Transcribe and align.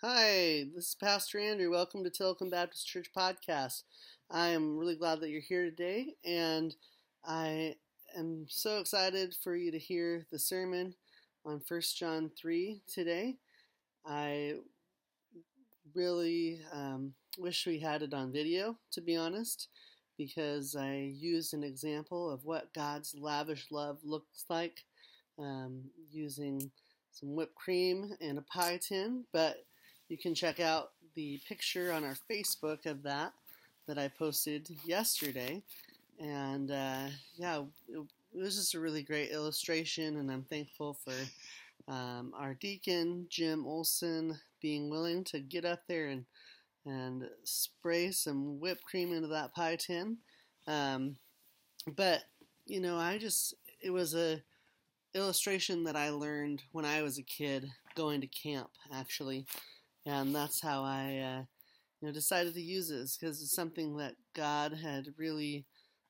Hi, 0.00 0.64
this 0.76 0.90
is 0.90 0.94
Pastor 0.94 1.40
Andrew. 1.40 1.72
Welcome 1.72 2.04
to 2.04 2.10
Tilcomb 2.10 2.50
Baptist 2.50 2.86
Church 2.86 3.10
Podcast. 3.12 3.82
I 4.30 4.50
am 4.50 4.78
really 4.78 4.94
glad 4.94 5.18
that 5.18 5.30
you're 5.30 5.40
here 5.40 5.64
today, 5.64 6.14
and 6.24 6.72
I 7.24 7.74
am 8.16 8.46
so 8.48 8.78
excited 8.78 9.34
for 9.42 9.56
you 9.56 9.72
to 9.72 9.78
hear 9.78 10.24
the 10.30 10.38
sermon 10.38 10.94
on 11.44 11.60
1 11.66 11.80
John 11.96 12.30
3 12.40 12.80
today. 12.86 13.38
I 14.06 14.54
really 15.96 16.60
um, 16.72 17.14
wish 17.36 17.66
we 17.66 17.80
had 17.80 18.02
it 18.02 18.14
on 18.14 18.30
video, 18.30 18.76
to 18.92 19.00
be 19.00 19.16
honest, 19.16 19.66
because 20.16 20.76
I 20.76 21.10
used 21.12 21.54
an 21.54 21.64
example 21.64 22.30
of 22.30 22.44
what 22.44 22.72
God's 22.72 23.16
lavish 23.18 23.66
love 23.72 23.98
looks 24.04 24.44
like 24.48 24.84
um, 25.40 25.90
using 26.08 26.70
some 27.10 27.34
whipped 27.34 27.56
cream 27.56 28.12
and 28.20 28.38
a 28.38 28.42
pie 28.42 28.78
tin, 28.80 29.24
but 29.32 29.64
you 30.08 30.18
can 30.18 30.34
check 30.34 30.60
out 30.60 30.92
the 31.14 31.40
picture 31.48 31.92
on 31.92 32.04
our 32.04 32.16
Facebook 32.30 32.86
of 32.86 33.02
that 33.02 33.32
that 33.86 33.98
I 33.98 34.08
posted 34.08 34.68
yesterday. 34.84 35.62
And 36.20 36.70
uh, 36.70 37.08
yeah, 37.36 37.62
it, 37.88 38.00
was 38.32 38.56
just 38.56 38.74
a 38.74 38.80
really 38.80 39.02
great 39.02 39.30
illustration, 39.30 40.18
and 40.18 40.30
I'm 40.30 40.44
thankful 40.44 40.98
for 41.04 41.92
um, 41.92 42.32
our 42.36 42.54
deacon, 42.54 43.26
Jim 43.30 43.66
Olson, 43.66 44.38
being 44.60 44.90
willing 44.90 45.24
to 45.24 45.40
get 45.40 45.64
up 45.64 45.82
there 45.88 46.08
and 46.08 46.24
and 46.86 47.28
spray 47.44 48.10
some 48.10 48.58
whipped 48.60 48.84
cream 48.84 49.12
into 49.12 49.28
that 49.28 49.54
pie 49.54 49.76
tin. 49.76 50.16
Um, 50.66 51.16
but 51.96 52.24
you 52.66 52.80
know, 52.80 52.96
I 52.96 53.18
just 53.18 53.54
it 53.80 53.90
was 53.90 54.14
a 54.14 54.42
illustration 55.14 55.84
that 55.84 55.96
I 55.96 56.10
learned 56.10 56.62
when 56.72 56.84
I 56.84 57.02
was 57.02 57.18
a 57.18 57.22
kid 57.22 57.70
going 57.94 58.20
to 58.20 58.26
camp, 58.26 58.70
actually, 58.92 59.46
and 60.08 60.34
that's 60.34 60.60
how 60.60 60.82
I, 60.84 61.18
uh, 61.18 61.42
you 62.00 62.08
know, 62.08 62.12
decided 62.12 62.54
to 62.54 62.62
use 62.62 62.88
this 62.88 63.16
because 63.16 63.42
it's 63.42 63.54
something 63.54 63.96
that 63.98 64.14
God 64.34 64.72
had 64.74 65.06
really 65.16 65.66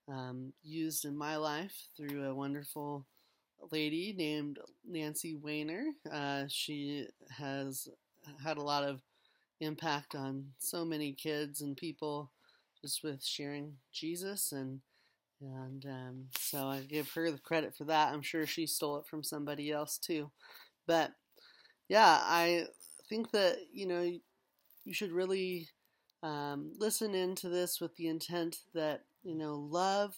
um, 0.08 0.52
used 0.62 1.04
in 1.04 1.16
my 1.16 1.36
life 1.36 1.74
through 1.96 2.24
a 2.24 2.34
wonderful 2.34 3.06
lady 3.72 4.14
named 4.16 4.58
Nancy 4.88 5.36
Weiner. 5.36 5.86
Uh, 6.10 6.44
she 6.48 7.06
has 7.30 7.88
had 8.44 8.58
a 8.58 8.62
lot 8.62 8.84
of 8.84 9.00
impact 9.60 10.14
on 10.14 10.46
so 10.58 10.84
many 10.84 11.12
kids 11.12 11.62
and 11.62 11.76
people 11.76 12.30
just 12.82 13.02
with 13.04 13.24
sharing 13.24 13.74
Jesus 13.92 14.52
and 14.52 14.80
and 15.40 15.86
um, 15.86 16.24
so 16.38 16.66
I 16.68 16.80
give 16.80 17.10
her 17.12 17.30
the 17.30 17.38
credit 17.38 17.74
for 17.76 17.84
that. 17.84 18.12
I'm 18.12 18.22
sure 18.22 18.46
she 18.46 18.66
stole 18.66 18.98
it 18.98 19.06
from 19.06 19.22
somebody 19.22 19.70
else 19.70 19.98
too. 19.98 20.30
But 20.86 21.12
yeah, 21.88 22.20
I 22.22 22.66
think 23.08 23.30
that, 23.32 23.58
you 23.72 23.86
know, 23.86 24.02
you 24.84 24.92
should 24.92 25.12
really 25.12 25.68
um, 26.22 26.72
listen 26.78 27.14
into 27.14 27.48
this 27.48 27.80
with 27.80 27.96
the 27.96 28.08
intent 28.08 28.58
that, 28.74 29.04
you 29.22 29.34
know, 29.34 29.54
love 29.54 30.16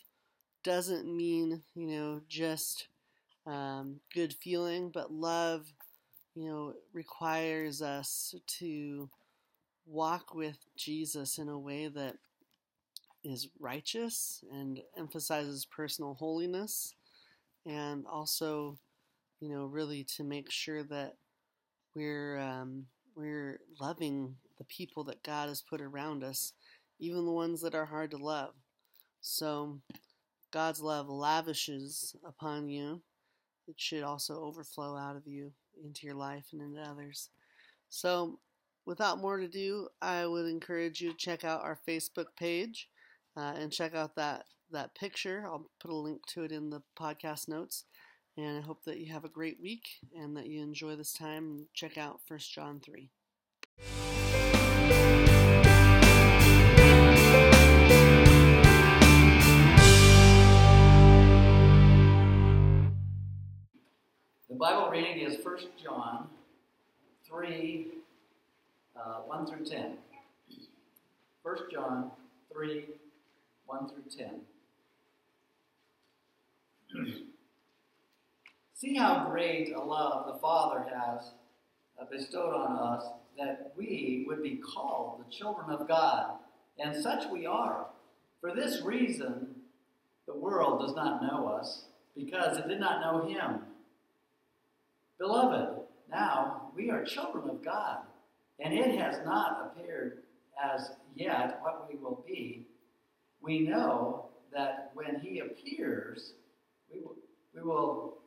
doesn't 0.62 1.06
mean, 1.06 1.62
you 1.74 1.86
know, 1.86 2.20
just 2.28 2.88
um, 3.46 4.00
good 4.14 4.32
feeling, 4.34 4.90
but 4.90 5.12
love, 5.12 5.72
you 6.34 6.48
know, 6.48 6.74
requires 6.92 7.82
us 7.82 8.34
to 8.46 9.08
walk 9.86 10.34
with 10.34 10.58
Jesus 10.76 11.38
in 11.38 11.48
a 11.48 11.58
way 11.58 11.88
that 11.88 12.16
is 13.24 13.48
righteous 13.58 14.44
and 14.52 14.80
emphasizes 14.96 15.64
personal 15.64 16.14
holiness, 16.14 16.94
and 17.66 18.06
also, 18.06 18.78
you 19.40 19.48
know, 19.48 19.66
really 19.66 20.04
to 20.04 20.24
make 20.24 20.50
sure 20.50 20.82
that 20.84 21.16
we're 21.94 22.38
um, 22.38 22.86
we're 23.16 23.60
loving 23.80 24.36
the 24.58 24.64
people 24.64 25.04
that 25.04 25.22
God 25.22 25.48
has 25.48 25.62
put 25.62 25.80
around 25.80 26.22
us, 26.22 26.52
even 26.98 27.24
the 27.24 27.32
ones 27.32 27.60
that 27.62 27.74
are 27.74 27.86
hard 27.86 28.10
to 28.12 28.16
love. 28.16 28.54
So, 29.20 29.80
God's 30.50 30.80
love 30.80 31.08
lavishes 31.08 32.16
upon 32.24 32.68
you. 32.68 33.02
It 33.68 33.74
should 33.78 34.02
also 34.02 34.42
overflow 34.42 34.96
out 34.96 35.16
of 35.16 35.26
you 35.26 35.52
into 35.84 36.06
your 36.06 36.16
life 36.16 36.46
and 36.52 36.60
into 36.60 36.80
others. 36.80 37.30
So, 37.88 38.38
without 38.86 39.18
more 39.18 39.38
to 39.38 39.48
do, 39.48 39.88
I 40.00 40.26
would 40.26 40.46
encourage 40.46 41.00
you 41.00 41.10
to 41.10 41.16
check 41.16 41.44
out 41.44 41.62
our 41.62 41.78
Facebook 41.88 42.26
page 42.38 42.88
uh, 43.36 43.54
and 43.56 43.72
check 43.72 43.94
out 43.94 44.16
that 44.16 44.44
that 44.72 44.94
picture. 44.94 45.44
I'll 45.46 45.68
put 45.80 45.90
a 45.90 45.94
link 45.94 46.26
to 46.28 46.44
it 46.44 46.52
in 46.52 46.70
the 46.70 46.82
podcast 46.98 47.48
notes. 47.48 47.84
And 48.40 48.56
I 48.56 48.62
hope 48.62 48.84
that 48.84 48.98
you 48.98 49.12
have 49.12 49.26
a 49.26 49.28
great 49.28 49.60
week 49.60 49.98
and 50.16 50.34
that 50.34 50.46
you 50.46 50.62
enjoy 50.62 50.96
this 50.96 51.12
time 51.12 51.44
and 51.44 51.66
check 51.74 51.98
out 51.98 52.20
1 52.26 52.38
John 52.38 52.80
3. 52.80 53.10
The 64.48 64.56
Bible 64.56 64.88
reading 64.90 65.18
is 65.18 65.44
1 65.44 65.56
John 65.82 66.26
3 67.28 67.88
uh, 68.96 69.00
1 69.26 69.46
through 69.46 69.66
10. 69.66 69.98
1 71.42 71.56
John 71.70 72.10
3 72.50 72.86
1 73.66 73.88
through 73.90 74.04
10. 74.16 74.40
See 78.80 78.94
how 78.94 79.28
great 79.30 79.74
a 79.74 79.80
love 79.80 80.26
the 80.26 80.40
Father 80.40 80.86
has 80.94 81.32
uh, 82.00 82.06
bestowed 82.10 82.54
on 82.54 82.78
us 82.78 83.04
that 83.38 83.72
we 83.76 84.24
would 84.26 84.42
be 84.42 84.56
called 84.56 85.20
the 85.20 85.30
children 85.30 85.70
of 85.70 85.86
God. 85.86 86.36
And 86.78 87.02
such 87.02 87.30
we 87.30 87.44
are. 87.44 87.86
For 88.40 88.54
this 88.54 88.80
reason, 88.82 89.48
the 90.26 90.34
world 90.34 90.80
does 90.80 90.96
not 90.96 91.22
know 91.22 91.46
us, 91.48 91.84
because 92.16 92.56
it 92.56 92.68
did 92.68 92.80
not 92.80 93.02
know 93.02 93.28
Him. 93.28 93.60
Beloved, 95.18 95.82
now 96.10 96.70
we 96.74 96.90
are 96.90 97.04
children 97.04 97.50
of 97.50 97.62
God, 97.62 97.98
and 98.60 98.72
it 98.72 98.98
has 98.98 99.22
not 99.26 99.74
appeared 99.76 100.22
as 100.62 100.92
yet 101.14 101.58
what 101.62 101.86
we 101.86 101.98
will 101.98 102.24
be 102.26 102.66
we 103.40 103.60
know 103.60 104.26
that 104.52 104.90
when 104.94 105.20
he 105.20 105.40
appears, 105.40 106.34
we 106.92 107.00
will, 107.00 107.16
we 107.54 107.62
will 107.62 108.18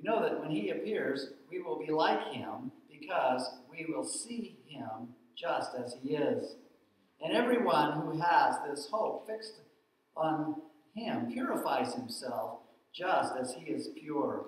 we 0.00 0.08
know 0.08 0.22
that 0.22 0.40
when 0.40 0.50
he 0.50 0.70
appears, 0.70 1.32
we 1.50 1.60
will 1.60 1.78
be 1.78 1.92
like 1.92 2.32
him 2.32 2.70
because 2.88 3.48
we 3.70 3.86
will 3.88 4.04
see 4.04 4.56
him 4.66 5.08
just 5.36 5.70
as 5.74 5.96
he 6.02 6.14
is. 6.14 6.56
And 7.22 7.34
everyone 7.34 8.00
who 8.00 8.18
has 8.20 8.56
this 8.66 8.88
hope 8.90 9.26
fixed 9.26 9.60
on 10.16 10.56
him 10.94 11.30
purifies 11.30 11.94
himself 11.94 12.60
just 12.92 13.34
as 13.40 13.54
he 13.54 13.70
is 13.70 13.90
pure. 13.98 14.46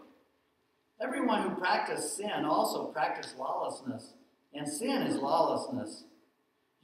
Everyone 1.01 1.43
who 1.43 1.57
practices 1.57 2.17
sin 2.17 2.45
also 2.45 2.87
practices 2.87 3.35
lawlessness, 3.39 4.12
and 4.55 4.69
sin 4.69 5.03
is 5.03 5.17
lawlessness. 5.17 6.05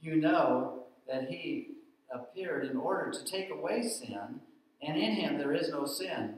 You 0.01 0.17
know 0.17 0.83
that 1.07 1.29
he 1.29 1.69
appeared 2.13 2.65
in 2.65 2.77
order 2.77 3.11
to 3.11 3.25
take 3.25 3.49
away 3.49 3.81
sin, 3.83 4.41
and 4.81 4.97
in 4.97 5.13
him 5.13 5.37
there 5.37 5.53
is 5.53 5.69
no 5.69 5.85
sin. 5.85 6.35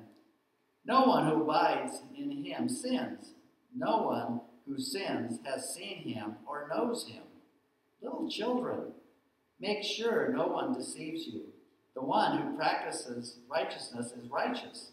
No 0.86 1.04
one 1.04 1.28
who 1.28 1.44
abides 1.44 2.02
in 2.18 2.44
him 2.44 2.68
sins. 2.68 3.34
No 3.76 4.04
one 4.04 4.42
who 4.68 4.80
sins 4.80 5.40
has 5.46 5.74
seen 5.74 6.00
him 6.00 6.36
or 6.48 6.70
knows 6.74 7.08
him. 7.08 7.24
Little 8.02 8.30
children, 8.30 8.94
make 9.60 9.84
sure 9.84 10.34
no 10.34 10.48
one 10.48 10.74
deceives 10.74 11.28
you. 11.28 11.44
The 11.94 12.02
one 12.02 12.38
who 12.38 12.56
practices 12.56 13.38
righteousness 13.50 14.14
is 14.14 14.30
righteous, 14.30 14.92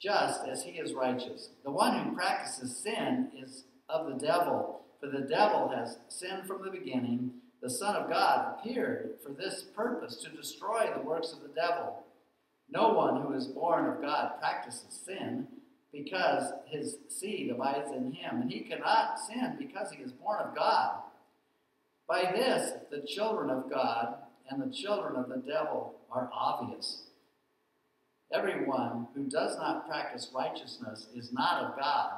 just 0.00 0.46
as 0.46 0.62
he 0.62 0.72
is 0.72 0.92
righteous. 0.92 1.50
The 1.64 1.70
one 1.70 1.98
who 1.98 2.14
practices 2.14 2.76
sin 2.76 3.30
is 3.36 3.64
of 3.88 4.06
the 4.06 4.26
devil, 4.26 4.82
for 5.00 5.06
the 5.06 5.26
devil 5.26 5.72
has 5.74 5.98
sinned 6.08 6.46
from 6.46 6.62
the 6.62 6.70
beginning 6.70 7.32
the 7.60 7.70
Son 7.70 7.96
of 7.96 8.08
God 8.08 8.54
appeared 8.54 9.16
for 9.22 9.32
this 9.32 9.64
purpose 9.74 10.16
to 10.22 10.30
destroy 10.30 10.90
the 10.94 11.02
works 11.02 11.32
of 11.32 11.40
the 11.42 11.48
devil. 11.48 12.04
No 12.70 12.92
one 12.92 13.22
who 13.22 13.32
is 13.32 13.46
born 13.46 13.86
of 13.86 14.02
God 14.02 14.32
practices 14.40 15.00
sin 15.06 15.46
because 15.92 16.52
his 16.66 16.96
seed 17.08 17.50
abides 17.50 17.90
in 17.92 18.12
him, 18.12 18.42
and 18.42 18.50
he 18.50 18.60
cannot 18.60 19.18
sin 19.18 19.56
because 19.58 19.90
he 19.90 20.02
is 20.02 20.12
born 20.12 20.40
of 20.40 20.54
God. 20.54 21.00
By 22.06 22.30
this, 22.32 22.72
the 22.90 23.06
children 23.06 23.50
of 23.50 23.70
God 23.70 24.16
and 24.50 24.62
the 24.62 24.74
children 24.74 25.16
of 25.16 25.28
the 25.28 25.42
devil 25.46 25.94
are 26.10 26.30
obvious. 26.32 27.02
Everyone 28.32 29.08
who 29.14 29.24
does 29.24 29.56
not 29.56 29.88
practice 29.88 30.30
righteousness 30.34 31.06
is 31.14 31.32
not 31.32 31.64
of 31.64 31.78
God, 31.78 32.12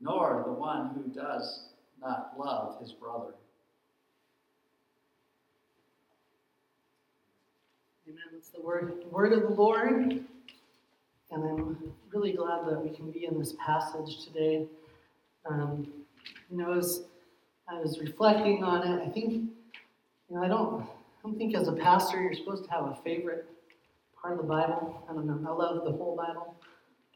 nor 0.00 0.44
the 0.46 0.52
one 0.52 0.90
who 0.94 1.10
does 1.12 1.66
not 2.00 2.34
love 2.38 2.80
his 2.80 2.92
brother. 2.92 3.34
Amen. 8.08 8.22
It's 8.38 8.50
the 8.50 8.60
word, 8.60 9.02
word 9.10 9.32
of 9.32 9.42
the 9.42 9.48
Lord. 9.48 10.24
And 11.30 11.44
I'm 11.44 11.92
really 12.12 12.32
glad 12.32 12.68
that 12.68 12.80
we 12.80 12.88
can 12.90 13.10
be 13.10 13.24
in 13.24 13.36
this 13.36 13.56
passage 13.58 14.24
today. 14.24 14.64
Um, 15.44 15.88
you 16.48 16.56
know, 16.56 16.72
as 16.72 17.02
I 17.68 17.80
was 17.80 17.98
reflecting 17.98 18.62
on 18.62 18.86
it, 18.86 19.04
I 19.04 19.10
think, 19.10 19.32
you 19.32 19.50
know, 20.30 20.44
I 20.44 20.46
don't, 20.46 20.82
I 20.82 20.86
don't 21.24 21.36
think 21.36 21.56
as 21.56 21.66
a 21.66 21.72
pastor 21.72 22.22
you're 22.22 22.32
supposed 22.32 22.64
to 22.66 22.70
have 22.70 22.84
a 22.84 22.98
favorite 23.02 23.44
part 24.22 24.34
of 24.34 24.38
the 24.38 24.48
Bible. 24.48 25.04
I 25.10 25.14
don't 25.14 25.26
know. 25.26 25.50
I 25.50 25.52
love 25.52 25.84
the 25.84 25.90
whole 25.90 26.16
Bible, 26.16 26.54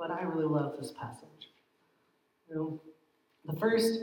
but 0.01 0.11
I 0.11 0.23
really 0.23 0.47
love 0.47 0.75
this 0.77 0.91
passage. 0.91 1.51
You 2.49 2.57
know, 2.57 2.81
the 3.45 3.59
first 3.61 4.01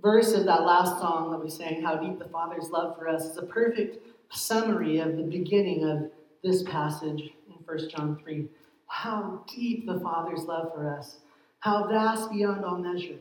verse 0.00 0.32
of 0.32 0.46
that 0.46 0.62
last 0.62 0.98
song 1.00 1.32
that 1.32 1.44
we 1.44 1.50
sang, 1.50 1.82
How 1.82 1.96
Deep 1.96 2.18
the 2.18 2.30
Father's 2.30 2.70
Love 2.70 2.96
for 2.96 3.08
Us, 3.08 3.24
is 3.24 3.36
a 3.36 3.42
perfect 3.42 3.98
summary 4.30 5.00
of 5.00 5.18
the 5.18 5.22
beginning 5.22 5.84
of 5.84 6.10
this 6.42 6.62
passage 6.64 7.32
in 7.48 7.54
1 7.64 7.88
John 7.88 8.18
3. 8.22 8.48
How 8.86 9.44
deep 9.54 9.86
the 9.86 10.00
Father's 10.00 10.44
love 10.44 10.72
for 10.74 10.94
us, 10.94 11.18
how 11.60 11.88
vast 11.88 12.30
beyond 12.30 12.64
all 12.64 12.78
measure, 12.78 13.18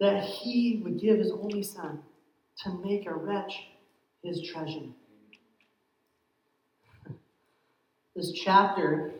that 0.00 0.24
He 0.24 0.80
would 0.84 1.00
give 1.00 1.18
His 1.18 1.32
only 1.32 1.62
Son 1.62 2.00
to 2.62 2.70
make 2.84 3.06
a 3.06 3.14
wretch 3.14 3.68
His 4.22 4.42
treasure. 4.42 4.86
This 8.16 8.32
chapter 8.32 9.12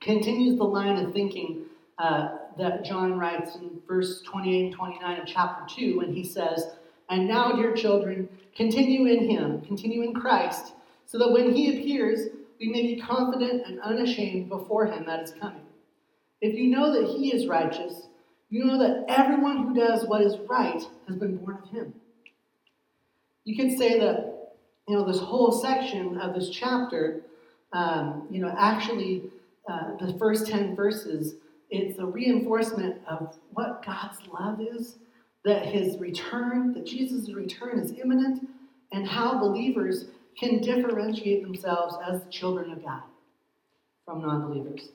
continues 0.00 0.56
the 0.56 0.64
line 0.64 1.04
of 1.04 1.12
thinking 1.12 1.62
uh, 1.98 2.36
that 2.58 2.84
John 2.84 3.18
writes 3.18 3.56
in 3.56 3.80
verse 3.86 4.22
28 4.22 4.66
and 4.66 4.74
29 4.74 5.20
of 5.20 5.26
chapter 5.26 5.74
2 5.74 5.98
when 5.98 6.14
he 6.14 6.24
says, 6.24 6.68
And 7.08 7.26
now, 7.26 7.52
dear 7.52 7.74
children, 7.74 8.28
continue 8.56 9.06
in 9.06 9.28
him, 9.28 9.60
continue 9.62 10.02
in 10.02 10.14
Christ, 10.14 10.74
so 11.06 11.18
that 11.18 11.32
when 11.32 11.54
he 11.54 11.78
appears, 11.78 12.28
we 12.60 12.68
may 12.68 12.94
be 12.94 13.00
confident 13.00 13.66
and 13.66 13.80
unashamed 13.80 14.48
before 14.50 14.86
him 14.86 15.06
that 15.06 15.22
is 15.22 15.32
coming. 15.40 15.64
If 16.40 16.54
you 16.54 16.68
know 16.68 16.92
that 16.92 17.16
he 17.16 17.34
is 17.34 17.46
righteous, 17.46 18.02
you 18.50 18.64
know 18.64 18.78
that 18.78 19.06
everyone 19.08 19.66
who 19.66 19.74
does 19.74 20.06
what 20.06 20.22
is 20.22 20.36
right 20.48 20.82
has 21.08 21.16
been 21.16 21.38
born 21.38 21.58
of 21.62 21.70
him. 21.70 21.94
You 23.44 23.56
could 23.56 23.76
say 23.78 23.98
that, 23.98 24.54
you 24.86 24.94
know, 24.94 25.06
this 25.06 25.20
whole 25.20 25.52
section 25.52 26.18
of 26.18 26.34
this 26.34 26.50
chapter, 26.50 27.22
um, 27.72 28.26
you 28.30 28.40
know, 28.40 28.54
actually, 28.56 29.24
uh, 29.68 29.96
the 29.98 30.16
first 30.18 30.46
10 30.46 30.76
verses 30.76 31.34
it's 31.70 32.00
a 32.00 32.04
reinforcement 32.04 32.96
of 33.08 33.36
what 33.52 33.84
God's 33.86 34.18
love 34.26 34.60
is, 34.60 34.96
that 35.44 35.64
his 35.66 35.98
return, 35.98 36.74
that 36.74 36.84
Jesus' 36.84 37.32
return 37.32 37.78
is 37.78 37.92
imminent, 37.92 38.48
and 38.92 39.06
how 39.06 39.38
believers 39.38 40.06
can 40.38 40.60
differentiate 40.60 41.42
themselves 41.42 41.96
as 42.06 42.22
the 42.22 42.30
children 42.30 42.72
of 42.72 42.82
God 42.84 43.02
from 44.04 44.22
non 44.22 44.48
believers. 44.48 44.88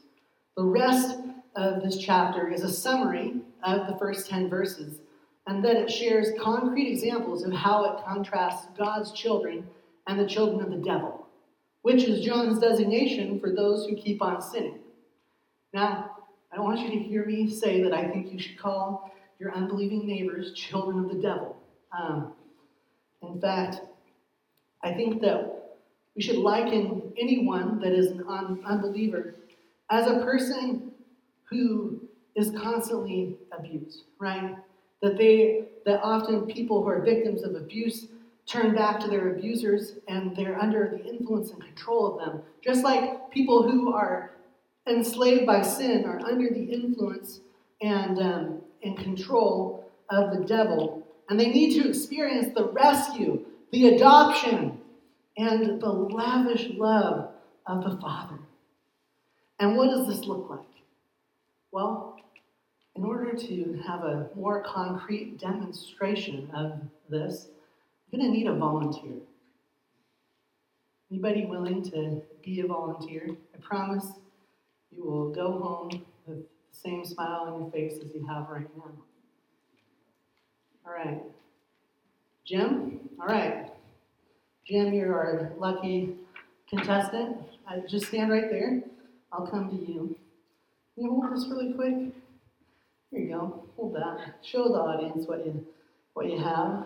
The 0.58 0.64
rest 0.64 1.20
of 1.56 1.82
this 1.84 1.98
chapter 1.98 2.50
is 2.50 2.64
a 2.64 2.72
summary 2.72 3.36
of 3.64 3.88
the 3.88 3.98
first 3.98 4.30
10 4.30 4.50
verses, 4.50 5.00
and 5.48 5.64
then 5.64 5.78
it 5.78 5.92
shares 5.92 6.30
concrete 6.42 6.92
examples 6.92 7.44
of 7.44 7.54
how 7.54 7.86
it 7.86 8.04
contrasts 8.06 8.68
God's 8.78 9.12
children 9.12 9.68
and 10.08 10.20
the 10.20 10.28
children 10.28 10.62
of 10.62 10.72
the 10.72 10.86
devil, 10.86 11.28
which 11.82 12.04
is 12.04 12.26
John's 12.26 12.60
designation 12.60 13.40
for 13.40 13.52
those 13.52 13.86
who 13.86 13.96
keep 13.96 14.22
on 14.22 14.42
sinning. 14.42 14.80
Now, 15.74 16.12
I 16.52 16.56
don't 16.56 16.66
want 16.66 16.80
you 16.80 16.90
to 16.90 17.00
hear 17.00 17.26
me 17.26 17.50
say 17.50 17.82
that 17.84 17.94
I 17.94 18.08
think 18.08 18.32
you 18.32 18.40
should 18.40 18.58
call 18.58 19.12
your 19.40 19.54
unbelieving 19.54 20.08
neighbors 20.08 20.54
children 20.54 21.00
of 21.00 21.10
the 21.10 21.22
devil. 21.22 21.58
Um, 21.98 22.34
in 23.22 23.42
fact, 23.42 23.82
I 24.86 24.94
think 24.94 25.22
that 25.22 25.78
we 26.16 26.22
should 26.22 26.38
liken 26.38 27.12
anyone 27.18 27.80
that 27.80 27.92
is 27.92 28.12
an 28.12 28.24
un- 28.28 28.62
unbeliever 28.66 29.36
as 29.90 30.08
a 30.08 30.20
person 30.24 30.92
who 31.50 32.00
is 32.36 32.52
constantly 32.52 33.38
abused, 33.52 34.04
right? 34.20 34.56
That 35.02 35.18
they 35.18 35.66
that 35.86 36.02
often 36.02 36.46
people 36.46 36.84
who 36.84 36.90
are 36.90 37.02
victims 37.02 37.44
of 37.44 37.56
abuse 37.56 38.08
turn 38.46 38.76
back 38.76 39.00
to 39.00 39.08
their 39.08 39.36
abusers 39.36 39.94
and 40.08 40.36
they're 40.36 40.60
under 40.60 40.90
the 40.90 41.04
influence 41.04 41.52
and 41.52 41.62
control 41.62 42.14
of 42.14 42.26
them. 42.26 42.42
Just 42.64 42.84
like 42.84 43.32
people 43.32 43.64
who 43.70 43.94
are 43.94 44.32
enslaved 44.88 45.46
by 45.46 45.62
sin 45.62 46.06
are 46.06 46.20
under 46.20 46.50
the 46.50 46.64
influence 46.64 47.42
and, 47.82 48.20
um, 48.20 48.62
and 48.84 48.98
control 48.98 49.92
of 50.10 50.32
the 50.38 50.46
devil. 50.46 51.04
And 51.30 51.40
they 51.40 51.50
need 51.50 51.82
to 51.82 51.90
experience 51.90 52.54
the 52.54 52.70
rescue, 52.70 53.46
the 53.72 53.96
adoption, 53.96 54.80
and 55.38 55.82
the 55.82 55.90
lavish 55.90 56.70
love 56.76 57.30
of 57.68 57.84
the 57.84 57.98
Father. 58.02 58.40
And 59.60 59.76
what 59.78 59.90
does 59.90 60.08
this 60.08 60.26
look 60.26 60.50
like? 60.50 60.60
Well, 61.72 62.18
in 62.96 63.04
order 63.04 63.34
to 63.34 63.82
have 63.86 64.04
a 64.04 64.30
more 64.36 64.64
concrete 64.64 65.40
demonstration 65.40 66.50
of 66.54 66.80
this, 67.10 67.48
you're 68.10 68.22
going 68.22 68.32
to 68.32 68.38
need 68.38 68.48
a 68.48 68.56
volunteer. 68.56 69.18
Anybody 71.12 71.46
willing 71.46 71.84
to 71.92 72.22
be 72.44 72.62
a 72.62 72.68
volunteer? 72.68 73.30
I 73.54 73.58
promise 73.62 74.06
you 74.92 75.04
will 75.04 75.32
go 75.32 75.52
home 75.60 76.06
with 76.26 76.38
the 76.38 76.46
same 76.72 77.06
smile 77.06 77.48
on 77.48 77.62
your 77.62 77.72
face 77.72 78.00
as 78.04 78.14
you 78.14 78.26
have 78.28 78.48
right 78.50 78.68
now. 78.78 78.92
All 80.86 80.94
right. 80.94 81.22
Jim? 82.46 83.00
All 83.20 83.28
right. 83.28 83.72
Jim, 84.68 84.94
you're 84.94 85.14
our 85.14 85.54
lucky 85.58 86.16
contestant. 86.70 87.38
I 87.68 87.80
just 87.88 88.08
stand 88.08 88.32
right 88.32 88.50
there. 88.50 88.82
I'll 89.32 89.48
come 89.48 89.70
to 89.70 89.76
you. 89.76 90.16
Can 90.96 91.06
you 91.06 91.10
hold 91.12 91.36
this 91.36 91.48
really 91.50 91.74
quick? 91.74 92.14
Here 93.12 93.20
you 93.20 93.30
go. 93.30 93.66
Hold 93.76 93.96
that. 93.96 94.36
Show 94.44 94.68
the 94.70 94.80
audience 94.80 95.28
what 95.28 95.46
you 95.46 95.66
what 96.14 96.30
you 96.30 96.38
have. 96.38 96.86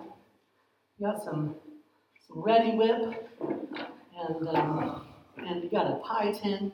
You 0.98 1.08
got 1.08 1.24
some 1.24 1.56
some 2.28 2.38
Reddi-wip 2.38 3.30
and 3.42 4.48
um, 4.48 5.02
and 5.38 5.64
you 5.64 5.70
got 5.70 5.88
a 5.88 5.96
pie 5.98 6.32
tin. 6.32 6.72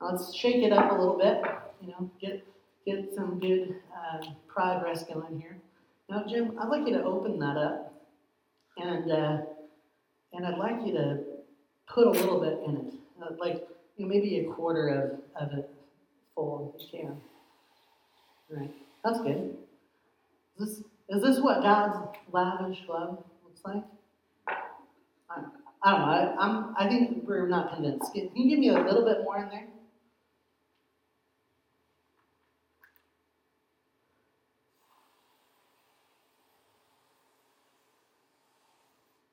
Let's 0.00 0.34
shake 0.34 0.64
it 0.64 0.72
up 0.72 0.90
a 0.90 0.94
little 0.94 1.16
bit, 1.16 1.42
you 1.80 1.88
know, 1.88 2.10
get, 2.20 2.44
get 2.84 3.14
some 3.14 3.38
good 3.38 3.76
uh, 3.96 4.18
progress 4.48 5.04
going 5.04 5.40
here. 5.40 5.56
Now, 6.10 6.24
Jim, 6.28 6.58
I'd 6.60 6.68
like 6.68 6.86
you 6.86 6.92
to 6.94 7.04
open 7.04 7.38
that 7.38 7.56
up, 7.56 7.91
and, 8.78 9.10
uh, 9.10 9.38
and 10.32 10.46
I'd 10.46 10.58
like 10.58 10.86
you 10.86 10.92
to 10.94 11.20
put 11.88 12.06
a 12.06 12.10
little 12.10 12.40
bit 12.40 12.60
in 12.66 12.76
it, 12.76 12.94
uh, 13.22 13.34
like 13.38 13.66
you 13.96 14.06
know, 14.06 14.08
maybe 14.08 14.38
a 14.40 14.52
quarter 14.52 14.88
of, 14.88 15.42
of 15.48 15.58
it 15.58 15.70
full 16.34 16.74
if 16.76 16.92
you 16.92 17.00
can. 17.00 17.16
All 18.50 18.56
right, 18.56 18.70
that's 19.04 19.20
good. 19.20 19.56
Is 20.58 20.68
this, 20.68 20.84
is 21.08 21.22
this 21.22 21.40
what 21.40 21.62
God's 21.62 22.16
lavish 22.32 22.80
love 22.88 23.22
looks 23.44 23.60
like? 23.64 23.84
I, 24.48 25.42
I 25.82 25.90
don't 25.90 26.00
know. 26.00 26.06
I, 26.06 26.36
I'm, 26.38 26.74
I 26.78 26.88
think 26.88 27.26
we're 27.26 27.48
not 27.48 27.74
convinced. 27.74 28.12
Can 28.12 28.30
you 28.34 28.48
give 28.48 28.58
me 28.58 28.68
a 28.68 28.84
little 28.84 29.04
bit 29.04 29.24
more 29.24 29.38
in 29.38 29.48
there? 29.48 29.66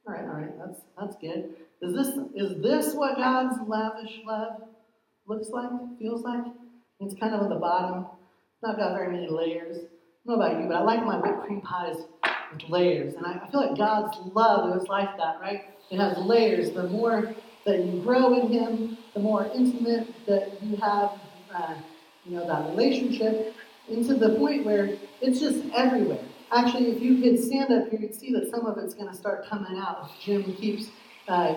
All 0.09 0.15
right, 0.15 0.23
all 0.23 0.41
right, 0.41 0.57
that's 0.57 0.81
that's 0.99 1.15
good. 1.21 1.53
Is 1.83 1.93
this 1.93 2.17
is 2.33 2.59
this 2.63 2.95
what 2.95 3.15
God's 3.17 3.57
lavish 3.67 4.21
love 4.25 4.53
looks 5.27 5.49
like, 5.49 5.69
feels 5.99 6.23
like? 6.23 6.45
It's 6.99 7.13
kind 7.19 7.35
of 7.35 7.43
at 7.43 7.49
the 7.49 7.57
bottom. 7.57 8.07
Not 8.63 8.77
got 8.77 8.95
very 8.95 9.11
many 9.11 9.29
layers. 9.29 9.77
I 9.77 9.81
don't 10.25 10.39
know 10.39 10.43
about 10.43 10.59
you, 10.59 10.67
but 10.67 10.77
I 10.77 10.81
like 10.81 11.05
my 11.05 11.17
whipped 11.17 11.45
cream 11.45 11.61
pies 11.61 11.97
with 12.51 12.69
layers. 12.69 13.13
And 13.13 13.23
I, 13.23 13.33
I 13.33 13.51
feel 13.51 13.61
like 13.61 13.77
God's 13.77 14.17
love 14.33 14.75
is 14.81 14.87
like 14.87 15.15
that, 15.17 15.39
right? 15.41 15.65
It 15.91 15.99
has 15.99 16.17
layers. 16.17 16.71
The 16.71 16.87
more 16.87 17.35
that 17.67 17.85
you 17.85 18.01
grow 18.01 18.33
in 18.33 18.51
Him, 18.51 18.97
the 19.13 19.19
more 19.19 19.45
intimate 19.53 20.07
that 20.25 20.63
you 20.63 20.75
have, 20.77 21.11
uh, 21.53 21.75
you 22.25 22.35
know, 22.35 22.47
that 22.47 22.71
relationship, 22.71 23.53
into 23.87 24.15
the 24.15 24.29
point 24.39 24.65
where 24.65 24.97
it's 25.21 25.39
just 25.39 25.63
everywhere. 25.75 26.25
Actually, 26.51 26.91
if 26.91 27.01
you 27.01 27.21
could 27.21 27.41
stand 27.41 27.71
up 27.71 27.89
here, 27.89 27.99
you'd 27.99 28.15
see 28.15 28.33
that 28.33 28.49
some 28.49 28.65
of 28.65 28.77
it's 28.77 28.93
going 28.93 29.09
to 29.09 29.15
start 29.15 29.47
coming 29.47 29.77
out. 29.77 30.09
Jim 30.23 30.43
keeps 30.55 30.87
uh, 31.27 31.53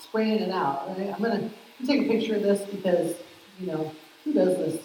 spraying 0.00 0.40
it 0.40 0.50
out. 0.50 0.88
Right? 0.88 1.12
I'm 1.12 1.22
going 1.22 1.50
to 1.80 1.86
take 1.86 2.02
a 2.02 2.08
picture 2.08 2.36
of 2.36 2.42
this 2.42 2.62
because, 2.68 3.14
you 3.58 3.66
know, 3.66 3.92
who 4.24 4.32
does 4.32 4.56
this? 4.56 4.82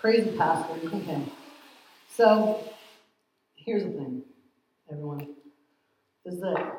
Crazy 0.00 0.36
pastor. 0.36 0.74
Okay. 0.86 1.22
So, 2.10 2.62
here's 3.54 3.84
the 3.84 3.90
thing, 3.90 4.22
everyone, 4.90 5.34
is 6.24 6.40
that 6.40 6.74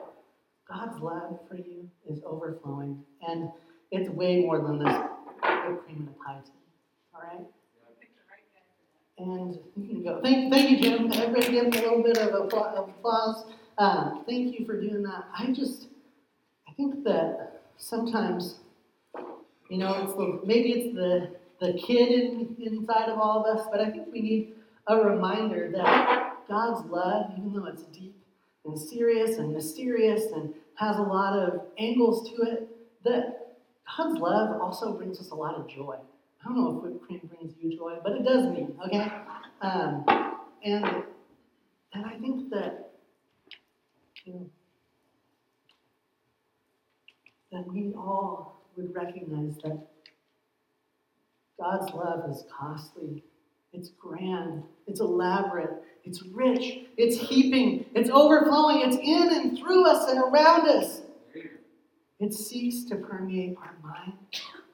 God's 0.67 1.01
love 1.01 1.39
for 1.47 1.55
you 1.55 1.89
is 2.07 2.19
overflowing, 2.25 3.03
and 3.27 3.49
it's 3.91 4.09
way 4.09 4.41
more 4.41 4.61
than 4.61 4.79
this 4.79 4.95
cream 5.41 5.79
and 5.89 6.09
a 6.09 6.23
pie 6.23 6.41
tin. 6.43 6.53
All 7.13 7.21
right? 7.21 7.45
And 9.17 9.57
you 9.77 9.87
can 9.87 10.03
go. 10.03 10.21
Thank, 10.21 10.51
thank 10.51 10.69
you, 10.69 10.79
Jim. 10.81 11.11
Everybody 11.11 11.51
give 11.51 11.65
him 11.65 11.73
a 11.73 11.75
little 11.75 12.03
bit 12.03 12.17
of 12.17 12.33
applause. 12.89 13.45
Uh, 13.77 14.15
thank 14.27 14.59
you 14.59 14.65
for 14.65 14.79
doing 14.79 15.03
that. 15.03 15.25
I 15.37 15.51
just, 15.51 15.87
I 16.67 16.73
think 16.73 17.03
that 17.05 17.61
sometimes, 17.77 18.55
you 19.69 19.77
know, 19.77 19.93
it's 20.03 20.13
the, 20.13 20.41
maybe 20.45 20.71
it's 20.71 20.95
the, 20.95 21.35
the 21.61 21.73
kid 21.79 22.11
in, 22.11 22.55
inside 22.59 23.09
of 23.09 23.19
all 23.19 23.45
of 23.45 23.57
us, 23.57 23.67
but 23.71 23.79
I 23.79 23.89
think 23.89 24.07
we 24.11 24.21
need 24.21 24.53
a 24.87 24.97
reminder 24.97 25.71
that 25.73 26.47
God's 26.47 26.85
love, 26.89 27.31
even 27.37 27.53
though 27.53 27.65
it's 27.65 27.83
deep 27.83 28.15
and 28.65 28.77
serious 28.77 29.37
and 29.37 29.53
mysterious 29.53 30.31
and 30.33 30.53
has 30.75 30.97
a 30.97 31.01
lot 31.01 31.37
of 31.37 31.61
angles 31.77 32.29
to 32.29 32.41
it, 32.43 32.69
that 33.03 33.55
God's 33.97 34.19
love 34.19 34.61
also 34.61 34.93
brings 34.93 35.19
us 35.19 35.31
a 35.31 35.35
lot 35.35 35.55
of 35.55 35.67
joy. 35.67 35.95
I 36.45 36.49
don't 36.49 36.57
know 36.57 36.77
if 36.77 36.83
whipped 36.83 37.05
cream 37.05 37.21
brings 37.23 37.55
you 37.59 37.75
joy, 37.75 37.97
but 38.03 38.13
it 38.13 38.23
does 38.23 38.45
me, 38.51 38.67
okay? 38.85 39.11
Um, 39.61 40.05
and, 40.63 40.85
and 41.93 42.05
I 42.05 42.17
think 42.19 42.51
that, 42.51 42.91
you 44.25 44.33
know, 44.33 44.49
that 47.51 47.67
we 47.73 47.93
all 47.95 48.61
would 48.77 48.93
recognize 48.93 49.55
that 49.63 49.87
God's 51.59 51.91
love 51.93 52.29
is 52.29 52.43
costly, 52.55 53.23
it's 53.73 53.89
grand, 53.89 54.63
it's 54.85 54.99
elaborate, 54.99 55.81
it's 56.03 56.21
rich, 56.23 56.85
it's 56.97 57.17
heaping, 57.17 57.85
it's 57.95 58.09
overflowing, 58.11 58.81
it's 58.81 58.97
in 58.97 59.33
and 59.33 59.57
through 59.57 59.87
us 59.87 60.11
and 60.11 60.19
around 60.19 60.67
us. 60.67 61.01
It 62.19 62.33
seeks 62.33 62.87
to 62.89 62.97
permeate 62.97 63.57
our 63.57 63.75
mind, 63.83 64.13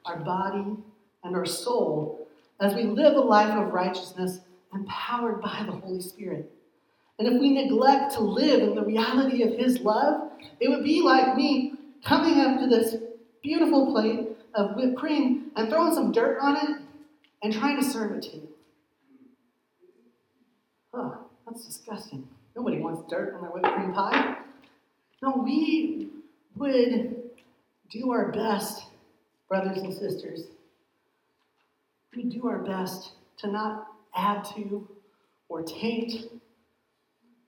our 0.04 0.18
body, 0.18 0.76
and 1.24 1.36
our 1.36 1.46
soul 1.46 2.26
as 2.60 2.74
we 2.74 2.84
live 2.84 3.16
a 3.16 3.20
life 3.20 3.54
of 3.56 3.72
righteousness 3.72 4.40
empowered 4.72 5.40
by 5.40 5.62
the 5.66 5.72
Holy 5.72 6.00
Spirit. 6.00 6.50
And 7.18 7.28
if 7.28 7.40
we 7.40 7.50
neglect 7.50 8.14
to 8.14 8.20
live 8.20 8.62
in 8.62 8.74
the 8.74 8.84
reality 8.84 9.42
of 9.42 9.58
His 9.58 9.80
love, 9.80 10.30
it 10.60 10.68
would 10.68 10.84
be 10.84 11.02
like 11.02 11.36
me 11.36 11.74
coming 12.04 12.40
up 12.40 12.58
to 12.60 12.66
this 12.66 12.96
beautiful 13.42 13.92
plate 13.92 14.28
of 14.54 14.76
whipped 14.76 14.96
cream 14.96 15.50
and 15.56 15.68
throwing 15.68 15.94
some 15.94 16.12
dirt 16.12 16.38
on 16.40 16.56
it 16.56 16.82
and 17.42 17.52
trying 17.52 17.76
to 17.80 17.84
serve 17.84 18.12
it 18.12 18.22
to 18.22 18.36
you. 18.36 18.48
Oh, 20.94 21.18
that's 21.46 21.66
disgusting. 21.66 22.26
Nobody 22.56 22.78
wants 22.78 23.10
dirt 23.10 23.34
on 23.34 23.42
their 23.42 23.50
whipped 23.50 23.74
cream 23.74 23.92
pie. 23.92 24.36
No, 25.22 25.42
we 25.44 26.08
would 26.56 27.22
do 27.90 28.10
our 28.10 28.32
best, 28.32 28.84
brothers 29.48 29.78
and 29.78 29.92
sisters. 29.92 30.44
We 32.14 32.24
do 32.24 32.46
our 32.48 32.58
best 32.58 33.12
to 33.38 33.50
not 33.50 33.86
add 34.14 34.44
to 34.56 34.88
or 35.48 35.62
taint 35.62 36.30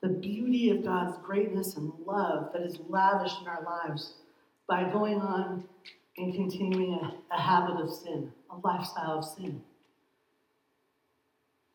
the 0.01 0.09
beauty 0.09 0.71
of 0.71 0.85
God's 0.85 1.17
greatness 1.23 1.77
and 1.77 1.93
love 2.07 2.53
that 2.53 2.63
is 2.63 2.79
lavished 2.89 3.41
in 3.41 3.49
our 3.49 3.63
lives 3.63 4.15
by 4.67 4.85
going 4.91 5.21
on 5.21 5.65
and 6.17 6.35
continuing 6.35 6.95
a, 6.95 7.35
a 7.35 7.41
habit 7.41 7.81
of 7.81 7.91
sin, 7.93 8.33
a 8.51 8.57
lifestyle 8.67 9.19
of 9.19 9.25
sin. 9.25 9.63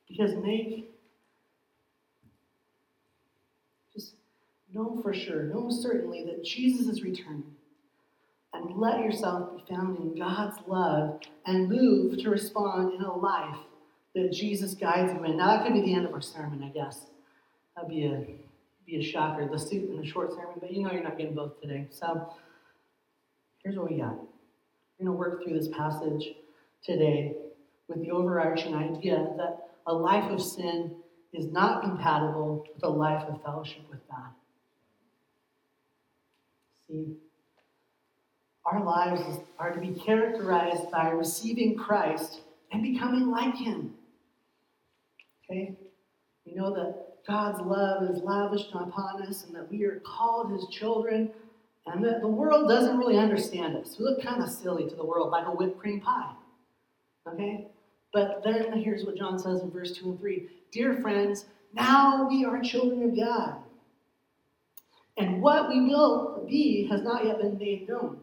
Because 0.08 0.36
make, 0.36 0.91
just 3.93 4.13
know 4.74 5.00
for 5.01 5.13
sure, 5.13 5.43
know 5.43 5.69
certainly 5.69 6.24
that 6.25 6.43
Jesus 6.43 6.88
is 6.88 7.03
returning. 7.03 7.55
And 8.53 8.77
let 8.77 9.00
yourself 9.00 9.56
be 9.56 9.63
found 9.74 9.98
in 10.00 10.18
God's 10.18 10.58
love 10.68 11.20
and 11.46 11.70
move 11.70 12.18
to 12.18 12.29
respond 12.29 12.94
in 12.94 13.01
a 13.01 13.15
life 13.15 13.58
that 14.15 14.32
Jesus 14.32 14.74
guides 14.74 15.13
you 15.13 15.24
in. 15.24 15.38
Now, 15.38 15.48
that 15.48 15.63
could 15.63 15.74
be 15.74 15.82
the 15.82 15.94
end 15.94 16.06
of 16.06 16.13
our 16.13 16.22
sermon, 16.22 16.63
I 16.63 16.70
guess. 16.70 17.06
That'd 17.75 17.89
be 17.89 18.06
a, 18.06 18.25
be 18.86 18.98
a 18.98 19.03
shocker, 19.03 19.48
the 19.48 19.60
suit 19.60 19.89
and 19.89 20.00
the 20.00 20.06
short 20.06 20.32
sermon, 20.32 20.56
but 20.60 20.72
you 20.72 20.84
know 20.84 20.91
you're 20.91 21.03
not 21.03 21.18
getting 21.18 21.36
both 21.36 21.62
today. 21.62 21.88
So, 21.91 22.34
here's 23.63 23.77
what 23.77 23.91
we 23.91 23.98
got. 23.98 24.15
We're 24.15 25.06
going 25.06 25.08
to 25.08 25.12
work 25.12 25.44
through 25.44 25.58
this 25.58 25.70
passage 25.70 26.34
today 26.84 27.36
with 27.88 28.01
the 28.01 28.12
overarching 28.12 28.74
idea 28.74 29.27
that 29.38 29.70
a 29.86 29.94
life 29.94 30.29
of 30.32 30.41
sin 30.41 30.96
is 31.34 31.46
not 31.51 31.84
compatible 31.84 32.65
with 32.74 32.84
a 32.84 32.89
life 32.89 33.24
of 33.27 33.41
fellowship 33.44 33.84
with 33.89 34.00
God. 34.10 34.32
See, 36.88 37.15
our 38.72 38.84
lives 38.84 39.40
are 39.58 39.72
to 39.72 39.80
be 39.80 40.00
characterized 40.00 40.92
by 40.92 41.10
receiving 41.10 41.76
Christ 41.76 42.42
and 42.72 42.84
becoming 42.84 43.30
like 43.30 43.56
Him. 43.56 43.94
Okay? 45.50 45.76
We 46.46 46.54
know 46.54 46.74
that 46.74 47.26
God's 47.28 47.62
love 47.62 48.04
is 48.10 48.22
lavished 48.24 48.70
upon 48.74 49.24
us 49.24 49.46
and 49.46 49.56
that 49.56 49.70
we 49.70 49.84
are 49.86 50.02
called 50.06 50.52
His 50.52 50.68
children 50.68 51.32
and 51.86 52.04
that 52.04 52.22
the 52.22 52.28
world 52.28 52.70
doesn't 52.70 52.98
really 52.98 53.18
understand 53.18 53.76
us. 53.76 53.96
We 53.98 54.06
look 54.06 54.22
kind 54.22 54.44
of 54.44 54.50
silly 54.50 54.88
to 54.88 54.96
the 54.96 55.06
world, 55.06 55.32
like 55.32 55.48
a 55.48 55.52
whipped 55.52 55.80
cream 55.80 56.02
pie. 56.02 56.34
Okay? 57.28 57.68
But 58.14 58.42
then 58.44 58.74
here's 58.74 59.06
what 59.06 59.18
John 59.18 59.40
says 59.40 59.62
in 59.62 59.72
verse 59.72 59.94
2 59.94 60.12
and 60.12 60.20
3 60.20 60.48
Dear 60.72 61.02
friends, 61.02 61.46
now 61.74 62.28
we 62.28 62.46
are 62.46 62.62
children 62.62 63.04
of 63.04 63.16
God. 63.16 63.56
And 65.18 65.42
what 65.42 65.70
we 65.70 65.82
will 65.82 66.46
be 66.48 66.88
has 66.88 67.02
not 67.02 67.26
yet 67.26 67.40
been 67.40 67.58
made 67.58 67.90
known. 67.90 68.20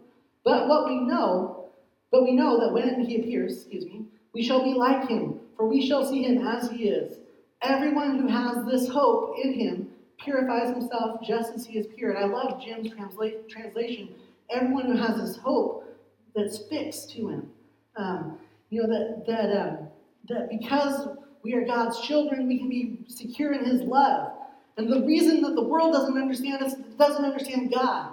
But 0.46 0.68
what 0.68 0.86
we 0.86 1.00
know, 1.00 1.70
but 2.12 2.22
we 2.22 2.30
know 2.30 2.60
that 2.60 2.72
when 2.72 3.04
he 3.04 3.16
appears, 3.16 3.56
excuse 3.56 3.84
me, 3.84 4.04
we 4.32 4.44
shall 4.44 4.62
be 4.62 4.74
like 4.74 5.08
him, 5.08 5.40
for 5.56 5.66
we 5.66 5.84
shall 5.84 6.06
see 6.08 6.22
him 6.22 6.46
as 6.46 6.70
he 6.70 6.84
is. 6.88 7.18
Everyone 7.62 8.20
who 8.20 8.28
has 8.28 8.64
this 8.64 8.88
hope 8.88 9.34
in 9.42 9.54
him 9.54 9.88
purifies 10.22 10.70
himself 10.70 11.20
just 11.26 11.52
as 11.52 11.66
he 11.66 11.80
is 11.80 11.88
pure. 11.96 12.12
And 12.12 12.24
I 12.24 12.28
love 12.28 12.62
Jim's 12.62 12.92
transla- 12.92 13.48
translation. 13.48 14.10
Everyone 14.48 14.86
who 14.86 14.96
has 14.96 15.16
this 15.16 15.36
hope 15.36 15.84
that's 16.32 16.58
fixed 16.58 17.10
to 17.16 17.28
him. 17.28 17.50
Um, 17.96 18.38
you 18.70 18.82
know, 18.82 18.88
that, 18.88 19.26
that, 19.26 19.50
um, 19.50 19.88
that 20.28 20.48
because 20.48 21.08
we 21.42 21.54
are 21.54 21.64
God's 21.64 22.00
children, 22.02 22.46
we 22.46 22.58
can 22.58 22.68
be 22.68 23.00
secure 23.08 23.52
in 23.52 23.64
his 23.64 23.80
love. 23.80 24.32
And 24.76 24.92
the 24.92 25.04
reason 25.04 25.42
that 25.42 25.56
the 25.56 25.64
world 25.64 25.92
doesn't 25.92 26.16
understand 26.16 26.62
us, 26.62 26.74
doesn't 26.96 27.24
understand 27.24 27.72
God. 27.72 28.12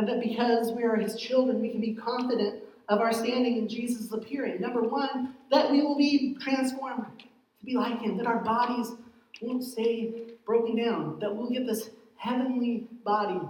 And 0.00 0.08
that 0.08 0.20
because 0.22 0.72
we 0.72 0.82
are 0.82 0.96
his 0.96 1.14
children, 1.14 1.60
we 1.60 1.68
can 1.68 1.80
be 1.82 1.92
confident 1.92 2.64
of 2.88 3.00
our 3.00 3.12
standing 3.12 3.58
in 3.58 3.68
Jesus' 3.68 4.10
appearing. 4.10 4.58
Number 4.58 4.80
one, 4.80 5.34
that 5.50 5.70
we 5.70 5.82
will 5.82 5.98
be 5.98 6.38
transformed 6.40 7.04
to 7.58 7.66
be 7.66 7.74
like 7.76 8.00
him, 8.00 8.16
that 8.16 8.26
our 8.26 8.38
bodies 8.38 8.92
won't 9.42 9.62
stay 9.62 10.22
broken 10.46 10.82
down, 10.82 11.18
that 11.20 11.36
we'll 11.36 11.50
get 11.50 11.66
this 11.66 11.90
heavenly 12.16 12.88
body, 13.04 13.42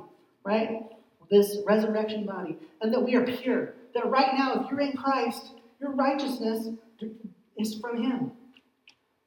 right? 0.42 0.86
This 1.30 1.58
resurrection 1.64 2.26
body, 2.26 2.58
and 2.80 2.92
that 2.92 3.00
we 3.00 3.14
are 3.14 3.24
pure. 3.24 3.74
That 3.94 4.10
right 4.10 4.34
now, 4.36 4.64
if 4.64 4.72
you're 4.72 4.80
in 4.80 4.96
Christ, 4.96 5.52
your 5.80 5.92
righteousness 5.92 6.66
is 7.56 7.78
from 7.78 8.02
him. 8.02 8.32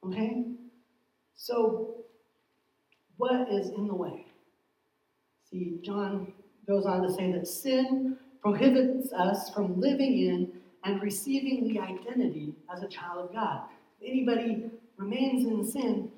Okay? 0.06 0.44
So, 1.36 2.04
what 3.16 3.50
is 3.50 3.70
in 3.70 3.86
the 3.86 3.94
way? 3.94 4.26
See, 5.50 5.78
John 5.82 6.33
goes 6.66 6.86
on 6.86 7.02
to 7.02 7.12
say 7.12 7.32
that 7.32 7.46
sin 7.46 8.16
prohibits 8.40 9.12
us 9.12 9.50
from 9.50 9.80
living 9.80 10.18
in 10.18 10.52
and 10.84 11.02
receiving 11.02 11.66
the 11.66 11.80
identity 11.80 12.54
as 12.72 12.82
a 12.82 12.88
child 12.88 13.24
of 13.24 13.34
God. 13.34 13.62
If 14.00 14.10
anybody 14.10 14.70
remains 14.96 15.46
in 15.46 15.64
sin, 15.64 16.10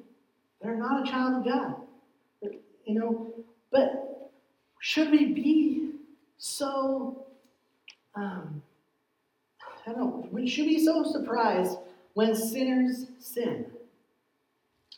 they're 0.60 0.76
not 0.76 1.06
a 1.06 1.10
child 1.10 1.34
of 1.34 1.44
God. 1.44 1.76
You 2.84 2.94
know, 2.94 3.34
but 3.70 4.32
should 4.80 5.10
we 5.10 5.32
be 5.32 5.90
so, 6.38 7.26
um, 8.14 8.62
I 9.86 9.92
don't 9.92 10.32
know, 10.32 10.46
should 10.46 10.66
we 10.66 10.76
be 10.76 10.84
so 10.84 11.04
surprised 11.04 11.78
when 12.14 12.34
sinners 12.34 13.06
sin? 13.18 13.66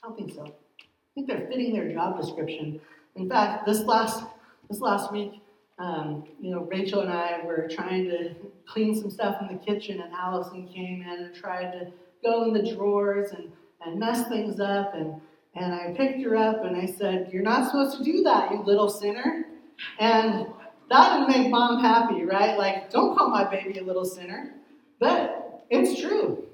I 0.02 0.08
don't 0.08 0.16
think 0.16 0.34
so. 0.34 0.44
I 0.44 1.14
think 1.14 1.26
they're 1.26 1.46
fitting 1.48 1.72
their 1.72 1.90
job 1.90 2.20
description. 2.20 2.80
In 3.16 3.28
fact, 3.28 3.66
this 3.66 3.80
last 3.80 4.24
this 4.68 4.80
last 4.80 5.12
week, 5.12 5.40
um, 5.78 6.24
you 6.40 6.50
know, 6.50 6.64
Rachel 6.64 7.00
and 7.00 7.10
I 7.10 7.40
were 7.44 7.68
trying 7.70 8.04
to 8.10 8.34
clean 8.66 8.94
some 9.00 9.10
stuff 9.10 9.36
in 9.40 9.56
the 9.56 9.62
kitchen, 9.62 10.00
and 10.00 10.12
Allison 10.12 10.66
came 10.68 11.02
in 11.02 11.24
and 11.24 11.34
tried 11.34 11.72
to 11.72 11.92
go 12.22 12.44
in 12.44 12.52
the 12.52 12.74
drawers 12.74 13.30
and, 13.32 13.50
and 13.84 13.98
mess 13.98 14.28
things 14.28 14.60
up. 14.60 14.94
And, 14.94 15.20
and 15.54 15.72
I 15.72 15.94
picked 15.96 16.22
her 16.22 16.36
up 16.36 16.64
and 16.64 16.76
I 16.76 16.86
said, 16.86 17.30
You're 17.32 17.42
not 17.42 17.66
supposed 17.66 17.98
to 17.98 18.04
do 18.04 18.22
that, 18.24 18.50
you 18.50 18.62
little 18.62 18.88
sinner. 18.88 19.46
And 20.00 20.48
that 20.90 21.18
didn't 21.18 21.28
make 21.28 21.50
mom 21.50 21.80
happy, 21.80 22.24
right? 22.24 22.58
Like, 22.58 22.90
don't 22.90 23.16
call 23.16 23.30
my 23.30 23.44
baby 23.48 23.78
a 23.78 23.84
little 23.84 24.04
sinner. 24.04 24.54
But 24.98 25.64
it's 25.70 26.00
true, 26.00 26.44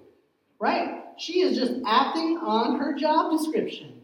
right? 0.59 1.03
She 1.17 1.41
is 1.41 1.57
just 1.57 1.73
acting 1.87 2.39
on 2.39 2.79
her 2.79 2.93
job 2.95 3.33
description. 3.33 4.03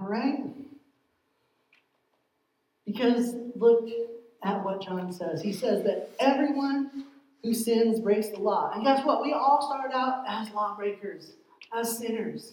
All 0.00 0.08
right? 0.08 0.44
Because 2.86 3.34
look 3.56 3.88
at 4.42 4.64
what 4.64 4.82
John 4.82 5.12
says. 5.12 5.42
He 5.42 5.52
says 5.52 5.84
that 5.84 6.10
everyone 6.20 7.06
who 7.42 7.54
sins 7.54 8.00
breaks 8.00 8.28
the 8.28 8.38
law. 8.38 8.72
And 8.74 8.84
guess 8.84 9.04
what? 9.04 9.22
We 9.22 9.32
all 9.32 9.66
start 9.68 9.92
out 9.92 10.24
as 10.26 10.50
lawbreakers, 10.52 11.32
as 11.76 11.98
sinners. 11.98 12.52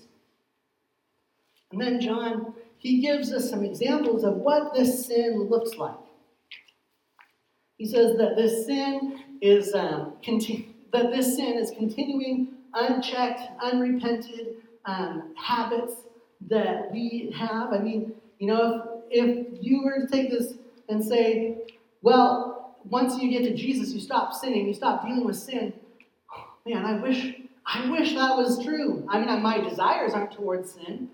And 1.72 1.82
then 1.82 2.02
John, 2.02 2.54
he 2.78 3.00
gives 3.02 3.32
us 3.32 3.50
some 3.50 3.64
examples 3.64 4.24
of 4.24 4.36
what 4.36 4.74
this 4.74 5.06
sin 5.06 5.48
looks 5.50 5.78
like. 5.78 5.96
He 7.78 7.88
says 7.88 8.18
that 8.18 8.36
this 8.36 8.66
sin 8.66 9.38
is 9.42 9.74
um, 9.74 10.14
conti- 10.24 10.76
that 10.94 11.12
this 11.12 11.36
sin 11.36 11.54
is 11.58 11.72
continuing 11.72 12.50
unchecked, 12.74 13.42
unrepented 13.62 14.58
um, 14.86 15.34
habits 15.36 15.94
that 16.50 16.92
we 16.92 17.34
have. 17.38 17.72
I 17.72 17.80
mean, 17.80 18.14
you 18.40 18.48
know, 18.48 18.76
if, 18.76 18.91
if 19.12 19.48
you 19.62 19.84
were 19.84 20.00
to 20.00 20.08
take 20.08 20.32
this 20.32 20.54
and 20.90 21.04
say, 21.04 21.58
well, 22.02 22.78
once 22.86 23.22
you 23.22 23.30
get 23.30 23.44
to 23.44 23.56
Jesus, 23.56 23.94
you 23.94 24.00
stop 24.00 24.34
sinning, 24.34 24.68
you 24.68 24.74
stop 24.74 25.04
dealing 25.04 25.26
with 25.26 25.36
sin. 25.36 25.74
Man, 26.66 26.86
I 26.86 27.00
wish 27.00 27.36
I 27.66 27.90
wish 27.90 28.14
that 28.16 28.36
was 28.36 28.64
true. 28.64 29.08
I 29.10 29.20
mean, 29.20 29.42
my 29.42 29.60
desires 29.60 30.14
aren't 30.14 30.32
towards 30.32 30.74
sin, 30.74 31.10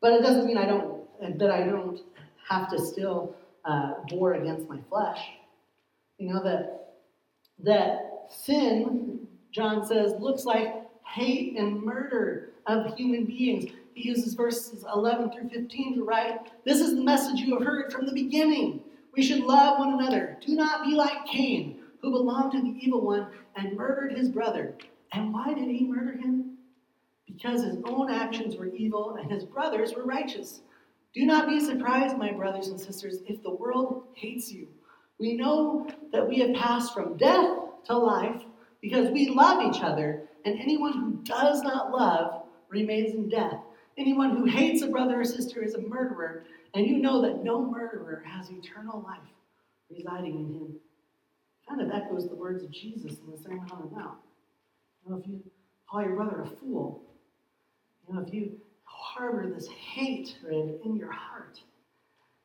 but 0.00 0.12
it 0.12 0.22
doesn't 0.22 0.46
mean 0.46 0.56
I 0.56 0.66
don't 0.66 1.00
that 1.38 1.50
I 1.50 1.64
don't 1.64 2.00
have 2.48 2.70
to 2.70 2.78
still 2.78 3.34
uh, 3.64 3.94
war 4.12 4.34
against 4.34 4.68
my 4.68 4.78
flesh. 4.88 5.20
You 6.18 6.32
know 6.32 6.42
that 6.42 6.94
that 7.62 8.26
sin, 8.30 9.26
John 9.52 9.84
says, 9.86 10.14
looks 10.18 10.44
like 10.44 10.74
hate 11.04 11.56
and 11.56 11.82
murder 11.82 12.50
of 12.66 12.94
human 12.96 13.24
beings. 13.24 13.72
He 13.94 14.08
uses 14.08 14.34
verses 14.34 14.84
11 14.94 15.32
through 15.32 15.48
15 15.48 15.96
to 15.96 16.04
write, 16.04 16.64
This 16.64 16.80
is 16.80 16.94
the 16.94 17.02
message 17.02 17.40
you 17.40 17.54
have 17.54 17.66
heard 17.66 17.92
from 17.92 18.06
the 18.06 18.12
beginning. 18.12 18.82
We 19.16 19.22
should 19.22 19.40
love 19.40 19.78
one 19.78 19.94
another. 19.94 20.38
Do 20.44 20.54
not 20.54 20.84
be 20.84 20.94
like 20.94 21.26
Cain, 21.26 21.80
who 22.00 22.10
belonged 22.10 22.52
to 22.52 22.62
the 22.62 22.76
evil 22.80 23.00
one 23.00 23.28
and 23.56 23.76
murdered 23.76 24.12
his 24.12 24.28
brother. 24.28 24.76
And 25.12 25.32
why 25.32 25.54
did 25.54 25.68
he 25.68 25.84
murder 25.84 26.12
him? 26.12 26.56
Because 27.26 27.64
his 27.64 27.78
own 27.84 28.10
actions 28.10 28.56
were 28.56 28.66
evil 28.66 29.16
and 29.20 29.30
his 29.30 29.44
brothers 29.44 29.94
were 29.94 30.04
righteous. 30.04 30.60
Do 31.12 31.26
not 31.26 31.48
be 31.48 31.58
surprised, 31.58 32.16
my 32.16 32.32
brothers 32.32 32.68
and 32.68 32.80
sisters, 32.80 33.18
if 33.26 33.42
the 33.42 33.50
world 33.50 34.04
hates 34.14 34.52
you. 34.52 34.68
We 35.18 35.36
know 35.36 35.88
that 36.12 36.28
we 36.28 36.38
have 36.38 36.54
passed 36.54 36.94
from 36.94 37.16
death 37.16 37.58
to 37.86 37.98
life 37.98 38.42
because 38.80 39.10
we 39.10 39.28
love 39.28 39.62
each 39.62 39.82
other, 39.82 40.28
and 40.44 40.58
anyone 40.58 40.92
who 40.92 41.22
does 41.24 41.62
not 41.62 41.90
love 41.90 42.44
remains 42.68 43.14
in 43.14 43.28
death. 43.28 43.60
Anyone 44.00 44.34
who 44.34 44.46
hates 44.46 44.80
a 44.80 44.86
brother 44.86 45.20
or 45.20 45.24
sister 45.26 45.62
is 45.62 45.74
a 45.74 45.80
murderer, 45.82 46.44
and 46.72 46.86
you 46.86 46.96
know 47.00 47.20
that 47.20 47.44
no 47.44 47.62
murderer 47.62 48.24
has 48.26 48.48
eternal 48.50 49.02
life 49.02 49.18
residing 49.94 50.36
in 50.36 50.54
him. 50.54 50.74
Kind 51.68 51.82
of 51.82 51.90
echoes 51.90 52.26
the 52.26 52.34
words 52.34 52.64
of 52.64 52.70
Jesus 52.70 53.18
in 53.18 53.30
the 53.30 53.36
Sermon 53.36 53.66
on 53.70 53.82
the 53.82 53.94
Mount. 53.94 54.16
You 55.04 55.12
know, 55.12 55.18
if 55.18 55.28
you 55.28 55.42
call 55.86 56.02
your 56.02 56.16
brother 56.16 56.40
a 56.40 56.46
fool, 56.46 57.02
you 58.08 58.14
know, 58.14 58.22
if 58.26 58.32
you 58.32 58.52
harbor 58.84 59.46
this 59.54 59.68
hatred 59.68 60.80
in 60.82 60.96
your 60.96 61.12
heart, 61.12 61.60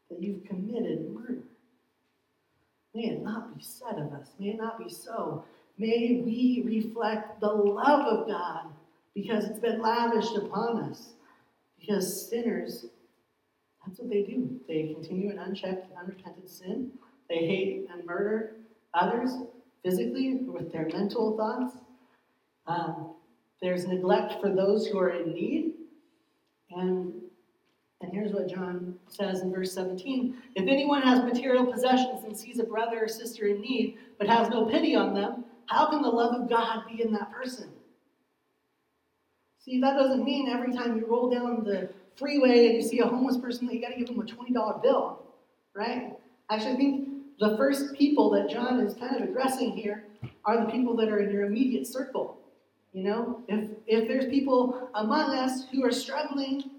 that 0.09 0.21
you've 0.21 0.43
committed 0.43 1.09
murder. 1.09 1.41
May 2.93 3.03
it 3.03 3.23
not 3.23 3.55
be 3.57 3.63
said 3.63 3.97
of 3.97 4.11
us. 4.11 4.27
May 4.39 4.49
it 4.49 4.57
not 4.57 4.77
be 4.77 4.89
so. 4.89 5.45
May 5.77 6.21
we 6.23 6.63
reflect 6.65 7.39
the 7.39 7.47
love 7.47 8.07
of 8.07 8.27
God 8.27 8.67
because 9.13 9.45
it's 9.45 9.59
been 9.59 9.81
lavished 9.81 10.35
upon 10.35 10.83
us. 10.83 11.14
Because 11.85 12.29
sinners, 12.29 12.85
that's 13.85 13.99
what 13.99 14.09
they 14.09 14.23
do. 14.23 14.59
They 14.67 14.93
continue 14.93 15.29
in 15.29 15.37
unchecked, 15.37 15.91
unrepented 15.99 16.49
sin. 16.49 16.91
They 17.29 17.45
hate 17.45 17.87
and 17.91 18.05
murder 18.05 18.55
others 18.93 19.31
physically 19.83 20.35
with 20.45 20.71
their 20.71 20.87
mental 20.87 21.37
thoughts. 21.37 21.75
Um, 22.65 23.13
there's 23.61 23.85
neglect 23.85 24.41
for 24.41 24.49
those 24.49 24.87
who 24.87 24.97
are 24.97 25.09
in 25.09 25.33
need. 25.33 25.73
And, 26.71 27.13
and 28.01 28.11
here's 28.11 28.31
what 28.31 28.49
John 28.49 28.95
says 29.07 29.41
in 29.41 29.53
verse 29.53 29.71
17 29.73 30.35
If 30.55 30.67
anyone 30.67 31.03
has 31.03 31.23
material 31.23 31.71
possessions 31.71 32.23
and 32.23 32.35
sees 32.35 32.59
a 32.59 32.63
brother 32.63 33.03
or 33.03 33.07
sister 33.07 33.45
in 33.45 33.61
need, 33.61 33.97
but 34.17 34.27
has 34.27 34.49
no 34.49 34.65
pity 34.65 34.95
on 34.95 35.13
them, 35.13 35.45
how 35.67 35.89
can 35.89 36.01
the 36.01 36.09
love 36.09 36.41
of 36.41 36.49
God 36.49 36.83
be 36.87 37.03
in 37.03 37.13
that 37.13 37.31
person? 37.31 37.69
See, 39.65 39.81
that 39.81 39.95
doesn't 39.95 40.23
mean 40.23 40.47
every 40.47 40.71
time 40.73 40.95
you 40.95 41.07
roll 41.07 41.27
down 41.31 41.63
the 41.63 41.89
freeway 42.17 42.67
and 42.67 42.75
you 42.75 42.83
see 42.83 42.99
a 42.99 43.07
homeless 43.07 43.37
person 43.37 43.65
that 43.65 43.73
you 43.73 43.81
got 43.81 43.89
to 43.89 43.97
give 43.97 44.05
them 44.05 44.19
a 44.19 44.23
$20 44.23 44.83
bill, 44.83 45.23
right? 45.73 46.13
Actually, 46.51 46.73
I 46.73 46.75
think 46.75 47.09
the 47.39 47.57
first 47.57 47.95
people 47.95 48.29
that 48.31 48.47
John 48.47 48.79
is 48.79 48.93
kind 48.93 49.15
of 49.15 49.27
addressing 49.27 49.71
here 49.71 50.03
are 50.45 50.63
the 50.63 50.71
people 50.71 50.95
that 50.97 51.09
are 51.09 51.17
in 51.17 51.31
your 51.31 51.45
immediate 51.45 51.87
circle. 51.87 52.37
You 52.93 53.05
know, 53.05 53.41
if, 53.47 53.71
if 53.87 54.07
there's 54.07 54.27
people 54.27 54.87
among 54.93 55.35
us 55.35 55.65
who 55.71 55.83
are 55.83 55.91
struggling, 55.91 56.69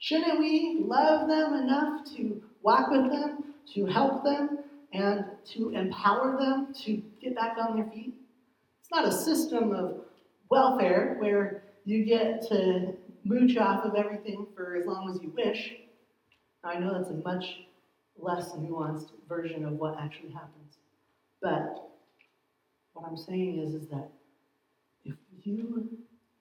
shouldn't 0.00 0.40
we 0.40 0.78
love 0.80 1.28
them 1.28 1.54
enough 1.54 2.04
to 2.16 2.42
walk 2.64 2.90
with 2.90 3.12
them, 3.12 3.44
to 3.74 3.86
help 3.86 4.24
them, 4.24 4.58
and 4.92 5.24
to 5.52 5.70
empower 5.70 6.36
them 6.36 6.74
to 6.82 7.00
get 7.22 7.36
back 7.36 7.56
on 7.58 7.76
their 7.76 7.86
feet? 7.86 8.12
It's 8.80 8.90
not 8.90 9.06
a 9.06 9.12
system 9.12 9.70
of 9.70 10.00
welfare 10.50 11.14
where 11.20 11.62
you 11.88 12.04
get 12.04 12.46
to 12.46 12.92
mooch 13.24 13.56
off 13.56 13.82
of 13.86 13.94
everything 13.94 14.46
for 14.54 14.76
as 14.76 14.84
long 14.84 15.10
as 15.10 15.22
you 15.22 15.32
wish. 15.34 15.72
I 16.62 16.78
know 16.78 16.92
that's 16.92 17.08
a 17.08 17.14
much 17.14 17.60
less 18.18 18.52
nuanced 18.52 19.08
version 19.26 19.64
of 19.64 19.72
what 19.72 19.98
actually 19.98 20.32
happens. 20.32 20.76
But 21.40 21.88
what 22.92 23.08
I'm 23.08 23.16
saying 23.16 23.60
is, 23.60 23.74
is 23.74 23.88
that 23.88 24.10
if 25.06 25.16
you 25.44 25.88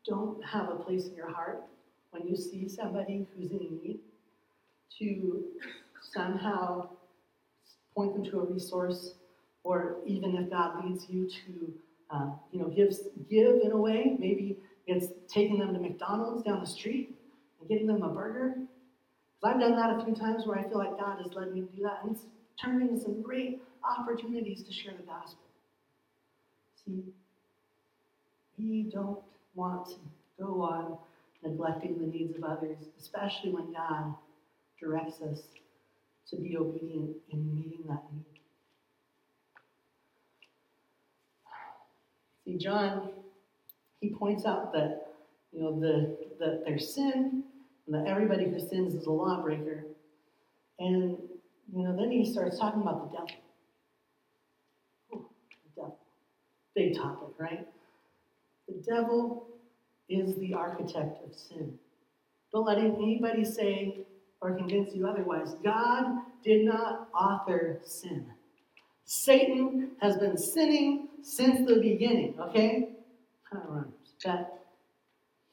don't 0.05 0.43
have 0.43 0.69
a 0.69 0.75
place 0.75 1.05
in 1.07 1.15
your 1.15 1.31
heart 1.31 1.63
when 2.11 2.27
you 2.27 2.35
see 2.35 2.67
somebody 2.67 3.25
who's 3.33 3.51
in 3.51 3.79
need 3.81 3.99
to 4.99 5.45
somehow 6.01 6.89
point 7.95 8.15
them 8.15 8.25
to 8.31 8.41
a 8.41 8.43
resource, 8.43 9.13
or 9.63 9.97
even 10.05 10.35
if 10.35 10.49
God 10.49 10.83
leads 10.83 11.09
you 11.09 11.29
to, 11.29 11.73
uh, 12.09 12.29
you 12.51 12.59
know, 12.59 12.67
give, 12.67 12.93
give 13.29 13.61
in 13.63 13.71
a 13.71 13.77
way, 13.77 14.17
maybe 14.19 14.57
it's 14.87 15.07
taking 15.27 15.59
them 15.59 15.73
to 15.73 15.79
McDonald's 15.79 16.43
down 16.43 16.59
the 16.59 16.67
street 16.67 17.17
and 17.59 17.69
getting 17.69 17.87
them 17.87 18.03
a 18.03 18.09
burger. 18.09 18.55
Because 19.39 19.55
I've 19.55 19.59
done 19.59 19.75
that 19.75 19.99
a 19.99 20.05
few 20.05 20.15
times 20.15 20.45
where 20.45 20.57
I 20.57 20.63
feel 20.63 20.77
like 20.77 20.97
God 20.99 21.19
has 21.21 21.33
led 21.33 21.53
me 21.53 21.61
to 21.61 21.67
do 21.67 21.83
that, 21.83 21.99
and 22.03 22.11
it's 22.15 22.25
turned 22.61 22.81
into 22.81 22.99
some 23.01 23.21
great 23.21 23.61
opportunities 23.83 24.63
to 24.63 24.73
share 24.73 24.93
the 24.93 25.03
gospel. 25.03 25.43
See, 26.85 27.03
we 28.57 28.83
don't 28.83 29.19
want 29.53 29.87
to 29.87 29.95
go 30.39 30.61
on 30.61 30.97
neglecting 31.43 31.99
the 31.99 32.07
needs 32.07 32.35
of 32.35 32.43
others, 32.43 32.77
especially 32.99 33.51
when 33.51 33.71
God 33.71 34.15
directs 34.79 35.21
us 35.21 35.41
to 36.29 36.35
be 36.35 36.57
obedient 36.57 37.15
in 37.31 37.55
meeting 37.55 37.83
that 37.87 38.03
need. 38.13 38.25
See, 42.45 42.57
John, 42.57 43.09
he 43.99 44.09
points 44.09 44.45
out 44.45 44.73
that 44.73 45.06
you 45.57 45.63
know 45.63 45.79
the 45.79 46.15
that 46.39 46.63
there's 46.65 46.93
sin 46.93 47.43
and 47.87 47.95
that 47.95 48.07
everybody 48.07 48.45
who 48.45 48.59
sins 48.59 48.93
is 48.93 49.07
a 49.07 49.11
lawbreaker. 49.11 49.85
And 50.79 51.17
you 51.73 51.83
know, 51.83 51.95
then 51.97 52.11
he 52.11 52.31
starts 52.31 52.59
talking 52.59 52.81
about 52.81 53.11
the 53.11 53.17
devil. 53.17 53.31
Ooh, 55.13 55.25
the 55.65 55.81
devil. 55.81 55.97
Big 56.75 56.95
topic, 56.95 57.29
right? 57.39 57.67
The 58.67 58.83
devil 58.87 59.47
is 60.09 60.35
the 60.35 60.53
architect 60.53 61.25
of 61.25 61.33
sin. 61.33 61.73
Don't 62.53 62.65
let 62.65 62.77
anybody 62.77 63.43
say 63.43 64.05
or 64.41 64.55
convince 64.55 64.93
you 64.93 65.07
otherwise. 65.07 65.55
God 65.63 66.19
did 66.43 66.65
not 66.65 67.09
author 67.13 67.81
sin. 67.83 68.27
Satan 69.05 69.91
has 70.01 70.17
been 70.17 70.37
sinning 70.37 71.07
since 71.23 71.67
the 71.67 71.79
beginning, 71.79 72.35
okay? 72.39 72.89
Kind 73.51 73.63
of 73.63 73.69
rhymes. 73.69 73.93
That 74.23 74.56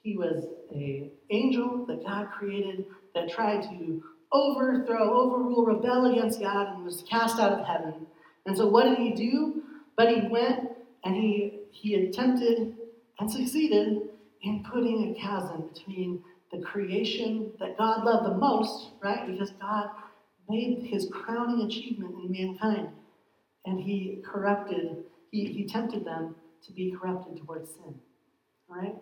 he 0.04 0.16
was 0.18 0.44
an 0.70 1.10
angel 1.30 1.86
that 1.86 2.04
God 2.04 2.28
created 2.30 2.84
that 3.14 3.30
tried 3.30 3.62
to 3.62 4.04
overthrow, 4.32 5.18
overrule, 5.18 5.64
rebel 5.64 6.12
against 6.12 6.40
God 6.40 6.74
and 6.74 6.84
was 6.84 7.02
cast 7.08 7.40
out 7.40 7.52
of 7.52 7.66
heaven. 7.66 8.06
And 8.44 8.54
so 8.54 8.68
what 8.68 8.84
did 8.84 8.98
he 8.98 9.12
do? 9.12 9.62
But 9.96 10.10
he 10.10 10.28
went 10.28 10.68
and 11.04 11.16
he 11.16 11.60
he 11.70 11.94
attempted 11.94 12.76
and 13.18 13.30
succeeded 13.30 14.02
in 14.42 14.64
putting 14.70 15.10
a 15.10 15.20
chasm 15.20 15.70
between 15.72 16.22
the 16.52 16.60
creation 16.60 17.50
that 17.58 17.78
God 17.78 18.04
loved 18.04 18.26
the 18.26 18.36
most, 18.36 18.90
right? 19.02 19.26
Because 19.26 19.52
God 19.52 19.88
made 20.50 20.82
his 20.82 21.08
crowning 21.10 21.66
achievement 21.66 22.14
in 22.22 22.30
mankind. 22.30 22.88
And 23.64 23.80
he 23.80 24.22
corrupted, 24.22 25.04
he, 25.30 25.46
he 25.46 25.66
tempted 25.66 26.04
them 26.04 26.34
to 26.66 26.72
be 26.72 26.92
corrupted 26.92 27.38
towards 27.38 27.70
sin. 27.70 27.94
Right? 28.68 28.94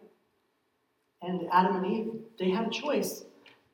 And 1.23 1.47
Adam 1.53 1.77
and 1.77 1.87
Eve, 1.87 2.13
they 2.39 2.51
had 2.51 2.67
a 2.67 2.71
choice. 2.71 3.25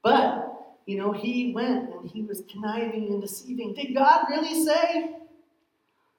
But, 0.02 0.76
you 0.86 0.98
know, 0.98 1.12
he 1.12 1.52
went 1.54 1.94
and 1.94 2.10
he 2.10 2.22
was 2.22 2.42
conniving 2.50 3.08
and 3.08 3.20
deceiving. 3.20 3.74
Did 3.74 3.94
God 3.94 4.26
really 4.28 4.64
say? 4.64 5.16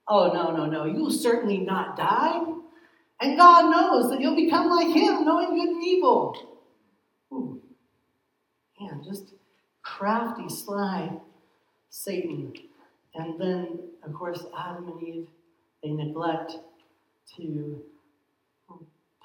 Oh, 0.07 0.31
no, 0.33 0.55
no, 0.55 0.65
no. 0.65 0.85
You'll 0.85 1.11
certainly 1.11 1.59
not 1.59 1.95
die. 1.95 2.43
And 3.21 3.37
God 3.37 3.69
knows 3.69 4.09
that 4.09 4.21
you'll 4.21 4.35
become 4.35 4.69
like 4.69 4.87
him, 4.87 5.25
knowing 5.25 5.55
good 5.55 5.69
and 5.69 5.83
evil. 5.83 6.35
Ooh. 7.31 7.61
Man, 8.79 9.03
just 9.03 9.33
crafty, 9.83 10.49
sly 10.49 11.11
Satan. 11.89 12.53
And 13.15 13.39
then, 13.39 13.79
of 14.03 14.13
course, 14.13 14.45
Adam 14.57 14.87
and 14.87 15.03
Eve, 15.03 15.27
they 15.83 15.91
neglect 15.91 16.53
to 17.35 17.83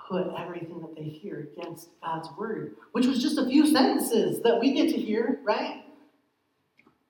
put 0.09 0.27
everything 0.39 0.81
that 0.81 0.95
they 0.95 1.05
hear 1.05 1.49
against 1.53 1.89
God's 2.03 2.29
word, 2.37 2.77
which 2.93 3.07
was 3.07 3.23
just 3.23 3.39
a 3.39 3.47
few 3.47 3.67
sentences 3.67 4.43
that 4.43 4.61
we 4.61 4.73
get 4.73 4.91
to 4.91 5.01
hear, 5.01 5.41
right? 5.45 5.83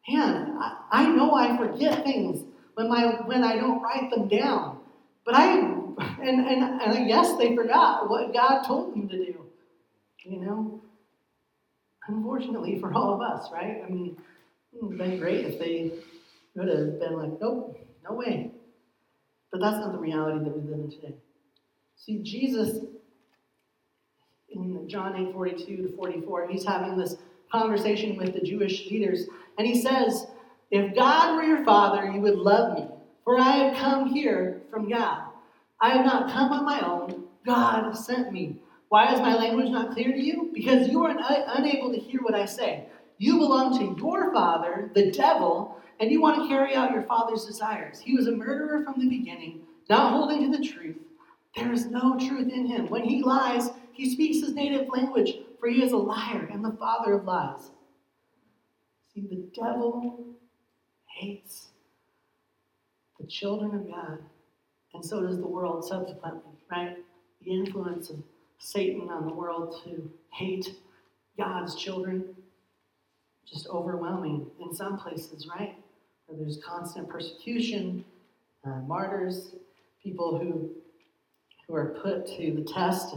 Man, 0.09 0.57
I, 0.61 0.76
I 0.90 1.07
know 1.09 1.35
I 1.35 1.57
forget 1.57 2.04
things 2.04 2.44
when 2.74 2.88
my 2.88 3.20
when 3.24 3.42
I 3.42 3.57
don't 3.57 3.83
write 3.83 4.11
them 4.11 4.28
down. 4.28 4.80
But 5.24 5.35
I 5.35 5.59
and, 5.59 5.90
and 6.20 6.80
and 6.83 7.09
guess 7.09 7.37
they 7.37 7.57
forgot 7.57 8.11
what 8.11 8.33
God 8.35 8.62
told 8.64 8.92
them 8.92 9.09
to 9.09 9.16
do. 9.16 9.46
You 10.24 10.40
know? 10.40 10.80
Unfortunately 12.07 12.78
for 12.78 12.92
all 12.92 13.14
of 13.14 13.20
us, 13.22 13.48
right? 13.50 13.83
I 13.87 13.90
mean, 13.90 14.16
it 14.72 14.83
would 14.83 14.98
have 14.98 15.11
been 15.11 15.18
great 15.18 15.46
if 15.46 15.59
they 15.59 15.92
would 16.54 16.68
have 16.68 17.00
been 17.00 17.16
like, 17.16 17.40
nope, 17.40 17.78
no 18.09 18.14
way. 18.14 18.50
But 19.50 19.61
that's 19.61 19.78
not 19.78 19.92
the 19.92 19.98
reality 19.98 20.44
that 20.44 20.54
we 20.54 20.68
live 20.68 20.80
in 20.80 20.90
today. 20.90 21.14
See, 21.96 22.22
Jesus 22.22 22.80
in 24.50 24.88
John 24.88 25.16
8 25.16 25.33
42 25.33 25.88
to 25.88 25.96
44, 25.96 26.48
he's 26.48 26.64
having 26.64 26.96
this 26.96 27.16
conversation 27.50 28.16
with 28.16 28.35
the 28.35 28.40
Jewish 28.40 28.87
leaders, 28.90 29.26
and 29.59 29.66
he 29.66 29.80
says, 29.80 30.26
If 30.70 30.94
God 30.94 31.37
were 31.37 31.42
your 31.42 31.64
father, 31.64 32.11
you 32.11 32.20
would 32.20 32.37
love 32.37 32.76
me, 32.76 32.87
for 33.24 33.38
I 33.38 33.50
have 33.52 33.76
come 33.76 34.09
here 34.09 34.62
from 34.70 34.88
God. 34.88 35.24
I 35.80 35.90
have 35.90 36.04
not 36.04 36.33
come 36.33 36.52
on 36.52 36.64
my 36.64 36.80
own, 36.80 37.24
God 37.44 37.92
sent 37.92 38.33
me. 38.33 38.61
Why 38.88 39.12
is 39.12 39.20
my 39.20 39.35
language 39.35 39.70
not 39.70 39.92
clear 39.92 40.12
to 40.12 40.20
you? 40.20 40.50
Because 40.54 40.88
you 40.88 41.04
are 41.04 41.11
un- 41.11 41.44
unable 41.48 41.92
to 41.92 41.98
hear 41.98 42.20
what 42.22 42.35
I 42.35 42.46
say. 42.46 42.87
You 43.18 43.38
belong 43.38 43.76
to 43.78 44.02
your 44.02 44.33
father, 44.33 44.90
the 44.94 45.11
devil, 45.11 45.80
and 46.00 46.11
you 46.11 46.20
want 46.20 46.42
to 46.42 46.48
carry 46.48 46.74
out 46.74 46.92
your 46.92 47.02
father's 47.02 47.44
desires. 47.44 48.00
He 48.00 48.14
was 48.14 48.26
a 48.26 48.33
murderer 48.33 48.85
from 48.85 49.00
the 49.00 49.09
beginning, 49.09 49.62
not 49.88 50.12
holding 50.12 50.50
to 50.50 50.57
the 50.57 50.64
truth. 50.64 50.96
There 51.57 51.73
is 51.73 51.87
no 51.87 52.19
truth 52.19 52.53
in 52.53 52.67
him. 52.67 52.88
When 52.88 53.05
he 53.05 53.23
lies, 53.23 53.71
he 53.93 54.12
speaks 54.12 54.45
his 54.45 54.55
native 54.55 54.88
language, 54.88 55.35
for 55.61 55.69
he 55.69 55.83
is 55.83 55.93
a 55.93 55.97
liar 55.97 56.49
and 56.53 56.64
the 56.64 56.73
father 56.73 57.14
of 57.14 57.25
lies. 57.25 57.71
See, 59.12 59.27
the 59.29 59.49
devil 59.55 60.25
hates 61.07 61.69
the 63.21 63.27
children 63.27 63.75
of 63.75 63.88
God, 63.88 64.19
and 64.93 65.05
so 65.05 65.23
does 65.23 65.38
the 65.38 65.47
world 65.47 65.85
subsequently, 65.85 66.59
right? 66.71 66.97
The 67.45 67.53
influence 67.53 68.11
of 68.11 68.17
Satan 68.59 69.09
on 69.09 69.27
the 69.27 69.33
world 69.33 69.81
to 69.85 70.11
hate 70.33 70.75
God's 71.38 71.77
children, 71.77 72.35
just 73.47 73.69
overwhelming 73.69 74.51
in 74.61 74.75
some 74.75 74.99
places, 74.99 75.47
right? 75.47 75.77
Where 76.27 76.38
there's 76.38 76.59
constant 76.67 77.09
persecution, 77.09 78.05
uh, 78.67 78.81
martyrs, 78.87 79.55
people 80.03 80.38
who 80.38 80.71
who 81.66 81.74
are 81.74 81.98
put 82.03 82.27
to 82.37 82.53
the 82.53 82.64
test 82.64 83.14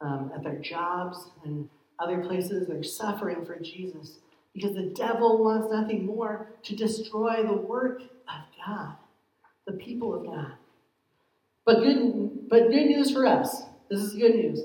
um, 0.00 0.30
at 0.34 0.42
their 0.42 0.58
jobs 0.58 1.30
and 1.44 1.68
other 1.98 2.18
places. 2.18 2.66
They're 2.66 2.82
suffering 2.82 3.44
for 3.44 3.58
Jesus 3.58 4.18
because 4.54 4.74
the 4.74 4.92
devil 4.96 5.42
wants 5.42 5.68
nothing 5.70 6.06
more 6.06 6.52
to 6.64 6.76
destroy 6.76 7.42
the 7.46 7.56
work 7.56 8.02
of 8.02 8.66
God, 8.66 8.94
the 9.66 9.74
people 9.74 10.14
of 10.14 10.26
God. 10.26 10.52
But 11.64 11.80
good, 11.80 12.48
but 12.48 12.70
good 12.70 12.86
news 12.86 13.12
for 13.12 13.26
us. 13.26 13.62
This 13.90 14.00
is 14.00 14.14
good 14.14 14.34
news. 14.34 14.60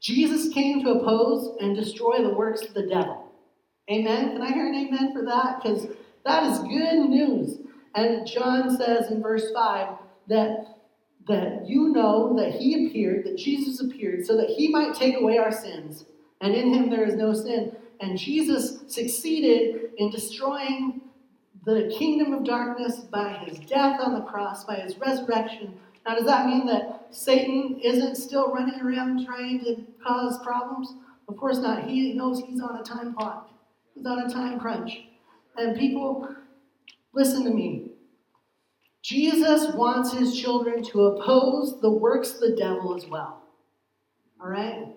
Jesus 0.00 0.52
came 0.52 0.82
to 0.82 0.90
oppose 0.90 1.56
and 1.60 1.74
destroy 1.74 2.22
the 2.22 2.34
works 2.34 2.62
of 2.62 2.74
the 2.74 2.86
devil. 2.86 3.32
Amen. 3.90 4.32
Can 4.32 4.42
I 4.42 4.52
hear 4.52 4.66
an 4.66 4.74
amen 4.74 5.12
for 5.12 5.24
that? 5.24 5.62
Because 5.62 5.86
that 6.24 6.44
is 6.44 6.58
good 6.58 7.08
news. 7.08 7.58
And 7.94 8.26
John 8.26 8.76
says 8.76 9.10
in 9.10 9.22
verse 9.22 9.50
5 9.54 9.96
that 10.28 10.75
that 11.28 11.66
you 11.66 11.88
know 11.88 12.36
that 12.36 12.52
he 12.52 12.86
appeared, 12.86 13.24
that 13.24 13.36
Jesus 13.36 13.80
appeared, 13.80 14.24
so 14.24 14.36
that 14.36 14.48
he 14.48 14.68
might 14.68 14.94
take 14.94 15.16
away 15.16 15.38
our 15.38 15.52
sins. 15.52 16.04
And 16.40 16.54
in 16.54 16.72
him 16.72 16.90
there 16.90 17.04
is 17.04 17.14
no 17.14 17.32
sin. 17.32 17.74
And 18.00 18.18
Jesus 18.18 18.82
succeeded 18.88 19.90
in 19.96 20.10
destroying 20.10 21.00
the 21.64 21.92
kingdom 21.98 22.32
of 22.32 22.44
darkness 22.44 23.00
by 23.00 23.32
his 23.44 23.58
death 23.58 24.00
on 24.00 24.14
the 24.14 24.20
cross, 24.20 24.64
by 24.64 24.76
his 24.76 24.96
resurrection. 24.98 25.74
Now, 26.06 26.14
does 26.14 26.26
that 26.26 26.46
mean 26.46 26.66
that 26.66 27.08
Satan 27.10 27.80
isn't 27.82 28.16
still 28.16 28.52
running 28.52 28.80
around 28.80 29.26
trying 29.26 29.64
to 29.64 29.84
cause 30.06 30.38
problems? 30.44 30.94
Of 31.28 31.36
course 31.36 31.58
not. 31.58 31.88
He 31.88 32.12
knows 32.14 32.40
he's 32.40 32.60
on 32.60 32.76
a 32.76 32.84
time 32.84 33.14
clock, 33.14 33.50
he's 33.94 34.06
on 34.06 34.20
a 34.20 34.32
time 34.32 34.60
crunch. 34.60 34.92
And 35.56 35.76
people, 35.76 36.28
listen 37.12 37.42
to 37.44 37.50
me. 37.50 37.90
Jesus 39.06 39.72
wants 39.72 40.12
his 40.12 40.36
children 40.36 40.82
to 40.82 41.02
oppose 41.02 41.80
the 41.80 41.88
works 41.88 42.34
of 42.34 42.40
the 42.40 42.56
devil 42.56 42.92
as 42.96 43.06
well. 43.06 43.40
All 44.42 44.48
right? 44.48 44.88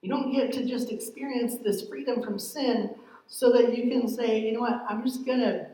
You 0.00 0.08
don't 0.08 0.32
get 0.32 0.50
to 0.54 0.66
just 0.66 0.90
experience 0.90 1.58
this 1.62 1.86
freedom 1.86 2.24
from 2.24 2.40
sin 2.40 2.96
so 3.28 3.52
that 3.52 3.78
you 3.78 3.88
can 3.88 4.08
say, 4.08 4.40
you 4.40 4.54
know 4.54 4.62
what, 4.62 4.82
I'm 4.88 5.04
just 5.04 5.24
going 5.24 5.38
to 5.38 5.68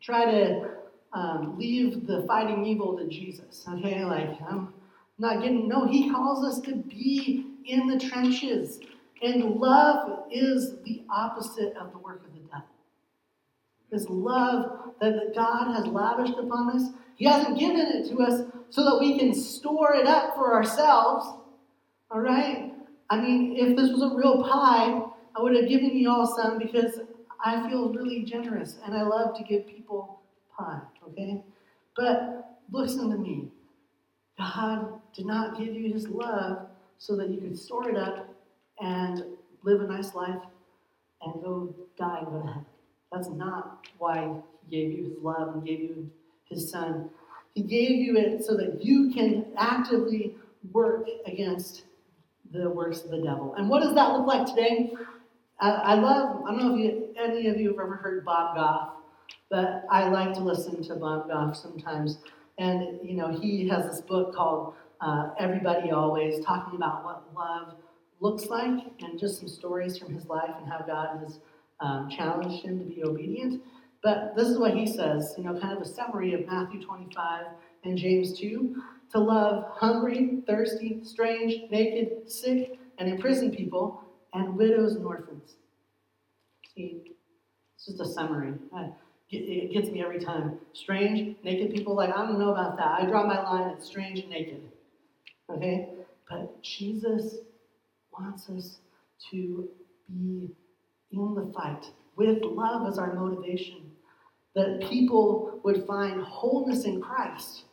try 0.00 0.24
to 0.24 0.70
um, 1.12 1.58
leave 1.58 2.06
the 2.06 2.24
fighting 2.26 2.64
evil 2.64 2.96
to 2.96 3.06
Jesus. 3.08 3.62
Okay? 3.68 4.06
Like, 4.06 4.30
I'm 4.48 4.72
not 5.18 5.42
getting, 5.42 5.68
no, 5.68 5.86
he 5.86 6.10
calls 6.10 6.46
us 6.46 6.62
to 6.62 6.76
be 6.76 7.44
in 7.66 7.88
the 7.88 8.00
trenches. 8.00 8.80
And 9.20 9.56
love 9.56 10.20
is 10.30 10.76
the 10.86 11.02
opposite 11.10 11.76
of 11.76 11.92
the 11.92 11.98
work 11.98 12.24
of 12.26 12.31
This 13.92 14.06
love 14.08 14.94
that 15.00 15.34
God 15.34 15.74
has 15.74 15.86
lavished 15.86 16.38
upon 16.38 16.76
us 16.76 16.90
he 17.22 17.28
hasn't 17.28 17.58
given 17.58 17.80
it 17.80 18.08
to 18.08 18.18
us 18.20 18.42
so 18.70 18.84
that 18.84 18.98
we 18.98 19.18
can 19.18 19.32
store 19.34 19.94
it 19.94 20.06
up 20.06 20.34
for 20.34 20.54
ourselves. 20.54 21.24
All 22.10 22.20
right? 22.20 22.72
I 23.10 23.20
mean, 23.20 23.56
if 23.56 23.76
this 23.76 23.92
was 23.92 24.02
a 24.02 24.16
real 24.16 24.42
pie, 24.42 25.02
I 25.36 25.40
would 25.40 25.54
have 25.54 25.68
given 25.68 25.96
you 25.96 26.10
all 26.10 26.26
some 26.26 26.58
because 26.58 26.98
I 27.44 27.68
feel 27.68 27.92
really 27.92 28.24
generous 28.24 28.78
and 28.84 28.94
I 28.94 29.02
love 29.02 29.36
to 29.36 29.44
give 29.44 29.66
people 29.66 30.20
pie, 30.58 30.80
okay? 31.08 31.42
But 31.96 32.58
listen 32.70 33.10
to 33.10 33.18
me. 33.18 33.48
God 34.38 35.00
did 35.14 35.26
not 35.26 35.58
give 35.58 35.74
you 35.74 35.92
his 35.92 36.08
love 36.08 36.66
so 36.98 37.16
that 37.16 37.28
you 37.28 37.40
could 37.40 37.58
store 37.58 37.88
it 37.88 37.96
up 37.96 38.34
and 38.80 39.24
live 39.62 39.80
a 39.80 39.86
nice 39.86 40.14
life 40.14 40.42
and 41.22 41.42
go 41.42 41.74
die 41.96 42.18
and 42.18 42.26
go 42.26 42.40
to 42.40 42.46
heaven. 42.48 42.66
That's 43.12 43.28
not 43.28 43.86
why 43.98 44.34
he 44.64 44.76
gave 44.76 44.98
you 44.98 45.04
his 45.04 45.18
love 45.20 45.54
and 45.54 45.64
gave 45.64 45.80
you 45.80 46.10
his 46.48 46.70
son. 46.70 47.10
He 47.54 47.62
gave 47.62 47.90
you 47.90 48.16
it 48.16 48.44
so 48.44 48.56
that 48.56 48.82
you 48.82 49.12
can 49.12 49.46
actively 49.56 50.36
work 50.72 51.06
against 51.26 51.84
the 52.52 52.68
works 52.68 53.02
of 53.02 53.10
the 53.10 53.18
devil. 53.18 53.54
And 53.56 53.68
what 53.68 53.82
does 53.82 53.94
that 53.94 54.12
look 54.12 54.26
like 54.26 54.46
today? 54.46 54.92
I, 55.60 55.94
love, 55.94 56.42
I 56.44 56.50
don't 56.50 56.58
know 56.58 56.74
if 56.74 56.80
you, 56.80 57.14
any 57.16 57.46
of 57.46 57.60
you 57.60 57.68
have 57.70 57.78
ever 57.78 57.94
heard 57.94 58.24
Bob 58.24 58.56
Goff, 58.56 58.90
but 59.48 59.84
I 59.90 60.08
like 60.08 60.34
to 60.34 60.40
listen 60.40 60.82
to 60.82 60.96
Bob 60.96 61.28
Goff 61.28 61.56
sometimes. 61.56 62.18
And, 62.58 62.98
you 63.02 63.14
know, 63.14 63.28
he 63.28 63.68
has 63.68 63.86
this 63.86 64.00
book 64.00 64.34
called 64.34 64.74
uh, 65.00 65.30
Everybody 65.38 65.90
Always, 65.90 66.44
talking 66.44 66.76
about 66.76 67.04
what 67.04 67.32
love 67.34 67.74
looks 68.20 68.46
like 68.46 68.84
and 69.02 69.18
just 69.18 69.38
some 69.38 69.48
stories 69.48 69.98
from 69.98 70.12
his 70.14 70.26
life 70.26 70.50
and 70.58 70.68
how 70.68 70.80
God 70.80 71.20
has 71.22 71.38
um, 71.82 72.08
challenged 72.08 72.64
him 72.64 72.78
to 72.78 72.84
be 72.84 73.02
obedient. 73.04 73.62
But 74.02 74.34
this 74.36 74.48
is 74.48 74.58
what 74.58 74.74
he 74.74 74.86
says, 74.86 75.34
you 75.36 75.44
know, 75.44 75.58
kind 75.60 75.76
of 75.76 75.82
a 75.82 75.88
summary 75.88 76.32
of 76.34 76.46
Matthew 76.46 76.82
25 76.82 77.46
and 77.84 77.98
James 77.98 78.38
2 78.38 78.82
to 79.12 79.18
love 79.18 79.64
hungry, 79.74 80.42
thirsty, 80.46 81.00
strange, 81.04 81.70
naked, 81.70 82.30
sick, 82.30 82.78
and 82.98 83.08
imprisoned 83.08 83.56
people, 83.56 84.02
and 84.32 84.56
widows 84.56 84.94
and 84.94 85.04
orphans. 85.04 85.56
See, 86.74 87.02
it's 87.76 87.86
just 87.86 88.00
a 88.00 88.06
summary. 88.06 88.54
It 89.30 89.72
gets 89.72 89.90
me 89.90 90.02
every 90.02 90.20
time. 90.20 90.58
Strange, 90.72 91.36
naked 91.42 91.74
people, 91.74 91.94
like, 91.94 92.10
I 92.10 92.26
don't 92.26 92.38
know 92.38 92.52
about 92.52 92.76
that. 92.78 93.00
I 93.00 93.06
draw 93.06 93.26
my 93.26 93.42
line 93.42 93.70
at 93.70 93.82
strange 93.82 94.20
and 94.20 94.30
naked. 94.30 94.62
Okay? 95.50 95.90
But 96.28 96.62
Jesus 96.62 97.36
wants 98.18 98.48
us 98.48 98.78
to 99.30 99.68
be 100.08 100.50
in 101.12 101.34
the 101.34 101.52
fight 101.52 101.86
with 102.16 102.42
love 102.42 102.86
as 102.88 102.98
our 102.98 103.14
motivation 103.14 103.90
that 104.54 104.86
people 104.88 105.60
would 105.64 105.86
find 105.86 106.22
wholeness 106.22 106.84
in 106.84 107.00
Christ. 107.00 107.64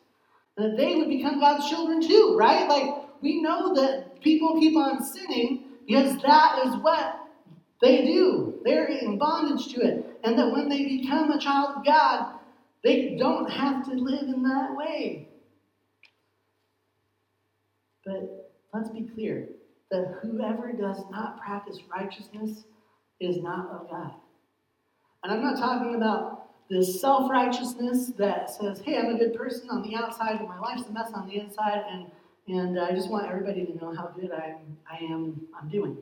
And 0.57 0.71
that 0.71 0.77
they 0.77 0.95
would 0.95 1.09
become 1.09 1.39
God's 1.39 1.69
children 1.69 2.01
too, 2.05 2.35
right? 2.37 2.67
Like, 2.67 3.05
we 3.21 3.41
know 3.41 3.73
that 3.75 4.21
people 4.21 4.59
keep 4.59 4.75
on 4.77 5.03
sinning 5.03 5.63
because 5.87 6.21
that 6.21 6.65
is 6.65 6.75
what 6.81 7.19
they 7.81 8.05
do. 8.05 8.59
They're 8.63 8.85
in 8.85 9.17
bondage 9.17 9.73
to 9.73 9.81
it. 9.81 10.19
And 10.23 10.37
that 10.37 10.51
when 10.51 10.69
they 10.69 10.85
become 10.85 11.31
a 11.31 11.39
child 11.39 11.77
of 11.77 11.85
God, 11.85 12.33
they 12.83 13.15
don't 13.17 13.49
have 13.49 13.85
to 13.85 13.93
live 13.93 14.23
in 14.23 14.43
that 14.43 14.75
way. 14.75 15.27
But 18.05 18.51
let's 18.73 18.89
be 18.89 19.09
clear 19.13 19.49
that 19.91 20.19
whoever 20.21 20.71
does 20.71 21.01
not 21.09 21.41
practice 21.41 21.79
righteousness 21.91 22.63
is 23.19 23.37
not 23.37 23.69
of 23.69 23.89
God. 23.89 24.11
And 25.23 25.33
I'm 25.33 25.41
not 25.41 25.57
talking 25.57 25.95
about 25.95 26.39
this 26.69 27.01
self 27.01 27.29
righteousness 27.29 28.11
that 28.17 28.49
says, 28.49 28.81
hey, 28.85 28.97
I'm 28.97 29.15
a 29.15 29.17
good 29.17 29.33
person 29.35 29.69
on 29.69 29.81
the 29.81 29.95
outside, 29.95 30.37
but 30.39 30.47
my 30.47 30.59
life's 30.59 30.87
a 30.87 30.91
mess 30.91 31.11
on 31.13 31.27
the 31.27 31.39
inside, 31.39 31.83
and, 31.89 32.11
and 32.47 32.79
I 32.79 32.91
just 32.91 33.09
want 33.09 33.27
everybody 33.27 33.65
to 33.65 33.75
know 33.77 33.93
how 33.93 34.07
good 34.07 34.31
I'm, 34.31 34.77
I 34.89 35.03
am 35.03 35.41
I'm 35.59 35.67
doing. 35.69 35.97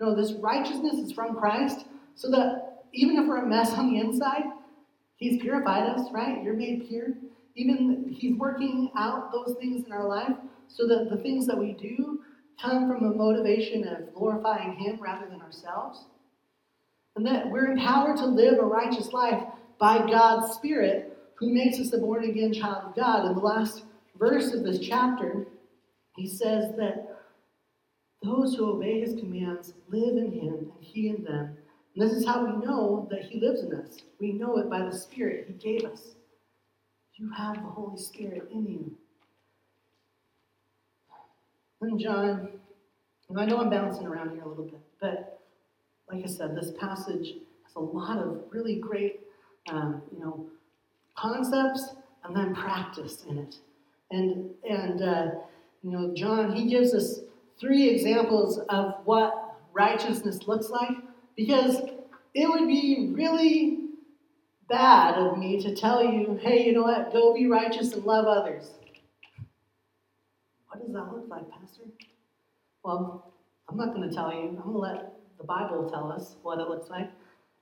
No, 0.00 0.14
this 0.14 0.32
righteousness 0.32 0.94
is 0.94 1.12
from 1.12 1.36
Christ, 1.36 1.86
so 2.14 2.30
that 2.30 2.84
even 2.92 3.16
if 3.18 3.26
we're 3.26 3.44
a 3.44 3.46
mess 3.46 3.72
on 3.72 3.92
the 3.92 4.00
inside, 4.00 4.44
He's 5.16 5.40
purified 5.40 5.82
us, 5.90 6.08
right? 6.12 6.42
You're 6.42 6.54
made 6.54 6.88
pure. 6.88 7.08
Even 7.54 8.14
He's 8.18 8.36
working 8.36 8.90
out 8.96 9.30
those 9.30 9.54
things 9.60 9.84
in 9.86 9.92
our 9.92 10.08
life 10.08 10.34
so 10.68 10.86
that 10.88 11.08
the 11.10 11.16
things 11.18 11.46
that 11.46 11.58
we 11.58 11.72
do 11.72 12.20
come 12.60 12.88
from 12.88 13.04
a 13.04 13.14
motivation 13.14 13.86
of 13.86 14.14
glorifying 14.14 14.74
Him 14.76 14.98
rather 15.00 15.26
than 15.28 15.40
ourselves. 15.40 16.06
And 17.16 17.26
that 17.26 17.50
we're 17.50 17.72
empowered 17.72 18.16
to 18.18 18.26
live 18.26 18.58
a 18.58 18.64
righteous 18.64 19.12
life 19.12 19.42
by 19.78 19.98
God's 19.98 20.54
Spirit 20.54 21.18
who 21.36 21.52
makes 21.52 21.78
us 21.80 21.92
a 21.92 21.98
born 21.98 22.24
again 22.24 22.52
child 22.52 22.84
of 22.86 22.96
God. 22.96 23.26
In 23.26 23.34
the 23.34 23.40
last 23.40 23.84
verse 24.18 24.52
of 24.52 24.62
this 24.62 24.78
chapter, 24.78 25.46
he 26.16 26.28
says 26.28 26.76
that 26.76 27.18
those 28.22 28.54
who 28.54 28.70
obey 28.70 29.00
his 29.00 29.18
commands 29.18 29.72
live 29.88 30.16
in 30.16 30.30
him 30.30 30.72
and 30.76 30.84
he 30.84 31.08
in 31.08 31.24
them. 31.24 31.56
And 31.94 32.08
this 32.08 32.12
is 32.12 32.26
how 32.26 32.44
we 32.44 32.64
know 32.64 33.08
that 33.10 33.24
he 33.24 33.40
lives 33.40 33.62
in 33.62 33.74
us. 33.74 33.96
We 34.20 34.32
know 34.32 34.58
it 34.58 34.68
by 34.68 34.82
the 34.82 34.96
Spirit 34.96 35.46
he 35.48 35.54
gave 35.54 35.84
us. 35.90 36.14
You 37.14 37.30
have 37.36 37.56
the 37.56 37.68
Holy 37.68 37.98
Spirit 37.98 38.48
in 38.52 38.66
you. 38.66 38.92
And 41.80 41.98
John, 41.98 42.50
and 43.28 43.40
I 43.40 43.46
know 43.46 43.58
I'm 43.58 43.70
bouncing 43.70 44.06
around 44.06 44.30
here 44.30 44.42
a 44.42 44.48
little 44.48 44.64
bit, 44.64 44.80
but 45.00 45.39
like 46.12 46.24
I 46.24 46.28
said, 46.28 46.56
this 46.56 46.72
passage 46.78 47.34
has 47.64 47.76
a 47.76 47.80
lot 47.80 48.18
of 48.18 48.42
really 48.50 48.76
great, 48.76 49.20
um, 49.70 50.02
you 50.12 50.20
know, 50.20 50.46
concepts 51.16 51.94
and 52.24 52.34
then 52.36 52.54
practice 52.54 53.24
in 53.28 53.38
it. 53.38 53.56
And 54.10 54.50
and 54.68 55.02
uh, 55.02 55.26
you 55.82 55.90
know, 55.90 56.12
John 56.14 56.52
he 56.52 56.68
gives 56.68 56.94
us 56.94 57.20
three 57.60 57.88
examples 57.88 58.58
of 58.68 58.94
what 59.04 59.58
righteousness 59.72 60.48
looks 60.48 60.70
like 60.70 60.96
because 61.36 61.82
it 62.34 62.48
would 62.48 62.66
be 62.66 63.10
really 63.12 63.88
bad 64.68 65.16
of 65.16 65.36
me 65.38 65.60
to 65.62 65.74
tell 65.74 66.04
you, 66.04 66.38
hey, 66.40 66.64
you 66.66 66.72
know 66.72 66.82
what, 66.82 67.12
go 67.12 67.34
be 67.34 67.46
righteous 67.46 67.92
and 67.92 68.04
love 68.04 68.26
others. 68.26 68.70
What 70.68 70.80
does 70.84 70.92
that 70.92 71.12
look 71.12 71.26
like, 71.28 71.50
Pastor? 71.50 71.82
Well, 72.84 73.32
I'm 73.68 73.76
not 73.76 73.94
going 73.94 74.08
to 74.08 74.14
tell 74.14 74.32
you. 74.32 74.48
I'm 74.48 74.56
going 74.56 74.72
to 74.72 74.78
let 74.78 75.19
the 75.40 75.46
Bible 75.46 75.88
tell 75.90 76.12
us 76.12 76.36
what 76.42 76.58
it 76.58 76.68
looks 76.68 76.90
like. 76.90 77.10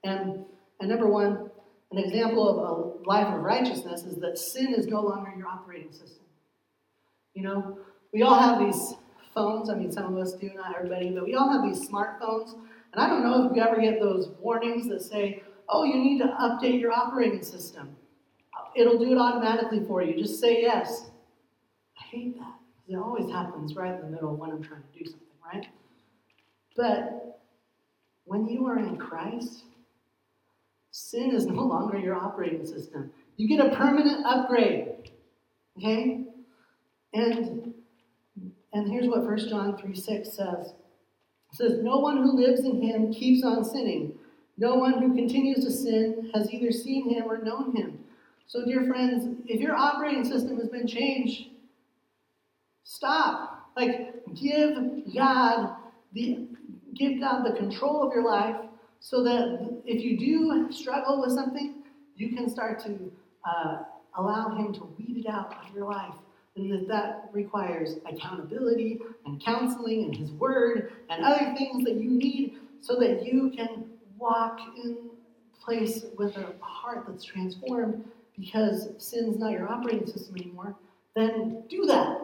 And, 0.04 0.44
and 0.80 0.88
number 0.88 1.06
one, 1.06 1.50
an 1.90 1.98
example 1.98 2.48
of 2.48 2.56
a 2.58 3.08
life 3.08 3.32
of 3.32 3.40
righteousness 3.40 4.02
is 4.02 4.16
that 4.16 4.36
sin 4.36 4.74
is 4.74 4.86
no 4.86 5.00
longer 5.00 5.32
your 5.36 5.46
operating 5.46 5.92
system. 5.92 6.24
You 7.34 7.44
know, 7.44 7.78
we 8.12 8.22
all 8.22 8.38
have 8.38 8.58
these 8.58 8.94
phones. 9.34 9.70
I 9.70 9.74
mean, 9.74 9.92
some 9.92 10.16
of 10.16 10.20
us 10.20 10.32
do, 10.34 10.50
not 10.54 10.76
everybody, 10.76 11.10
but 11.10 11.24
we 11.24 11.34
all 11.34 11.50
have 11.50 11.62
these 11.62 11.88
smartphones. 11.88 12.54
And 12.92 13.00
I 13.02 13.08
don't 13.08 13.22
know 13.22 13.48
if 13.48 13.56
you 13.56 13.62
ever 13.62 13.80
get 13.80 14.00
those 14.00 14.30
warnings 14.40 14.88
that 14.88 15.02
say, 15.02 15.42
oh, 15.68 15.84
you 15.84 15.98
need 15.98 16.18
to 16.18 16.26
update 16.40 16.80
your 16.80 16.92
operating 16.92 17.42
system. 17.42 17.96
It'll 18.74 18.98
do 18.98 19.12
it 19.12 19.18
automatically 19.18 19.84
for 19.86 20.02
you. 20.02 20.16
Just 20.16 20.40
say 20.40 20.62
yes. 20.62 21.10
I 21.98 22.04
hate 22.04 22.38
that. 22.38 22.54
It 22.88 22.96
always 22.96 23.30
happens 23.30 23.76
right 23.76 23.94
in 23.94 24.00
the 24.00 24.08
middle 24.08 24.34
when 24.34 24.50
I'm 24.50 24.62
trying 24.62 24.82
to 24.82 24.98
do 24.98 25.04
something, 25.04 25.28
right? 25.44 25.66
But 26.76 27.27
when 28.28 28.46
you 28.46 28.66
are 28.66 28.78
in 28.78 28.96
Christ, 28.96 29.64
sin 30.90 31.34
is 31.34 31.46
no 31.46 31.62
longer 31.62 31.98
your 31.98 32.14
operating 32.14 32.64
system. 32.64 33.10
You 33.36 33.48
get 33.48 33.66
a 33.66 33.74
permanent 33.74 34.24
upgrade. 34.24 35.10
Okay? 35.76 36.24
And 37.14 37.74
and 38.72 38.90
here's 38.90 39.08
what 39.08 39.24
1 39.24 39.48
John 39.48 39.76
3 39.76 39.94
6 39.94 40.28
says. 40.28 40.74
It 41.52 41.56
says, 41.56 41.78
No 41.82 41.98
one 41.98 42.18
who 42.18 42.36
lives 42.36 42.60
in 42.60 42.82
him 42.82 43.12
keeps 43.12 43.44
on 43.44 43.64
sinning. 43.64 44.18
No 44.58 44.74
one 44.74 45.00
who 45.00 45.14
continues 45.14 45.64
to 45.64 45.70
sin 45.70 46.30
has 46.34 46.52
either 46.52 46.70
seen 46.70 47.08
him 47.08 47.24
or 47.24 47.38
known 47.38 47.74
him. 47.74 48.00
So, 48.46 48.64
dear 48.64 48.84
friends, 48.86 49.36
if 49.46 49.60
your 49.60 49.74
operating 49.76 50.24
system 50.24 50.58
has 50.58 50.68
been 50.68 50.86
changed, 50.86 51.48
stop. 52.82 53.70
Like, 53.76 54.24
give 54.34 54.76
God 55.14 55.76
the 56.12 56.48
give 56.94 57.20
God 57.20 57.44
the 57.44 57.56
control 57.56 58.06
of 58.06 58.12
your 58.12 58.24
life 58.24 58.56
so 59.00 59.22
that 59.22 59.80
if 59.84 60.02
you 60.02 60.18
do 60.18 60.72
struggle 60.72 61.20
with 61.20 61.32
something, 61.32 61.82
you 62.16 62.34
can 62.34 62.50
start 62.50 62.80
to 62.84 63.12
uh, 63.44 63.82
allow 64.16 64.56
Him 64.56 64.72
to 64.74 64.94
weed 64.98 65.24
it 65.24 65.30
out 65.30 65.54
of 65.64 65.74
your 65.74 65.90
life. 65.90 66.14
And 66.56 66.72
that 66.72 66.88
that 66.88 67.30
requires 67.32 67.96
accountability 68.04 68.98
and 69.26 69.40
counseling 69.40 70.04
and 70.04 70.16
His 70.16 70.32
Word 70.32 70.92
and 71.08 71.24
other 71.24 71.54
things 71.56 71.84
that 71.84 71.94
you 71.94 72.10
need 72.10 72.58
so 72.80 72.96
that 72.98 73.24
you 73.24 73.52
can 73.56 73.84
walk 74.18 74.58
in 74.82 75.10
place 75.64 76.04
with 76.16 76.36
a 76.36 76.54
heart 76.60 77.04
that's 77.06 77.24
transformed 77.24 78.04
because 78.36 78.88
sin's 78.98 79.38
not 79.38 79.52
your 79.52 79.68
operating 79.70 80.06
system 80.06 80.36
anymore, 80.36 80.74
then 81.14 81.62
do 81.68 81.84
that. 81.86 82.20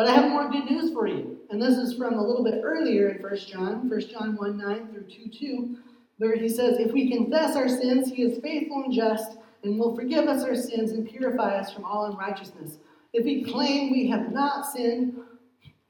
But 0.00 0.08
I 0.08 0.14
have 0.14 0.30
more 0.30 0.50
good 0.50 0.64
news 0.64 0.94
for 0.94 1.06
you. 1.06 1.36
And 1.50 1.60
this 1.60 1.76
is 1.76 1.92
from 1.92 2.14
a 2.14 2.26
little 2.26 2.42
bit 2.42 2.62
earlier 2.64 3.10
in 3.10 3.22
1 3.22 3.36
John, 3.40 3.90
1 3.90 4.00
John 4.08 4.34
1 4.34 4.56
9 4.56 4.88
through 4.88 5.02
2 5.02 5.28
2, 5.28 5.76
where 6.16 6.36
he 6.36 6.48
says, 6.48 6.78
If 6.78 6.90
we 6.92 7.10
confess 7.12 7.54
our 7.54 7.68
sins, 7.68 8.10
he 8.10 8.22
is 8.22 8.40
faithful 8.40 8.84
and 8.84 8.94
just 8.94 9.36
and 9.62 9.78
will 9.78 9.94
forgive 9.94 10.26
us 10.26 10.42
our 10.42 10.56
sins 10.56 10.92
and 10.92 11.06
purify 11.06 11.54
us 11.54 11.74
from 11.74 11.84
all 11.84 12.06
unrighteousness. 12.06 12.78
If 13.12 13.26
we 13.26 13.44
claim 13.44 13.92
we 13.92 14.08
have 14.08 14.32
not 14.32 14.72
sinned, 14.72 15.20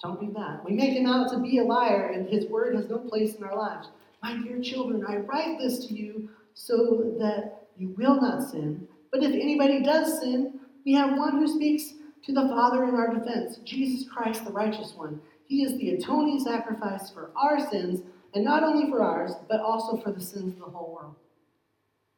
don't 0.02 0.20
do 0.20 0.32
that. 0.32 0.64
We 0.64 0.72
make 0.72 0.94
him 0.94 1.06
out 1.06 1.30
to 1.30 1.38
be 1.38 1.58
a 1.58 1.62
liar, 1.62 2.10
and 2.12 2.28
his 2.28 2.46
word 2.46 2.74
has 2.74 2.88
no 2.88 2.98
place 2.98 3.36
in 3.36 3.44
our 3.44 3.56
lives. 3.56 3.90
My 4.24 4.36
dear 4.42 4.60
children, 4.60 5.04
I 5.06 5.18
write 5.18 5.60
this 5.60 5.86
to 5.86 5.94
you 5.94 6.30
so 6.54 7.14
that 7.20 7.68
you 7.76 7.94
will 7.96 8.20
not 8.20 8.50
sin. 8.50 8.88
But 9.12 9.22
if 9.22 9.30
anybody 9.30 9.84
does 9.84 10.18
sin, 10.18 10.58
we 10.84 10.94
have 10.94 11.16
one 11.16 11.38
who 11.38 11.46
speaks 11.46 11.92
to 12.24 12.32
the 12.32 12.48
Father 12.48 12.84
in 12.84 12.94
our 12.94 13.14
defense, 13.14 13.58
Jesus 13.64 14.08
Christ, 14.08 14.44
the 14.44 14.52
righteous 14.52 14.92
one. 14.94 15.20
He 15.46 15.62
is 15.64 15.76
the 15.78 15.90
atoning 15.90 16.40
sacrifice 16.40 17.10
for 17.10 17.30
our 17.36 17.68
sins, 17.70 18.02
and 18.34 18.44
not 18.44 18.62
only 18.62 18.90
for 18.90 19.02
ours, 19.02 19.32
but 19.48 19.60
also 19.60 19.96
for 19.96 20.12
the 20.12 20.20
sins 20.20 20.52
of 20.54 20.58
the 20.60 20.66
whole 20.66 20.94
world. 20.94 21.16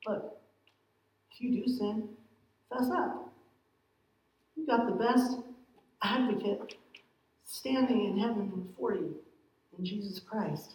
Look, 0.06 0.36
if 1.30 1.40
you 1.40 1.62
do 1.62 1.72
sin, 1.72 2.08
fess 2.70 2.90
up. 2.90 3.32
You've 4.56 4.66
got 4.66 4.86
the 4.86 5.04
best 5.04 5.38
advocate 6.02 6.74
standing 7.44 8.04
in 8.06 8.18
heaven 8.18 8.68
for 8.78 8.94
you 8.94 9.16
in 9.78 9.84
Jesus 9.84 10.18
Christ. 10.18 10.74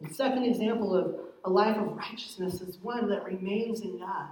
The 0.00 0.14
second 0.14 0.44
example 0.44 0.94
of 0.94 1.16
a 1.44 1.50
life 1.50 1.76
of 1.76 1.96
righteousness 1.96 2.60
is 2.60 2.78
one 2.78 3.08
that 3.10 3.24
remains 3.24 3.80
in 3.80 3.98
God. 3.98 4.28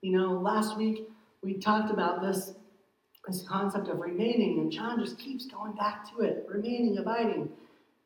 You 0.00 0.12
know, 0.12 0.32
last 0.32 0.76
week 0.76 1.08
we 1.42 1.54
talked 1.54 1.90
about 1.90 2.22
this, 2.22 2.52
this 3.26 3.44
concept 3.48 3.88
of 3.88 3.98
remaining, 3.98 4.60
and 4.60 4.70
John 4.70 5.00
just 5.00 5.18
keeps 5.18 5.46
going 5.46 5.72
back 5.72 6.08
to 6.10 6.20
it 6.20 6.46
remaining, 6.48 6.98
abiding. 6.98 7.48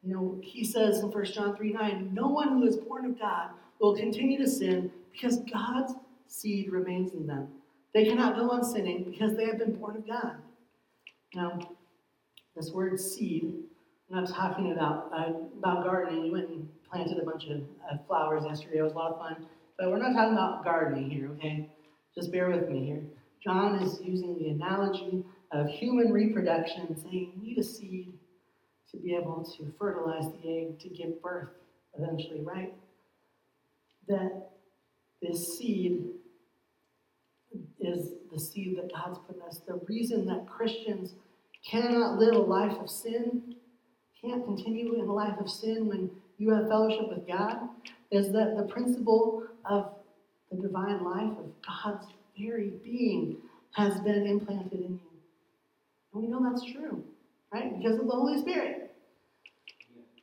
You 0.03 0.15
know, 0.15 0.41
he 0.43 0.65
says 0.65 1.01
in 1.01 1.11
1 1.11 1.25
John 1.27 1.55
3 1.55 1.73
9, 1.73 2.11
no 2.15 2.29
one 2.29 2.49
who 2.49 2.65
is 2.65 2.77
born 2.77 3.05
of 3.05 3.19
God 3.19 3.51
will 3.79 3.95
continue 3.95 4.39
to 4.39 4.49
sin 4.49 4.91
because 5.13 5.39
God's 5.53 5.93
seed 6.27 6.73
remains 6.73 7.13
in 7.13 7.27
them. 7.27 7.49
They 7.93 8.07
cannot 8.07 8.37
go 8.37 8.51
on 8.51 8.65
sinning 8.65 9.05
because 9.05 9.37
they 9.37 9.45
have 9.45 9.59
been 9.59 9.75
born 9.75 9.97
of 9.97 10.07
God. 10.07 10.37
Now, 11.35 11.59
this 12.57 12.71
word 12.71 12.99
seed, 12.99 13.55
I'm 14.11 14.25
not 14.25 14.31
talking 14.31 14.73
about 14.73 15.11
uh, 15.15 15.33
about 15.59 15.85
gardening. 15.85 16.25
You 16.25 16.33
went 16.33 16.49
and 16.49 16.69
planted 16.91 17.19
a 17.19 17.25
bunch 17.25 17.47
of 17.49 17.61
uh, 17.91 17.99
flowers 18.07 18.45
yesterday. 18.47 18.79
It 18.79 18.83
was 18.83 18.93
a 18.93 18.97
lot 18.97 19.13
of 19.13 19.19
fun. 19.19 19.47
But 19.79 19.91
we're 19.91 19.99
not 19.99 20.15
talking 20.15 20.33
about 20.33 20.65
gardening 20.65 21.11
here, 21.11 21.31
okay? 21.33 21.71
Just 22.15 22.31
bear 22.31 22.51
with 22.51 22.69
me 22.69 22.85
here. 22.85 23.03
John 23.43 23.77
is 23.83 24.01
using 24.03 24.39
the 24.39 24.51
analogy 24.51 25.25
of 25.51 25.69
human 25.69 26.13
reproduction, 26.13 26.97
saying 26.97 27.33
you 27.37 27.43
need 27.43 27.59
a 27.59 27.63
seed 27.63 28.13
to 28.91 28.97
be 28.99 29.15
able 29.15 29.45
to 29.57 29.73
fertilize 29.79 30.27
the 30.33 30.49
egg 30.49 30.79
to 30.81 30.89
give 30.89 31.23
birth 31.23 31.49
eventually, 31.99 32.43
right? 32.43 32.75
That 34.09 34.51
this 35.21 35.57
seed 35.57 36.05
is 37.81 38.11
the 38.33 38.41
seed 38.41 38.79
that 38.79 38.93
God's 38.93 39.19
put 39.27 39.37
in 39.37 39.43
us. 39.43 39.61
The 39.67 39.81
reason 39.89 40.27
that 40.27 40.47
Christians 40.47 41.15
cannot 41.69 42.19
live 42.19 42.35
a 42.35 42.39
life 42.39 42.77
of 42.79 42.91
sin, 42.91 43.57
can't 44.21 44.45
continue 44.45 44.95
in 44.95 45.09
a 45.09 45.13
life 45.13 45.39
of 45.39 45.49
sin 45.49 45.89
when 45.89 46.11
you 46.39 46.51
have 46.55 46.69
fellowship 46.69 47.09
with 47.09 47.27
God, 47.27 47.69
is 48.11 48.33
that 48.33 48.57
the 48.57 48.65
principle 48.65 49.45
of 49.65 49.95
the 50.53 50.63
divine 50.63 51.05
life 51.05 51.39
of 51.39 51.53
God's 51.67 52.07
very 52.39 52.73
being 52.85 53.39
has 53.73 54.01
been 54.01 54.27
implanted 54.27 54.73
in 54.73 54.93
you. 54.93 55.01
And 56.13 56.23
we 56.23 56.29
know 56.29 56.43
that's 56.43 56.65
true, 56.65 57.03
right? 57.53 57.77
Because 57.77 57.99
of 57.99 58.07
the 58.07 58.13
Holy 58.13 58.39
Spirit. 58.41 58.95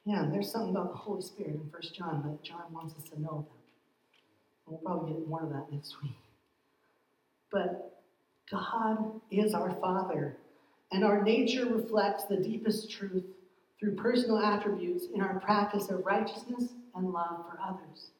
Yeah, 0.05 0.27
there's 0.31 0.51
something 0.51 0.71
about 0.71 0.91
the 0.91 0.97
Holy 0.97 1.21
Spirit 1.21 1.55
in 1.55 1.59
1 1.59 1.71
John 1.93 2.23
that 2.25 2.43
John 2.43 2.71
wants 2.71 2.95
us 2.95 3.09
to 3.09 3.21
know 3.21 3.29
about. 3.29 3.47
We'll 4.65 4.79
probably 4.79 5.13
get 5.13 5.27
more 5.27 5.43
of 5.43 5.49
that 5.49 5.71
next 5.71 6.01
week. 6.01 6.17
But 7.51 8.03
God 8.51 9.19
is 9.31 9.53
our 9.53 9.71
Father, 9.81 10.37
and 10.91 11.03
our 11.03 11.23
nature 11.23 11.65
reflects 11.65 12.25
the 12.25 12.37
deepest 12.37 12.91
truth 12.91 13.23
through 13.79 13.95
personal 13.95 14.39
attributes 14.39 15.05
in 15.13 15.21
our 15.21 15.39
practice 15.39 15.89
of 15.89 16.05
righteousness 16.05 16.69
and 16.95 17.11
love 17.11 17.45
for 17.49 17.59
others. 17.63 18.11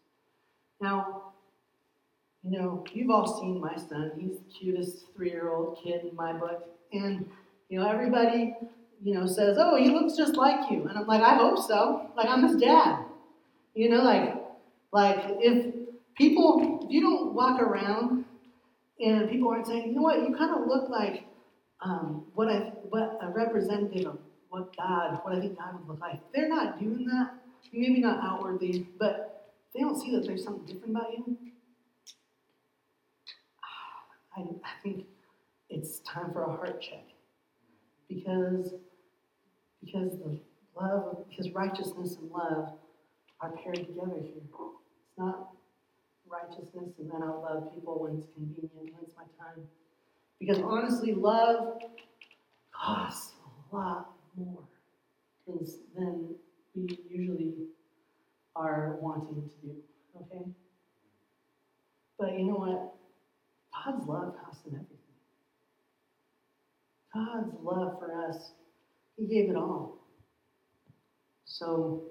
Now, 0.82 1.29
you 2.43 2.58
know, 2.60 2.84
you've 2.93 3.10
all 3.10 3.39
seen 3.39 3.60
my 3.60 3.75
son. 3.75 4.12
He's 4.17 4.38
the 4.38 4.60
cutest 4.60 5.06
three 5.15 5.30
year 5.30 5.54
old 5.54 5.80
kid 5.84 6.06
in 6.06 6.15
my 6.15 6.34
book. 6.34 6.67
And, 6.93 7.30
you 7.67 7.80
know, 7.80 7.89
everybody, 7.89 8.56
you 9.04 9.13
know, 9.13 9.28
says, 9.28 9.58
oh, 9.60 9.75
he 9.75 9.89
looks 9.89 10.15
just 10.15 10.36
like 10.36 10.71
you. 10.71 10.88
And 10.88 10.97
I'm 10.97 11.08
like, 11.08 11.21
I 11.21 11.36
hope 11.36 11.58
so. 11.58 12.10
Like, 12.15 12.28
I'm 12.28 12.47
his 12.47 12.58
dad. 12.58 13.06
You 13.75 13.89
know, 13.89 14.04
like, 14.04 14.36
like 14.91 15.17
if 15.39 15.73
people, 16.15 16.80
if 16.84 16.91
you 16.91 17.02
don't 17.02 17.34
walk 17.34 17.62
around 17.62 18.25
and 18.99 19.30
people 19.30 19.49
aren't 19.49 19.67
saying, 19.67 19.88
you 19.88 19.95
know 19.95 20.02
what, 20.02 20.19
you 20.21 20.36
kind 20.36 20.54
of 20.56 20.67
look 20.67 20.89
like 20.89 21.25
um, 21.82 22.25
what 22.34 22.49
I, 22.49 22.71
what 22.89 23.19
a 23.21 23.30
representative 23.30 24.08
of 24.08 24.17
what 24.49 24.75
God, 24.75 25.19
what 25.23 25.36
I 25.36 25.39
think 25.39 25.58
God 25.58 25.75
would 25.80 25.88
look 25.88 26.02
like. 26.02 26.19
They're 26.34 26.49
not 26.49 26.80
doing 26.80 27.06
that. 27.08 27.34
Maybe 27.71 27.99
not 27.99 28.23
outwardly, 28.23 28.88
but 28.97 29.54
they 29.73 29.82
don't 29.82 29.99
see 29.99 30.12
that 30.15 30.25
there's 30.25 30.43
something 30.43 30.65
different 30.65 30.95
about 30.95 31.12
you. 31.12 31.38
I, 34.36 34.42
I 34.42 34.82
think 34.84 35.06
it's 35.70 36.00
time 36.00 36.32
for 36.32 36.44
a 36.44 36.52
heart 36.52 36.82
check 36.82 37.06
because 38.08 38.74
because 39.84 40.18
the 40.20 40.39
love, 40.80 41.26
because 41.30 41.52
righteousness 41.52 42.18
and 42.22 42.30
love 42.32 42.74
are 43.42 43.52
paired 43.63 43.88
together 43.88 44.20
here. 44.22 44.42
It's 44.42 45.18
not 45.18 45.50
righteousness 46.28 46.92
and 47.00 47.10
then 47.12 47.24
I'll 47.24 47.42
love 47.42 47.74
people 47.74 48.00
when 48.00 48.18
it's 48.18 48.28
convenient, 48.34 48.72
when 48.74 49.04
it's 49.04 49.15
my 49.15 49.24
time. 49.39 49.63
Because 50.39 50.60
honestly, 50.60 51.13
love 51.13 51.80
costs 52.72 53.34
a 53.72 53.76
lot 53.76 54.12
more 54.38 54.63
than, 55.48 55.65
than 55.96 56.36
we 56.76 57.00
usually 57.10 57.54
are 58.56 58.98
wanting 59.02 59.50
to 59.50 59.68
do. 59.68 59.76
Okay? 60.15 60.46
But 62.18 62.34
you 62.38 62.46
know 62.46 62.56
what? 62.56 62.96
God's 63.86 64.08
love 64.08 64.36
costs 64.44 64.65
him 64.65 64.74
everything. 64.76 64.98
God's 67.13 67.54
love 67.63 68.00
for 68.00 68.28
us, 68.28 68.52
He 69.18 69.26
gave 69.26 69.50
it 69.50 69.56
all. 69.56 69.98
So 71.46 72.04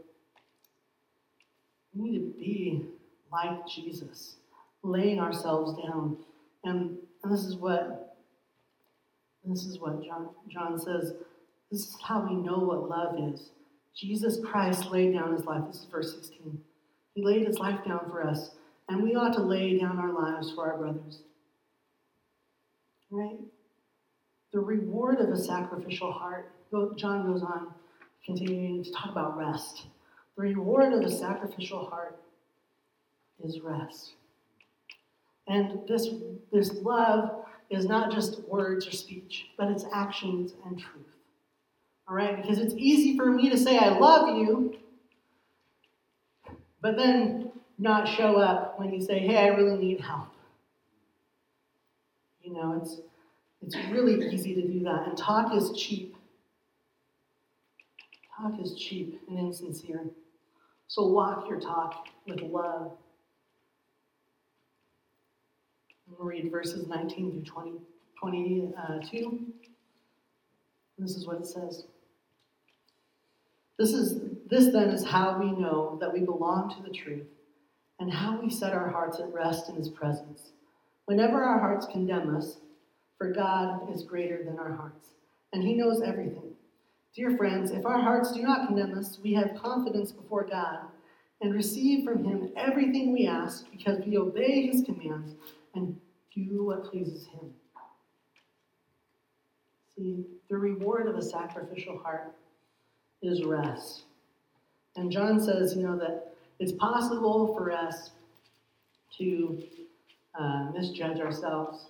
we 1.95 2.11
need 2.11 2.19
to 2.19 2.39
be 2.39 2.85
like 3.33 3.67
Jesus, 3.67 4.37
laying 4.83 5.21
ourselves 5.21 5.81
down. 5.83 6.17
And, 6.65 6.97
and 7.23 7.33
this 7.33 7.45
is 7.45 7.57
what 7.57 8.17
this 9.45 9.65
is 9.65 9.79
what 9.79 10.05
John, 10.05 10.29
John 10.49 10.79
says. 10.79 11.15
This 11.71 11.81
is 11.81 11.97
how 12.03 12.27
we 12.29 12.35
know 12.35 12.59
what 12.59 12.89
love 12.89 13.33
is. 13.33 13.51
Jesus 13.97 14.39
Christ 14.45 14.91
laid 14.91 15.15
down 15.15 15.33
his 15.33 15.45
life. 15.45 15.63
This 15.67 15.77
is 15.77 15.87
verse 15.91 16.15
16. 16.15 16.61
He 17.15 17.25
laid 17.25 17.47
his 17.47 17.59
life 17.59 17.81
down 17.87 18.01
for 18.11 18.27
us, 18.27 18.51
and 18.89 19.03
we 19.03 19.15
ought 19.15 19.35
to 19.35 19.43
lay 19.43 19.79
down 19.79 19.99
our 19.99 20.13
lives 20.13 20.53
for 20.53 20.71
our 20.71 20.79
brothers. 20.79 21.23
Right? 23.11 23.39
The 24.53 24.61
reward 24.61 25.21
of 25.21 25.31
a 25.31 25.37
sacrificial 25.37 26.13
heart, 26.13 26.53
John 26.97 27.27
goes 27.27 27.43
on 27.43 27.69
continuing 28.25 28.85
to 28.85 28.93
talk 28.93 29.11
about 29.11 29.37
rest. 29.37 29.87
The 30.37 30.43
reward 30.43 30.93
of 30.93 31.01
a 31.01 31.11
sacrificial 31.11 31.87
heart 31.87 32.19
is 33.43 33.61
rest. 33.61 34.15
And 35.47 35.81
this, 35.89 36.09
this 36.53 36.75
love 36.83 37.45
is 37.71 37.87
not 37.87 38.13
just 38.13 38.41
words 38.49 38.87
or 38.87 38.93
speech, 38.93 39.47
but 39.57 39.69
it's 39.69 39.85
actions 39.93 40.53
and 40.67 40.79
truth. 40.79 41.07
All 42.07 42.15
right? 42.15 42.41
Because 42.41 42.59
it's 42.59 42.75
easy 42.77 43.17
for 43.17 43.31
me 43.31 43.49
to 43.51 43.57
say, 43.57 43.79
I 43.79 43.99
love 43.99 44.37
you, 44.37 44.77
but 46.81 46.97
then 46.97 47.51
not 47.79 48.07
show 48.07 48.37
up 48.37 48.79
when 48.79 48.93
you 48.93 49.01
say, 49.01 49.19
hey, 49.19 49.39
I 49.39 49.49
really 49.49 49.79
need 49.79 50.01
help. 50.01 50.29
You 52.49 52.55
know, 52.55 52.81
it's, 52.83 53.01
it's 53.61 53.77
really 53.91 54.33
easy 54.33 54.55
to 54.55 54.63
do 54.63 54.83
that. 54.85 55.07
And 55.07 55.19
talk 55.19 55.55
is 55.55 55.71
cheap. 55.77 56.17
Talk 58.35 58.55
is 58.59 58.75
cheap 58.75 59.21
and 59.29 59.39
insincere. 59.39 60.07
So 60.87 61.09
walk 61.09 61.47
your 61.47 61.61
talk 61.61 62.07
with 62.27 62.41
love. 62.41 62.93
We'll 66.09 66.27
read 66.27 66.51
verses 66.51 66.87
19 66.87 67.33
through 67.33 67.43
20, 67.43 67.73
22. 68.19 69.47
This 70.97 71.17
is 71.17 71.27
what 71.27 71.37
it 71.37 71.47
says. 71.47 71.85
This 73.79 73.93
is 73.93 74.23
this 74.49 74.73
then 74.73 74.89
is 74.89 75.05
how 75.05 75.39
we 75.39 75.51
know 75.53 75.99
that 76.01 76.11
we 76.11 76.21
belong 76.21 76.75
to 76.75 76.83
the 76.83 76.97
truth 76.97 77.27
and 78.01 78.11
how 78.11 78.41
we 78.41 78.49
set 78.49 78.73
our 78.73 78.89
hearts 78.89 79.21
at 79.21 79.33
rest 79.35 79.69
in 79.69 79.77
his 79.77 79.91
presence. 79.91 80.53
Whenever 81.09 81.43
our 81.43 81.59
hearts 81.59 81.87
condemn 81.87 82.37
us, 82.37 82.59
for 83.17 83.33
God 83.33 83.91
is 83.91 84.03
greater 84.03 84.45
than 84.45 84.59
our 84.59 84.75
hearts, 84.75 85.15
and 85.55 85.63
he 85.63 85.73
knows 85.73 86.03
everything. 86.03 86.53
Dear 87.15 87.35
friends, 87.35 87.71
if 87.71 87.87
our 87.87 87.99
hearts 87.99 88.33
do 88.33 88.43
not 88.43 88.67
condemn 88.67 88.99
us, 88.99 89.19
we 89.23 89.33
have 89.33 89.55
confidence 89.57 90.13
before 90.13 90.45
God 90.45 90.81
and 91.41 91.55
receive 91.55 92.05
from 92.05 92.25
him 92.25 92.51
everything 92.59 93.15
we 93.15 93.27
ask 93.27 93.65
because 93.71 94.05
we 94.05 94.19
obey 94.19 94.67
his 94.67 94.83
commands 94.83 95.33
and 95.75 95.99
do 96.35 96.67
what 96.67 96.85
pleases 96.85 97.27
him. 97.29 97.55
See, 99.97 100.27
the 100.51 100.59
reward 100.59 101.07
of 101.07 101.17
a 101.17 101.23
sacrificial 101.23 101.97
heart 101.97 102.35
is 103.23 103.45
rest. 103.45 104.03
And 104.97 105.11
John 105.11 105.41
says, 105.41 105.75
you 105.75 105.85
know, 105.85 105.97
that 105.97 106.35
it's 106.59 106.73
possible 106.73 107.55
for 107.57 107.73
us 107.73 108.11
to 109.17 109.59
uh, 110.39 110.71
misjudge 110.73 111.21
ourselves, 111.21 111.87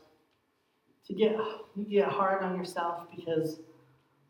to 1.07 1.15
get 1.15 1.37
you 1.77 1.85
get 1.89 2.09
hard 2.09 2.43
on 2.43 2.57
yourself 2.57 3.07
because, 3.15 3.61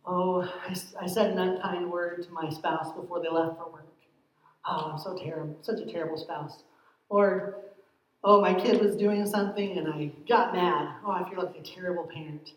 oh, 0.07 0.43
I, 0.43 0.77
I 1.01 1.07
said 1.07 1.33
an 1.33 1.39
unkind 1.39 1.91
word 1.91 2.23
to 2.23 2.31
my 2.31 2.49
spouse 2.51 2.93
before 2.93 3.21
they 3.21 3.29
left 3.29 3.59
for 3.59 3.71
work. 3.71 3.85
Oh, 4.65 4.93
I'm 4.93 4.99
so 4.99 5.17
terrible, 5.17 5.57
such 5.63 5.81
a 5.81 5.87
terrible 5.87 6.17
spouse. 6.17 6.63
Or, 7.09 7.57
oh, 8.23 8.41
my 8.41 8.55
kid 8.55 8.81
was 8.81 8.97
doing 8.97 9.27
something 9.27 9.79
and 9.79 9.89
I 9.89 10.13
got 10.29 10.55
mad. 10.55 10.97
Oh, 11.05 11.11
I 11.11 11.29
feel 11.29 11.43
like 11.43 11.57
a 11.57 11.63
terrible 11.63 12.05
parent. 12.05 12.53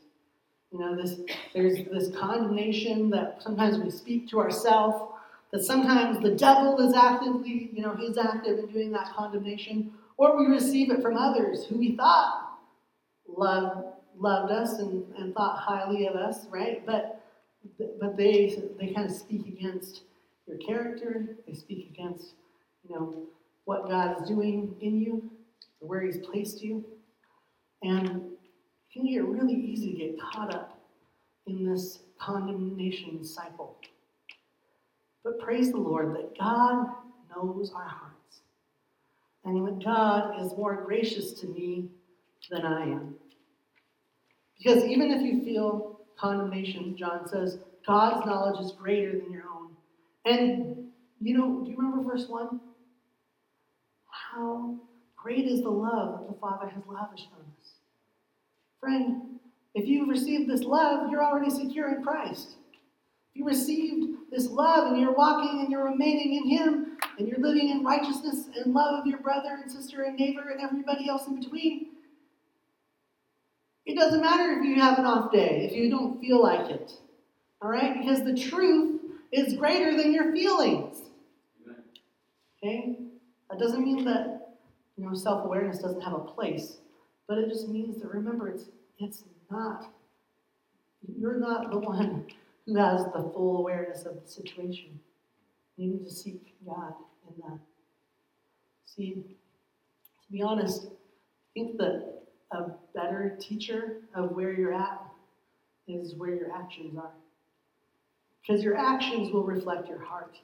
You 0.72 0.80
know, 0.80 0.96
this 0.96 1.20
there's 1.54 1.86
this 1.90 2.16
condemnation 2.16 3.10
that 3.10 3.42
sometimes 3.42 3.78
we 3.78 3.90
speak 3.90 4.30
to 4.30 4.40
ourselves, 4.40 5.14
that 5.52 5.64
sometimes 5.64 6.22
the 6.22 6.32
devil 6.32 6.78
is 6.80 6.94
actively, 6.94 7.70
you 7.74 7.82
know, 7.82 7.96
he's 7.96 8.18
active 8.18 8.60
in 8.60 8.68
doing 8.68 8.92
that 8.92 9.14
condemnation, 9.14 9.92
or 10.18 10.38
we 10.38 10.48
receive 10.48 10.92
it 10.92 11.02
from 11.02 11.18
others 11.18 11.66
who 11.66 11.78
we 11.78 11.96
thought 11.96 12.60
loved 13.28 13.86
loved 14.18 14.52
us 14.52 14.80
and, 14.80 15.04
and 15.18 15.34
thought 15.34 15.58
highly 15.58 16.08
of 16.08 16.16
us, 16.16 16.46
right? 16.50 16.86
But 16.86 17.24
but 18.00 18.18
they 18.18 18.62
they 18.80 18.94
kind 18.94 19.10
of 19.10 19.16
speak 19.16 19.48
against 19.48 20.04
your 20.48 20.58
character, 20.58 21.38
they 21.48 21.54
speak 21.54 21.90
against, 21.92 22.34
you 22.88 22.96
know, 22.96 23.24
what 23.66 23.88
God 23.88 24.22
is 24.22 24.28
doing 24.28 24.76
in 24.82 25.00
you, 25.00 25.32
where 25.80 26.02
He's 26.02 26.18
placed 26.18 26.62
you. 26.62 26.84
And 27.84 28.08
it 28.08 28.94
can 28.94 29.06
get 29.06 29.24
really 29.24 29.54
easy 29.54 29.94
to 29.94 29.98
get 29.98 30.20
caught 30.20 30.54
up 30.54 30.80
in 31.48 31.66
this 31.66 32.00
condemnation 32.20 33.24
cycle. 33.24 33.78
But 35.24 35.40
praise 35.40 35.72
the 35.72 35.78
Lord 35.78 36.16
that 36.16 36.38
God 36.38 36.88
knows 37.36 37.72
our 37.76 37.84
hearts. 37.84 38.11
And 39.44 39.84
God 39.84 40.42
is 40.42 40.52
more 40.58 40.84
gracious 40.86 41.34
to 41.42 41.48
me 41.48 41.90
than 42.50 42.66
I 42.66 42.84
am. 42.84 43.16
Because 44.58 44.84
even 44.86 45.12
if 45.12 45.22
you 45.22 45.44
feel 45.44 46.00
condemnation, 46.20 46.96
John 46.96 47.28
says, 47.28 47.60
God's 47.86 48.26
knowledge 48.26 48.64
is 48.64 48.74
greater 48.74 49.12
than 49.12 49.32
your 49.32 49.46
own. 49.54 49.72
And, 50.26 50.92
you 51.20 51.38
know, 51.38 51.64
do 51.64 51.72
you 51.72 51.78
remember 51.78 52.08
verse 52.08 52.28
1? 52.28 52.60
How 54.08 54.80
great 55.22 55.46
is 55.46 55.62
the 55.62 55.70
love 55.70 56.20
that 56.20 56.28
the 56.28 56.40
Father 56.40 56.68
has 56.68 56.84
lavished 56.88 57.30
on 57.34 57.46
us. 57.60 57.74
Friend, 58.80 59.40
if 59.76 59.88
you've 59.88 60.10
received 60.10 60.50
this 60.50 60.62
love, 60.62 61.12
you're 61.12 61.24
already 61.24 61.50
secure 61.50 61.94
in 61.96 62.04
Christ. 62.04 62.56
If 63.30 63.40
you 63.40 63.46
received 63.46 64.18
this 64.32 64.50
love 64.50 64.92
and 64.92 65.00
you're 65.00 65.14
walking 65.14 65.62
and 65.62 65.72
you're 65.72 65.86
remaining 65.86 66.36
in 66.36 66.50
Him 66.50 66.91
and 67.18 67.28
you're 67.28 67.40
living 67.40 67.70
in 67.70 67.84
righteousness 67.84 68.46
and 68.56 68.74
love 68.74 69.00
of 69.00 69.06
your 69.06 69.20
brother 69.20 69.60
and 69.62 69.72
sister 69.72 70.04
and 70.04 70.18
neighbor 70.18 70.50
and 70.50 70.62
everybody 70.62 71.10
else 71.10 71.28
in 71.28 71.40
between, 71.40 71.88
it 73.86 73.96
doesn't 73.96 74.22
matter 74.22 74.60
if 74.60 74.66
you 74.66 74.76
have 74.76 75.00
an 75.00 75.06
off 75.06 75.32
day, 75.32 75.68
if 75.70 75.76
you 75.76 75.90
don't 75.90 76.20
feel 76.20 76.42
like 76.42 76.70
it. 76.70 76.94
All 77.62 77.70
right? 77.70 77.98
Because 77.98 78.24
the 78.24 78.36
truth 78.36 79.02
is 79.32 79.56
greater 79.56 79.96
than 79.96 80.14
your 80.14 80.32
feelings. 80.32 80.98
Okay? 82.58 82.98
That 83.50 83.60
doesn't 83.60 83.84
mean 83.84 84.06
that 84.06 84.58
you 84.98 85.06
know 85.06 85.14
self-awareness 85.14 85.80
doesn't 85.80 86.02
have 86.02 86.14
a 86.14 86.20
place. 86.20 86.78
But 87.28 87.38
it 87.38 87.50
just 87.50 87.68
means 87.70 88.02
that 88.02 88.14
remember, 88.14 88.50
it's 88.50 88.66
it's 89.00 89.24
not 89.50 89.90
you're 91.18 91.40
not 91.40 91.72
the 91.72 91.78
one 91.94 92.28
who 92.66 92.76
has 92.76 93.06
the 93.06 93.32
full 93.34 93.58
awareness 93.58 94.06
of 94.06 94.22
the 94.24 94.30
situation. 94.30 95.00
You 95.78 95.88
need 95.92 96.06
to 96.06 96.12
seek 96.12 96.56
God 96.66 96.94
in 97.28 97.42
that. 97.42 97.60
See, 98.86 99.14
to 100.26 100.32
be 100.32 100.42
honest, 100.42 100.88
I 100.88 100.90
think 101.54 101.78
that 101.78 102.22
a 102.52 102.72
better 102.94 103.38
teacher 103.40 104.02
of 104.14 104.32
where 104.32 104.54
you're 104.54 104.74
at 104.74 105.02
is 105.88 106.16
where 106.16 106.36
your 106.36 106.52
actions 106.52 106.98
are. 106.98 107.12
Because 108.42 108.64
your 108.64 108.78
actions 108.78 109.32
will 109.32 109.44
reflect 109.44 109.88
your 109.88 110.04
heart. 110.04 110.38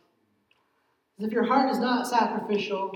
Because 1.18 1.30
if 1.30 1.34
your 1.34 1.46
heart 1.46 1.72
is 1.72 1.80
not 1.80 2.08
sacrificial, 2.08 2.94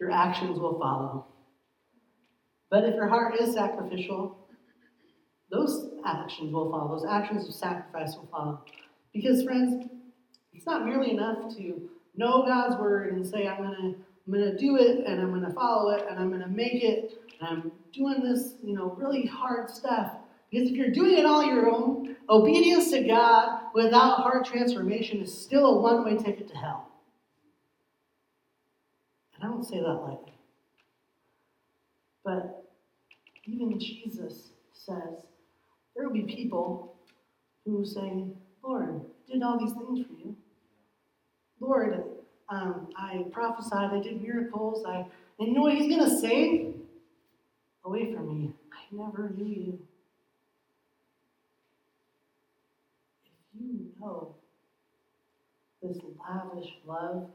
your 0.00 0.10
actions 0.10 0.58
will 0.58 0.78
follow. 0.78 1.26
But 2.70 2.84
if 2.84 2.94
your 2.94 3.08
heart 3.08 3.40
is 3.40 3.54
sacrificial, 3.54 4.36
those 5.50 5.90
actions 6.04 6.52
will 6.52 6.70
follow. 6.70 6.96
Those 6.96 7.06
actions 7.08 7.48
of 7.48 7.54
sacrifice 7.54 8.14
will 8.16 8.28
follow. 8.30 8.60
Because, 9.12 9.42
friends, 9.42 9.86
it's 10.60 10.66
not 10.66 10.84
merely 10.84 11.12
enough 11.12 11.56
to 11.56 11.88
know 12.14 12.42
God's 12.42 12.76
word 12.76 13.14
and 13.14 13.26
say, 13.26 13.48
I'm 13.48 13.62
going 13.64 13.70
to 13.70 13.94
I'm 14.26 14.34
to 14.34 14.54
do 14.58 14.76
it 14.76 15.06
and 15.06 15.18
I'm 15.18 15.30
going 15.30 15.42
to 15.42 15.54
follow 15.54 15.92
it 15.92 16.06
and 16.06 16.18
I'm 16.18 16.28
going 16.28 16.42
to 16.42 16.48
make 16.48 16.84
it 16.84 17.18
and 17.40 17.48
I'm 17.48 17.72
doing 17.94 18.22
this, 18.22 18.56
you 18.62 18.74
know, 18.74 18.90
really 18.98 19.24
hard 19.24 19.70
stuff. 19.70 20.12
Because 20.50 20.68
if 20.68 20.76
you're 20.76 20.90
doing 20.90 21.16
it 21.16 21.24
all 21.24 21.42
your 21.42 21.70
own, 21.70 22.14
obedience 22.28 22.90
to 22.90 23.02
God 23.04 23.60
without 23.72 24.18
heart 24.18 24.44
transformation 24.44 25.22
is 25.22 25.32
still 25.32 25.64
a 25.64 25.80
one 25.80 26.04
way 26.04 26.22
ticket 26.22 26.46
to 26.48 26.54
hell. 26.54 26.92
And 29.34 29.44
I 29.44 29.46
don't 29.46 29.64
say 29.64 29.80
that 29.80 29.94
lightly. 29.94 30.34
But 32.22 32.70
even 33.46 33.80
Jesus 33.80 34.50
says, 34.74 35.24
there 35.96 36.06
will 36.06 36.12
be 36.12 36.24
people 36.24 36.96
who 37.64 37.82
say, 37.86 38.26
Lord, 38.62 39.00
I 39.28 39.32
did 39.32 39.42
all 39.42 39.58
these 39.58 39.72
things 39.72 40.06
for. 40.06 40.09
Lord, 41.60 42.02
um, 42.48 42.88
I 42.96 43.24
prophesied, 43.30 43.92
I 43.92 44.00
did 44.00 44.22
miracles, 44.22 44.84
I 44.86 45.06
you 45.38 45.54
know 45.54 45.62
what 45.62 45.74
he's 45.74 45.88
gonna 45.88 46.18
say? 46.18 46.74
Away 47.84 48.12
from 48.12 48.28
me. 48.28 48.52
I 48.72 48.94
never 48.94 49.30
knew 49.30 49.46
you. 49.46 49.78
If 53.24 53.60
you 53.60 53.86
know 53.98 54.34
this 55.82 55.96
lavish 56.28 56.70
love 56.86 57.30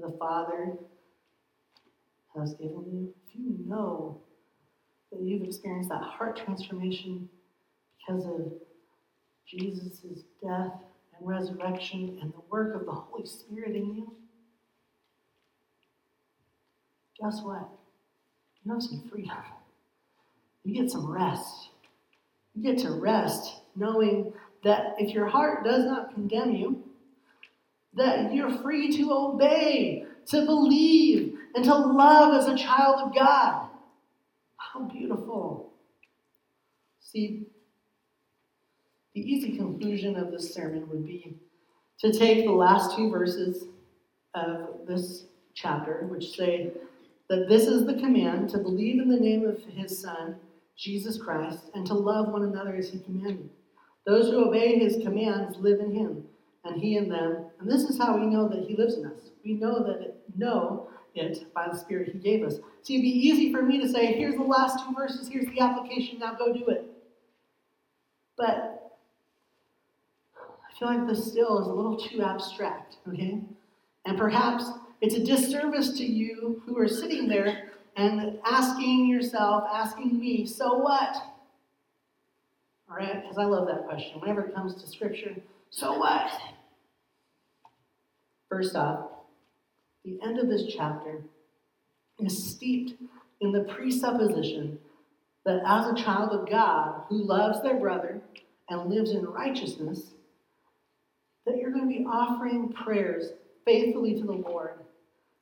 the 0.00 0.16
Father 0.18 0.78
has 2.34 2.54
given 2.54 2.84
you, 2.90 3.14
if 3.26 3.38
you 3.38 3.56
know 3.66 4.20
that 5.12 5.20
you've 5.20 5.42
experienced 5.42 5.90
that 5.90 6.02
heart 6.02 6.40
transformation 6.44 7.28
because 7.98 8.24
of 8.24 8.52
Jesus' 9.46 10.22
death 10.42 10.72
and 11.18 11.28
resurrection 11.28 12.18
and 12.20 12.32
the 12.32 12.40
work 12.50 12.74
of 12.74 12.86
the 12.86 12.92
Holy 12.92 13.26
Spirit 13.26 13.76
in 13.76 13.94
you, 13.94 14.12
guess 17.20 17.40
what? 17.42 17.68
You 18.64 18.72
have 18.72 18.82
some 18.82 19.08
freedom. 19.10 19.36
You 20.64 20.74
get 20.74 20.90
some 20.90 21.10
rest. 21.10 21.70
You 22.54 22.62
get 22.62 22.78
to 22.82 22.90
rest 22.92 23.60
knowing 23.76 24.32
that 24.64 24.96
if 24.98 25.14
your 25.14 25.26
heart 25.26 25.64
does 25.64 25.84
not 25.84 26.12
condemn 26.14 26.54
you, 26.54 26.82
that 27.94 28.34
you're 28.34 28.50
free 28.58 28.94
to 28.96 29.12
obey, 29.12 30.04
to 30.26 30.44
believe, 30.44 31.38
and 31.54 31.64
to 31.64 31.74
love 31.74 32.34
as 32.34 32.48
a 32.48 32.56
child 32.56 33.00
of 33.00 33.14
God. 33.14 33.68
How 34.56 34.80
beautiful. 34.80 35.72
See, 37.00 37.46
the 39.18 39.32
easy 39.32 39.56
conclusion 39.56 40.14
of 40.16 40.30
this 40.30 40.54
sermon 40.54 40.88
would 40.88 41.04
be 41.04 41.36
to 41.98 42.16
take 42.16 42.44
the 42.44 42.52
last 42.52 42.96
two 42.96 43.10
verses 43.10 43.64
of 44.34 44.86
this 44.86 45.24
chapter, 45.54 46.06
which 46.08 46.36
say 46.36 46.70
that 47.28 47.48
this 47.48 47.66
is 47.66 47.84
the 47.84 47.94
command 47.94 48.48
to 48.48 48.58
believe 48.58 49.02
in 49.02 49.08
the 49.08 49.18
name 49.18 49.44
of 49.44 49.60
his 49.64 50.00
Son, 50.00 50.36
Jesus 50.76 51.20
Christ, 51.20 51.64
and 51.74 51.84
to 51.86 51.94
love 51.94 52.28
one 52.28 52.44
another 52.44 52.76
as 52.76 52.90
he 52.90 53.00
commanded. 53.00 53.50
Those 54.06 54.30
who 54.30 54.46
obey 54.46 54.78
his 54.78 55.02
commands 55.02 55.58
live 55.58 55.80
in 55.80 55.92
him, 55.92 56.22
and 56.64 56.80
he 56.80 56.96
in 56.96 57.08
them. 57.08 57.46
And 57.58 57.68
this 57.68 57.82
is 57.82 57.98
how 57.98 58.16
we 58.16 58.26
know 58.26 58.48
that 58.48 58.68
he 58.68 58.76
lives 58.76 58.94
in 58.94 59.06
us. 59.06 59.30
We 59.44 59.54
know 59.54 59.82
that 59.82 60.00
it, 60.00 60.22
know 60.36 60.90
it 61.16 61.52
by 61.52 61.66
the 61.68 61.76
Spirit 61.76 62.12
he 62.12 62.18
gave 62.20 62.46
us. 62.46 62.60
See, 62.82 62.94
it'd 62.94 63.02
be 63.02 63.08
easy 63.08 63.52
for 63.52 63.62
me 63.62 63.80
to 63.80 63.88
say, 63.88 64.12
here's 64.12 64.36
the 64.36 64.42
last 64.42 64.86
two 64.86 64.94
verses, 64.94 65.28
here's 65.28 65.46
the 65.46 65.58
application, 65.58 66.20
now 66.20 66.34
go 66.34 66.52
do 66.52 66.68
it. 66.68 66.84
But 68.36 68.67
I 70.78 70.80
feel 70.80 70.88
like 70.96 71.08
this 71.08 71.32
still 71.32 71.58
is 71.58 71.66
a 71.66 71.72
little 71.72 71.96
too 71.96 72.22
abstract, 72.22 72.98
okay? 73.08 73.40
And 74.04 74.16
perhaps 74.16 74.64
it's 75.00 75.16
a 75.16 75.24
disservice 75.24 75.98
to 75.98 76.04
you 76.04 76.62
who 76.64 76.78
are 76.78 76.86
sitting 76.86 77.26
there 77.26 77.72
and 77.96 78.38
asking 78.44 79.08
yourself, 79.08 79.64
asking 79.72 80.20
me, 80.20 80.46
so 80.46 80.78
what? 80.78 81.16
All 82.88 82.96
right, 82.96 83.22
because 83.22 83.38
I 83.38 83.44
love 83.44 83.66
that 83.66 83.88
question. 83.88 84.20
Whenever 84.20 84.42
it 84.42 84.54
comes 84.54 84.80
to 84.80 84.88
Scripture, 84.88 85.34
so 85.70 85.98
what? 85.98 86.30
First 88.48 88.76
off, 88.76 89.08
the 90.04 90.20
end 90.22 90.38
of 90.38 90.48
this 90.48 90.72
chapter 90.72 91.22
is 92.20 92.54
steeped 92.54 93.02
in 93.40 93.50
the 93.50 93.64
presupposition 93.64 94.78
that 95.44 95.60
as 95.66 95.88
a 95.88 96.00
child 96.00 96.30
of 96.30 96.48
God 96.48 97.02
who 97.08 97.24
loves 97.24 97.62
their 97.62 97.80
brother 97.80 98.20
and 98.68 98.88
lives 98.88 99.10
in 99.10 99.26
righteousness, 99.26 100.12
that 101.48 101.58
you're 101.58 101.72
going 101.72 101.88
to 101.90 101.98
be 101.98 102.04
offering 102.04 102.72
prayers 102.72 103.30
faithfully 103.64 104.14
to 104.14 104.26
the 104.26 104.32
Lord 104.32 104.74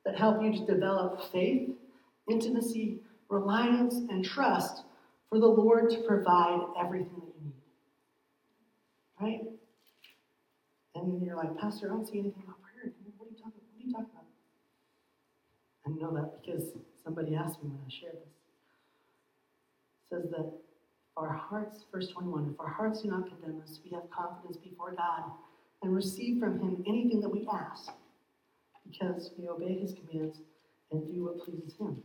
that 0.04 0.16
help 0.16 0.40
you 0.40 0.52
to 0.52 0.64
develop 0.64 1.32
faith, 1.32 1.70
intimacy, 2.30 3.00
reliance, 3.28 3.94
and 3.94 4.24
trust 4.24 4.84
for 5.28 5.40
the 5.40 5.46
Lord 5.46 5.90
to 5.90 5.98
provide 6.06 6.60
everything 6.78 7.16
that 7.16 7.34
you 7.34 7.44
need. 7.44 7.54
Right? 9.20 9.40
And 10.94 11.26
you're 11.26 11.36
like, 11.36 11.58
Pastor, 11.58 11.86
I 11.86 11.88
don't 11.88 12.06
see 12.06 12.20
anything 12.20 12.44
about 12.44 12.62
prayer. 12.62 12.92
What 13.18 13.26
are 13.26 13.30
you 13.30 13.36
talking, 13.36 13.60
what 13.74 13.82
are 13.82 13.86
you 13.86 13.92
talking 13.92 14.10
about? 14.12 14.24
I 15.86 15.90
know 16.00 16.14
that 16.14 16.40
because 16.40 16.70
somebody 17.02 17.34
asked 17.34 17.62
me 17.62 17.70
when 17.70 17.80
I 17.84 17.90
shared 17.90 18.14
this. 18.14 18.22
It 20.02 20.14
says 20.14 20.30
that 20.30 20.52
our 21.16 21.32
hearts, 21.32 21.84
verse 21.90 22.08
21, 22.08 22.50
if 22.52 22.60
our 22.60 22.68
hearts 22.68 23.02
do 23.02 23.08
not 23.08 23.26
condemn 23.26 23.60
us, 23.62 23.80
we 23.84 23.90
have 23.90 24.08
confidence 24.10 24.56
before 24.56 24.92
God 24.92 25.24
and 25.82 25.94
receive 25.94 26.40
from 26.40 26.58
him 26.58 26.84
anything 26.86 27.20
that 27.20 27.28
we 27.28 27.46
ask 27.52 27.90
because 28.90 29.30
we 29.38 29.48
obey 29.48 29.78
his 29.78 29.94
commands 29.94 30.40
and 30.90 31.06
do 31.06 31.24
what 31.24 31.38
pleases 31.44 31.74
him. 31.78 32.02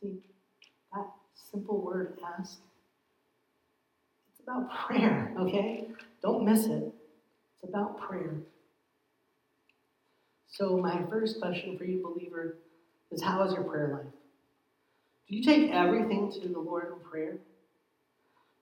See, 0.00 0.20
that 0.92 1.06
simple 1.34 1.80
word 1.80 2.18
ask, 2.38 2.60
it's 4.30 4.40
about 4.40 4.70
prayer, 4.70 5.34
okay? 5.40 5.88
Don't 6.22 6.44
miss 6.44 6.66
it. 6.66 6.92
It's 7.54 7.68
about 7.68 8.00
prayer. 8.00 8.36
So, 10.46 10.76
my 10.76 11.02
first 11.08 11.40
question 11.40 11.76
for 11.76 11.84
you, 11.84 12.02
believer, 12.02 12.56
is 13.10 13.22
how 13.22 13.42
is 13.42 13.52
your 13.52 13.64
prayer 13.64 13.88
life? 13.92 14.12
Do 15.28 15.36
you 15.36 15.42
take 15.42 15.70
everything 15.70 16.32
to 16.32 16.48
the 16.48 16.58
Lord 16.58 16.92
in 16.92 17.08
prayer? 17.08 17.38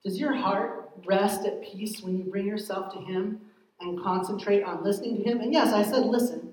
Does 0.04 0.18
your 0.18 0.34
heart 0.34 0.85
rest 1.04 1.46
at 1.46 1.62
peace 1.62 2.00
when 2.02 2.16
you 2.16 2.24
bring 2.24 2.46
yourself 2.46 2.92
to 2.94 3.00
Him 3.00 3.40
and 3.80 4.02
concentrate 4.02 4.62
on 4.62 4.82
listening 4.82 5.16
to 5.16 5.22
Him? 5.22 5.40
And 5.40 5.52
yes, 5.52 5.72
I 5.72 5.82
said 5.82 6.06
listen. 6.06 6.52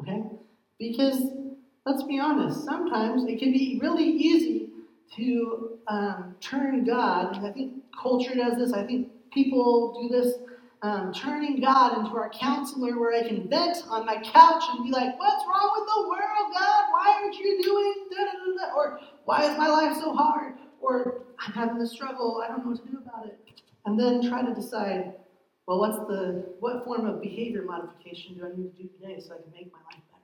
Okay? 0.00 0.22
Because 0.78 1.22
let's 1.86 2.02
be 2.02 2.18
honest, 2.18 2.64
sometimes 2.64 3.24
it 3.24 3.38
can 3.38 3.52
be 3.52 3.78
really 3.80 4.04
easy 4.04 4.68
to 5.16 5.78
um, 5.88 6.34
turn 6.40 6.84
God, 6.84 7.44
I 7.44 7.52
think 7.52 7.74
culture 8.00 8.34
does 8.34 8.56
this, 8.56 8.72
I 8.72 8.84
think 8.84 9.08
people 9.32 10.00
do 10.00 10.08
this, 10.08 10.34
um, 10.82 11.12
turning 11.12 11.60
God 11.60 11.98
into 11.98 12.16
our 12.16 12.30
counselor 12.30 12.98
where 12.98 13.14
I 13.14 13.26
can 13.26 13.48
vent 13.48 13.84
on 13.88 14.04
my 14.04 14.16
couch 14.16 14.64
and 14.70 14.84
be 14.84 14.90
like, 14.90 15.18
What's 15.18 15.44
wrong 15.46 15.70
with 15.78 15.88
the 15.94 16.08
world, 16.08 16.52
God? 16.52 16.84
Why 16.90 17.20
aren't 17.22 17.36
you 17.36 17.62
doing 17.62 17.94
da 18.10 18.24
da 18.24 18.66
da? 18.66 18.74
Or 18.74 19.00
why 19.24 19.44
is 19.44 19.56
my 19.56 19.68
life 19.68 19.96
so 19.96 20.12
hard? 20.14 20.54
Or 20.82 21.22
I'm 21.38 21.52
having 21.52 21.80
a 21.80 21.86
struggle, 21.86 22.42
I 22.44 22.48
don't 22.48 22.64
know 22.64 22.72
what 22.72 22.84
to 22.84 22.90
do 22.90 22.98
about 22.98 23.26
it. 23.26 23.38
And 23.86 23.98
then 23.98 24.28
try 24.28 24.42
to 24.44 24.52
decide, 24.52 25.14
well, 25.66 25.78
what's 25.78 25.98
the 25.98 26.44
what 26.60 26.84
form 26.84 27.06
of 27.06 27.22
behavior 27.22 27.62
modification 27.62 28.34
do 28.34 28.44
I 28.44 28.56
need 28.56 28.76
to 28.76 28.82
do 28.82 28.88
today 28.88 29.20
so 29.20 29.34
I 29.34 29.42
can 29.42 29.52
make 29.52 29.72
my 29.72 29.78
life 29.78 30.02
better? 30.10 30.22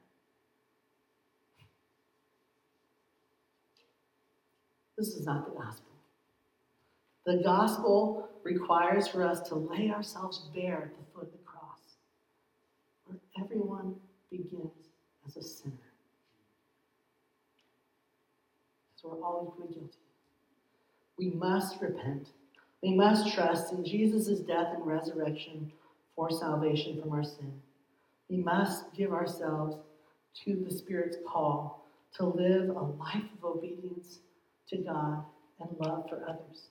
This 4.96 5.08
is 5.08 5.24
not 5.24 5.46
the 5.46 5.58
gospel. 5.58 5.92
The 7.24 7.36
gospel 7.36 8.28
requires 8.42 9.06
for 9.06 9.22
us 9.22 9.40
to 9.48 9.54
lay 9.54 9.90
ourselves 9.90 10.48
bare 10.54 10.90
at 10.90 10.98
the 10.98 11.04
foot 11.14 11.24
of 11.24 11.32
the 11.32 11.38
cross, 11.44 11.98
where 13.04 13.18
everyone 13.40 13.94
begins 14.30 14.72
as 15.26 15.36
a 15.36 15.42
sinner. 15.42 15.74
Because 18.96 19.18
we're 19.20 19.46
equally 19.46 19.74
guilty. 19.74 19.97
We 21.18 21.30
must 21.30 21.80
repent. 21.80 22.28
We 22.82 22.94
must 22.94 23.34
trust 23.34 23.72
in 23.72 23.84
Jesus' 23.84 24.40
death 24.40 24.68
and 24.74 24.86
resurrection 24.86 25.72
for 26.14 26.30
salvation 26.30 27.00
from 27.00 27.12
our 27.12 27.24
sin. 27.24 27.52
We 28.28 28.36
must 28.36 28.92
give 28.94 29.12
ourselves 29.12 29.76
to 30.44 30.64
the 30.68 30.74
Spirit's 30.74 31.16
call 31.26 31.86
to 32.16 32.26
live 32.26 32.70
a 32.70 32.82
life 32.82 33.24
of 33.42 33.56
obedience 33.56 34.20
to 34.68 34.76
God 34.78 35.24
and 35.60 35.68
love 35.80 36.08
for 36.08 36.22
others. 36.28 36.68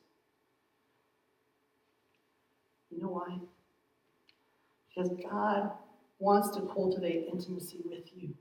You 2.90 3.02
know 3.02 3.10
why? 3.10 3.38
Because 4.88 5.12
God 5.30 5.72
wants 6.20 6.56
to 6.56 6.62
cultivate 6.74 7.28
intimacy 7.32 7.82
with 7.86 8.06
you. 8.16 8.34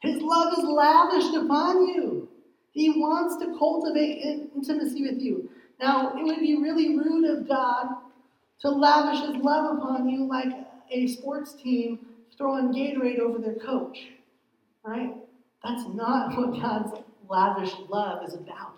His 0.00 0.22
love 0.22 0.54
is 0.56 0.64
lavished 0.64 1.34
upon 1.34 1.88
you. 1.88 2.29
He 2.72 2.90
wants 2.90 3.36
to 3.44 3.58
cultivate 3.58 4.22
intimacy 4.22 5.02
with 5.02 5.20
you. 5.20 5.50
Now, 5.80 6.16
it 6.16 6.22
would 6.22 6.40
be 6.40 6.56
really 6.56 6.96
rude 6.96 7.28
of 7.28 7.48
God 7.48 7.88
to 8.60 8.68
lavish 8.70 9.20
his 9.20 9.42
love 9.42 9.78
upon 9.78 10.08
you 10.08 10.26
like 10.26 10.52
a 10.90 11.06
sports 11.08 11.54
team 11.54 11.98
throwing 12.36 12.72
Gatorade 12.72 13.18
over 13.18 13.38
their 13.38 13.54
coach, 13.54 14.08
right? 14.84 15.14
That's 15.64 15.86
not 15.94 16.36
what 16.36 16.60
God's 16.60 16.92
lavish 17.28 17.72
love 17.88 18.26
is 18.26 18.34
about. 18.34 18.74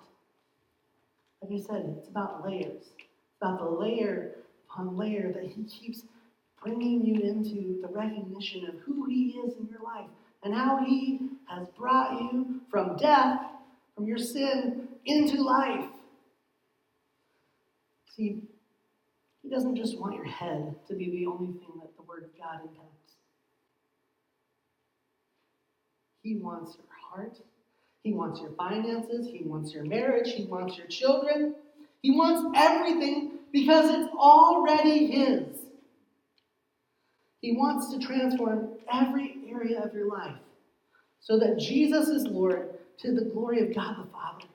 Like 1.43 1.61
I 1.61 1.62
said, 1.62 1.97
it's 1.99 2.09
about 2.09 2.45
layers. 2.47 2.82
It's 2.99 3.36
about 3.40 3.59
the 3.59 3.68
layer 3.68 4.36
upon 4.70 4.97
layer 4.97 5.32
that 5.32 5.45
He 5.45 5.64
keeps 5.64 6.03
bringing 6.62 7.05
you 7.05 7.20
into 7.22 7.80
the 7.82 7.88
recognition 7.88 8.66
of 8.68 8.76
who 8.80 9.07
He 9.07 9.40
is 9.45 9.55
in 9.57 9.68
your 9.68 9.82
life 9.82 10.09
and 10.45 10.55
how 10.55 10.84
He 10.84 11.20
has 11.49 11.66
brought 11.76 12.20
you 12.20 12.61
from 12.70 12.97
death, 12.97 13.40
from 13.95 14.07
your 14.07 14.18
sin, 14.18 14.88
into 15.05 15.43
life. 15.43 15.88
See, 18.16 18.43
He 19.43 19.49
doesn't 19.49 19.76
just 19.76 19.99
want 19.99 20.14
your 20.14 20.24
head 20.24 20.74
to 20.88 20.95
be 20.95 21.11
the 21.11 21.26
only 21.26 21.53
thing 21.53 21.80
that 21.80 21.97
the 21.97 22.03
Word 22.03 22.24
of 22.24 22.38
God 22.38 22.61
impacts. 22.62 23.14
He 26.22 26.36
wants 26.36 26.76
your 26.76 26.86
heart. 27.11 27.38
He 28.05 28.12
wants 28.12 28.40
your 28.40 28.51
finances. 28.53 29.26
He 29.26 29.43
wants 29.45 29.72
your 29.72 29.84
marriage. 29.84 30.32
He 30.32 30.45
wants 30.45 30.76
your 30.76 30.86
children. 30.86 31.55
He 32.01 32.12
wants 32.12 32.59
everything 32.59 33.32
because 33.53 33.90
it's 33.90 34.14
already 34.14 35.07
His. 35.07 35.59
He 37.40 37.57
wants 37.57 37.93
to 37.93 37.99
transform 37.99 38.68
every 38.93 39.36
area 39.49 39.82
of 39.82 39.93
your 39.93 40.09
life 40.09 40.36
so 41.20 41.38
that 41.38 41.59
Jesus 41.59 42.09
is 42.09 42.24
Lord 42.24 42.72
to 43.01 43.12
the 43.12 43.24
glory 43.24 43.61
of 43.61 43.74
God 43.74 43.97
the 43.99 44.11
Father. 44.11 44.47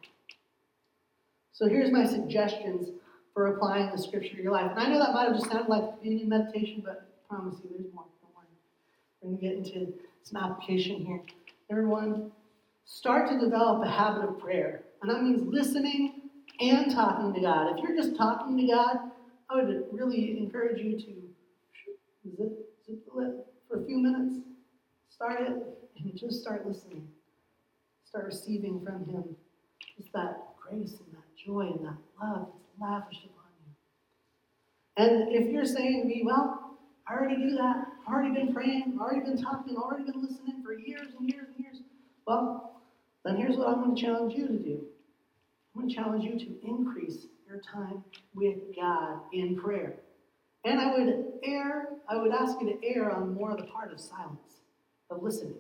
So 1.52 1.68
here's 1.68 1.92
my 1.92 2.06
suggestions 2.06 2.90
for 3.34 3.48
applying 3.48 3.92
the 3.92 3.98
scripture 3.98 4.36
to 4.36 4.42
your 4.42 4.52
life. 4.52 4.72
And 4.72 4.80
I 4.80 4.88
know 4.90 5.00
that 5.00 5.14
might 5.14 5.28
have 5.28 5.36
just 5.36 5.50
sounded 5.50 5.70
like 5.70 5.98
communion 5.98 6.30
meditation, 6.30 6.84
but 6.86 7.08
I 7.30 7.36
promise 7.36 7.60
you 7.64 7.70
there's 7.72 7.94
more. 7.94 8.06
Don't 8.22 8.36
worry. 8.36 8.48
We're 9.22 9.30
going 9.30 9.38
to 9.38 9.44
get 9.44 9.74
into 9.74 9.94
some 10.24 10.44
application 10.44 11.06
here. 11.06 11.22
Everyone, 11.70 12.32
start 12.86 13.30
to 13.30 13.40
develop 13.40 13.84
a 13.84 13.90
habit 13.90 14.28
of 14.28 14.40
prayer. 14.40 14.82
And 15.02 15.12
that 15.12 15.22
means 15.24 15.42
listening 15.52 16.30
and 16.60 16.92
talking 16.92 17.34
to 17.34 17.42
God. 17.42 17.78
If 17.78 17.84
you're 17.84 17.96
just 17.96 18.16
talking 18.16 18.58
to 18.58 18.68
God, 18.68 18.98
I 19.50 19.56
would 19.56 19.86
really 19.92 20.38
encourage 20.38 20.82
you 20.82 20.98
to 20.98 22.36
zip, 22.38 22.70
zip 22.86 23.06
the 23.06 23.20
lip 23.20 23.48
for 23.68 23.82
a 23.82 23.86
few 23.86 23.98
minutes. 23.98 24.36
Start 25.10 25.42
it 25.42 25.54
and 25.98 26.16
just 26.16 26.42
start 26.42 26.68
listening. 26.68 27.08
Start 28.08 28.26
receiving 28.26 28.82
from 28.86 29.06
Him. 29.06 29.36
It's 29.98 30.10
that 30.14 30.56
grace 30.62 30.92
and 30.92 31.14
that 31.14 31.46
joy 31.46 31.74
and 31.76 31.86
that 31.86 31.98
love 32.22 32.48
that's 32.54 32.80
lavished 32.80 33.26
upon 33.26 33.52
you. 33.66 33.74
And 34.96 35.36
if 35.36 35.52
you're 35.52 35.66
saying 35.66 36.04
to 36.04 36.08
me, 36.08 36.24
well, 36.26 36.78
I 37.08 37.14
already 37.14 37.36
do 37.36 37.56
that. 37.56 37.86
I've 38.08 38.14
already 38.14 38.34
been 38.34 38.54
praying, 38.54 38.94
I've 38.96 39.02
already 39.02 39.26
been 39.26 39.42
talking, 39.42 39.76
I've 39.76 39.84
already 39.84 40.10
been 40.10 40.22
listening 40.22 40.64
for 40.64 40.74
years 40.74 41.10
and 41.20 41.30
years 41.30 41.48
and 41.54 41.66
years. 41.66 41.78
Well, 42.26 42.82
then 43.26 43.36
here's 43.36 43.58
what 43.58 43.68
I'm 43.68 43.84
going 43.84 43.96
to 43.96 44.02
challenge 44.02 44.34
you 44.34 44.48
to 44.48 44.58
do. 44.58 44.82
I'm 45.76 45.82
going 45.82 45.90
to 45.90 45.96
challenge 45.96 46.24
you 46.24 46.40
to 46.40 46.68
increase 46.68 47.28
your 47.46 47.60
time 47.60 48.04
with 48.34 48.58
God 48.76 49.20
in 49.34 49.58
prayer. 49.58 49.96
And 50.64 50.80
I 50.80 50.98
would 50.98 51.26
err, 51.44 51.90
I 52.10 52.18
would 52.18 52.32
ask 52.32 52.60
you 52.62 52.68
to 52.68 52.88
err 52.88 53.12
on 53.12 53.34
more 53.34 53.52
of 53.52 53.58
the 53.58 53.66
part 53.66 53.92
of 53.92 54.00
silence, 54.00 54.62
of 55.10 55.22
listening. 55.22 55.56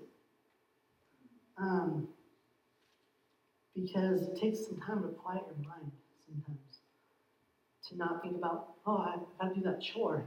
Um, 1.57 2.07
because 3.79 4.23
it 4.23 4.39
takes 4.39 4.65
some 4.65 4.79
time 4.79 5.03
to 5.03 5.09
quiet 5.09 5.43
your 5.47 5.67
mind 5.67 5.91
sometimes. 6.25 6.57
To 7.89 7.97
not 7.97 8.21
think 8.21 8.35
about, 8.35 8.69
oh, 8.85 8.97
I've 8.97 9.39
got 9.39 9.53
to 9.53 9.55
do 9.55 9.61
that 9.69 9.81
chore. 9.81 10.23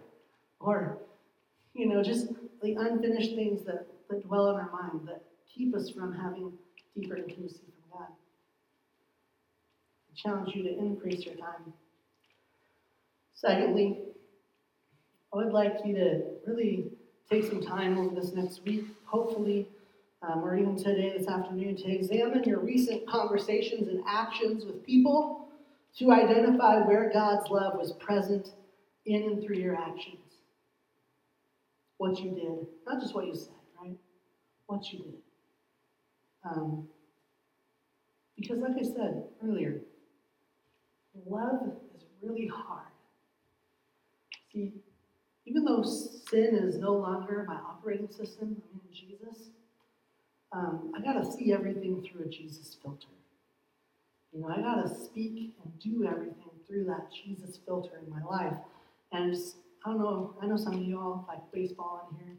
Or 0.60 0.98
you 1.74 1.86
know, 1.86 2.02
just 2.02 2.28
the 2.62 2.74
unfinished 2.74 3.34
things 3.34 3.64
that, 3.64 3.86
that 4.08 4.26
dwell 4.26 4.50
in 4.50 4.56
our 4.56 4.70
mind 4.70 5.08
that 5.08 5.22
keep 5.52 5.74
us 5.74 5.90
from 5.90 6.12
having 6.12 6.52
deeper 6.94 7.16
intimacy 7.16 7.60
from 7.60 7.98
God. 7.98 8.08
I 10.10 10.14
challenge 10.16 10.54
you 10.54 10.62
to 10.64 10.78
increase 10.78 11.24
your 11.24 11.36
time. 11.36 11.72
Secondly, 13.34 13.98
I 15.32 15.36
would 15.36 15.52
like 15.52 15.76
you 15.84 15.94
to 15.94 16.22
really 16.46 16.86
take 17.30 17.44
some 17.44 17.62
time 17.62 17.96
over 17.98 18.14
this 18.14 18.32
next 18.32 18.64
week, 18.64 18.84
hopefully, 19.04 19.68
um, 20.22 20.44
or 20.44 20.56
even 20.56 20.76
today, 20.76 21.14
this 21.16 21.28
afternoon, 21.28 21.76
to 21.76 21.90
examine 21.90 22.44
your 22.44 22.60
recent 22.60 23.08
conversations 23.08 23.88
and 23.88 24.02
actions 24.06 24.64
with 24.64 24.84
people 24.84 25.48
to 25.98 26.12
identify 26.12 26.78
where 26.80 27.10
God's 27.12 27.50
love 27.50 27.76
was 27.76 27.92
present 27.92 28.50
in 29.06 29.22
and 29.22 29.42
through 29.42 29.56
your 29.56 29.76
actions 29.76 30.30
what 32.00 32.18
you 32.18 32.30
did, 32.30 32.66
not 32.86 32.98
just 32.98 33.14
what 33.14 33.26
you 33.26 33.34
said, 33.34 33.52
right? 33.78 33.94
What 34.64 34.90
you 34.90 35.00
did. 35.00 35.14
Um, 36.42 36.88
because, 38.38 38.58
like 38.58 38.72
I 38.80 38.82
said 38.82 39.24
earlier, 39.44 39.82
love 41.26 41.60
is 41.94 42.04
really 42.22 42.46
hard. 42.46 42.86
See, 44.50 44.72
even 45.44 45.66
though 45.66 45.82
sin 45.82 46.54
is 46.54 46.78
no 46.78 46.94
longer 46.94 47.44
my 47.46 47.56
operating 47.56 48.08
system, 48.08 48.62
um, 50.52 50.92
I 50.96 51.00
got 51.00 51.22
to 51.22 51.30
see 51.30 51.52
everything 51.52 52.02
through 52.02 52.26
a 52.26 52.28
Jesus 52.28 52.76
filter. 52.82 53.06
You 54.32 54.40
know, 54.40 54.48
I 54.48 54.60
got 54.60 54.82
to 54.82 54.88
speak 54.88 55.54
and 55.62 55.78
do 55.78 56.06
everything 56.06 56.50
through 56.66 56.84
that 56.84 57.08
Jesus 57.12 57.58
filter 57.66 58.00
in 58.04 58.10
my 58.10 58.22
life. 58.22 58.56
And 59.12 59.36
I 59.84 59.90
don't 59.90 59.98
know, 59.98 60.34
I 60.40 60.46
know 60.46 60.56
some 60.56 60.74
of 60.74 60.82
you 60.82 60.98
all 60.98 61.24
like 61.28 61.40
baseball 61.52 62.08
in 62.10 62.24
here. 62.24 62.36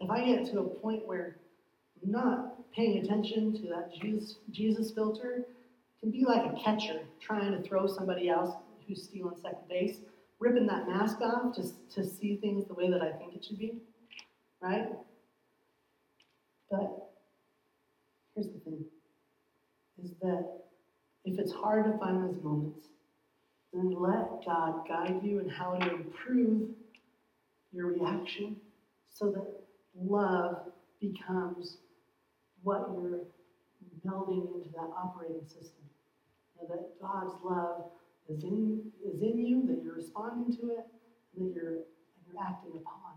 If 0.00 0.10
I 0.10 0.24
get 0.24 0.46
to 0.52 0.60
a 0.60 0.64
point 0.64 1.06
where 1.06 1.36
I'm 2.02 2.10
not 2.10 2.72
paying 2.72 2.98
attention 2.98 3.54
to 3.62 3.68
that 3.68 3.92
Jesus, 3.94 4.36
Jesus 4.50 4.90
filter, 4.90 5.46
can 6.00 6.10
be 6.10 6.24
like 6.24 6.44
a 6.44 6.56
catcher 6.62 7.00
trying 7.20 7.52
to 7.52 7.66
throw 7.66 7.86
somebody 7.86 8.28
else 8.28 8.54
who's 8.86 9.04
stealing 9.04 9.36
second 9.36 9.68
base, 9.68 9.96
ripping 10.38 10.66
that 10.66 10.86
mask 10.86 11.20
off 11.22 11.54
to, 11.56 11.62
to 11.94 12.06
see 12.06 12.36
things 12.36 12.66
the 12.68 12.74
way 12.74 12.90
that 12.90 13.00
I 13.00 13.12
think 13.12 13.34
it 13.34 13.44
should 13.44 13.58
be, 13.58 13.78
right? 14.60 14.88
But 16.70 17.12
here's 18.34 18.48
the 18.48 18.58
thing 18.60 18.84
is 20.02 20.10
that 20.20 20.46
if 21.24 21.38
it's 21.38 21.52
hard 21.52 21.84
to 21.84 21.98
find 21.98 22.22
those 22.22 22.42
moments, 22.42 22.88
then 23.72 23.94
let 23.98 24.44
God 24.44 24.86
guide 24.88 25.20
you 25.22 25.40
in 25.40 25.48
how 25.48 25.74
to 25.74 25.94
improve 25.94 26.70
your 27.72 27.88
reaction 27.88 28.56
so 29.12 29.30
that 29.30 29.46
love 29.98 30.56
becomes 31.00 31.78
what 32.62 32.88
you're 32.92 33.20
building 34.04 34.48
into 34.54 34.70
that 34.70 34.90
operating 34.96 35.46
system. 35.46 35.84
And 36.60 36.68
that 36.70 37.00
God's 37.00 37.34
love 37.44 37.84
is 38.28 38.42
in, 38.42 38.80
is 39.04 39.22
in 39.22 39.38
you, 39.38 39.66
that 39.66 39.82
you're 39.84 39.94
responding 39.94 40.56
to 40.56 40.70
it, 40.70 40.86
and 41.36 41.48
that 41.48 41.54
you're, 41.54 41.72
and 41.72 42.24
you're 42.26 42.42
acting 42.42 42.72
upon 42.72 43.14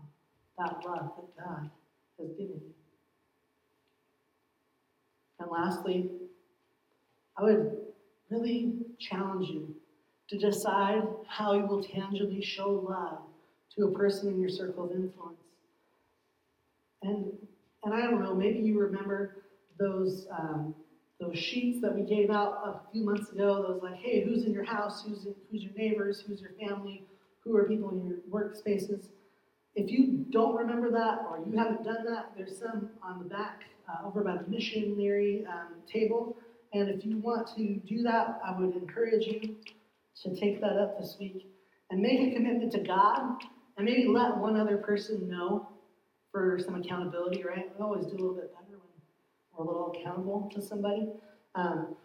that 0.58 0.84
love 0.86 1.12
that 1.16 1.44
God 1.44 1.70
has 2.18 2.28
given 2.32 2.60
you. 2.60 2.79
And 5.40 5.50
lastly, 5.50 6.10
I 7.36 7.42
would 7.42 7.78
really 8.30 8.74
challenge 8.98 9.48
you 9.48 9.74
to 10.28 10.38
decide 10.38 11.02
how 11.26 11.54
you 11.54 11.66
will 11.66 11.82
tangibly 11.82 12.42
show 12.42 12.86
love 12.88 13.18
to 13.76 13.86
a 13.86 13.92
person 13.92 14.28
in 14.28 14.40
your 14.40 14.50
circle 14.50 14.84
of 14.84 14.92
influence. 14.92 15.40
And 17.02 17.32
and 17.82 17.94
I 17.94 18.02
don't 18.02 18.22
know, 18.22 18.34
maybe 18.34 18.58
you 18.58 18.78
remember 18.78 19.36
those 19.78 20.26
um, 20.30 20.74
those 21.18 21.38
sheets 21.38 21.80
that 21.80 21.94
we 21.94 22.02
gave 22.02 22.30
out 22.30 22.60
a 22.64 22.92
few 22.92 23.04
months 23.04 23.32
ago. 23.32 23.64
Those 23.66 23.82
like, 23.82 23.96
hey, 23.96 24.22
who's 24.22 24.44
in 24.44 24.52
your 24.52 24.64
house? 24.64 25.04
Who's 25.06 25.24
in, 25.24 25.34
who's 25.50 25.62
your 25.62 25.72
neighbors? 25.72 26.22
Who's 26.26 26.40
your 26.40 26.52
family? 26.60 27.04
Who 27.44 27.56
are 27.56 27.64
people 27.64 27.90
in 27.90 28.06
your 28.06 28.18
workspaces? 28.30 29.06
If 29.74 29.90
you 29.90 30.26
don't 30.30 30.54
remember 30.54 30.90
that 30.90 31.20
or 31.30 31.42
you 31.46 31.56
haven't 31.56 31.84
done 31.84 32.04
that, 32.06 32.32
there's 32.36 32.58
some 32.58 32.90
on 33.02 33.18
the 33.18 33.24
back 33.24 33.62
uh, 33.90 34.06
over 34.06 34.22
by 34.22 34.36
the 34.36 34.48
missionary 34.48 35.44
um, 35.48 35.74
table. 35.90 36.36
And 36.72 36.88
if 36.88 37.04
you 37.04 37.18
want 37.18 37.48
to 37.56 37.80
do 37.86 38.02
that, 38.02 38.40
I 38.46 38.58
would 38.58 38.76
encourage 38.76 39.26
you 39.26 39.56
to 40.22 40.40
take 40.40 40.60
that 40.60 40.76
up 40.76 40.98
this 41.00 41.16
week 41.18 41.46
and 41.90 42.00
make 42.00 42.20
a 42.20 42.34
commitment 42.34 42.72
to 42.72 42.80
God 42.80 43.42
and 43.76 43.84
maybe 43.84 44.06
let 44.06 44.36
one 44.36 44.56
other 44.56 44.76
person 44.76 45.28
know 45.28 45.68
for 46.30 46.58
some 46.64 46.76
accountability, 46.76 47.42
right? 47.42 47.70
We 47.76 47.84
always 47.84 48.06
do 48.06 48.12
a 48.12 48.20
little 48.20 48.34
bit 48.34 48.52
better 48.52 48.78
when 48.78 49.56
we're 49.56 49.64
a 49.64 49.66
little 49.66 49.92
accountable 49.92 50.50
to 50.54 50.62
somebody. 50.62 51.08
Um, 51.54 51.96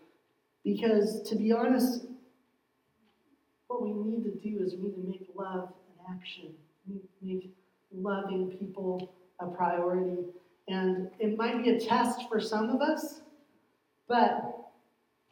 because 0.63 1.21
to 1.29 1.35
be 1.35 1.51
honest, 1.51 2.05
what 3.67 3.83
we 3.83 3.93
need 3.93 4.23
to 4.23 4.31
do 4.31 4.63
is 4.63 4.73
we 4.75 4.89
need 4.89 4.95
to 4.95 5.07
make 5.07 5.29
love 5.35 5.69
an 5.69 6.15
action. 6.15 6.53
We 6.87 6.95
need 6.95 7.01
to 7.01 7.25
make 7.25 7.55
loving 7.93 8.55
people 8.57 9.13
a 9.39 9.47
priority. 9.47 10.23
And 10.67 11.09
it 11.19 11.37
might 11.37 11.63
be 11.63 11.69
a 11.71 11.79
test 11.79 12.27
for 12.27 12.39
some 12.39 12.69
of 12.69 12.81
us, 12.81 13.21
but, 14.07 14.71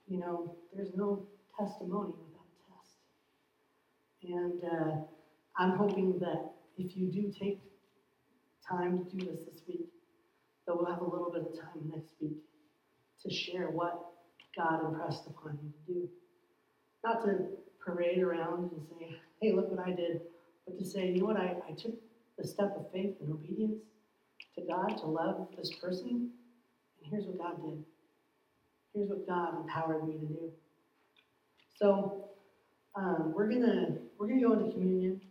you 0.08 0.20
know, 0.20 0.56
there's 0.76 0.94
no 0.96 1.26
testimony 1.60 2.12
without 2.12 2.46
a 2.54 2.72
test. 2.72 2.98
And 4.24 4.64
uh, 4.64 4.96
I'm 5.58 5.78
hoping 5.78 6.20
that 6.20 6.52
if 6.78 6.96
you 6.96 7.08
do 7.08 7.32
take 7.32 7.60
time 8.68 9.06
to 9.06 9.18
do 9.18 9.26
this 9.26 9.42
this 9.52 9.62
week, 9.68 9.88
that 10.68 10.76
we'll 10.76 10.86
have 10.86 11.02
a 11.02 11.04
little 11.04 11.32
bit 11.32 11.42
of 11.42 11.60
time 11.60 11.92
next 11.94 12.14
week 12.22 12.38
to 13.24 13.34
share 13.34 13.70
what 13.70 14.06
God 14.56 14.86
impressed 14.86 15.26
upon 15.28 15.58
you 15.64 15.72
to 15.72 15.94
do. 15.94 16.10
Not 17.04 17.24
to 17.26 17.48
parade 17.84 18.20
around 18.20 18.72
and 18.72 18.82
say, 18.88 19.16
hey, 19.42 19.54
look 19.54 19.70
what 19.70 19.86
I 19.86 19.92
did, 19.92 20.22
but 20.66 20.78
to 20.78 20.86
say, 20.86 21.08
you 21.08 21.20
know 21.20 21.26
what, 21.26 21.38
I, 21.38 21.56
I 21.68 21.72
took 21.72 21.96
the 22.38 22.48
step 22.48 22.76
of 22.78 22.92
faith 22.92 23.16
and 23.20 23.32
obedience 23.32 23.82
to 24.56 24.62
God 24.62 24.98
to 25.00 25.06
love 25.06 25.48
this 25.58 25.72
person, 25.74 26.30
and 27.02 27.12
here's 27.12 27.26
what 27.26 27.38
God 27.38 27.64
did. 27.64 27.84
Here's 28.94 29.10
what 29.10 29.28
God 29.28 29.62
empowered 29.62 30.08
me 30.08 30.14
to 30.14 30.26
do. 30.26 30.52
So 31.80 32.30
um, 32.96 33.34
we're 33.36 33.52
gonna 33.52 33.98
we're 34.18 34.28
gonna 34.28 34.42
go 34.42 34.54
into 34.54 34.72
communion. 34.72 35.22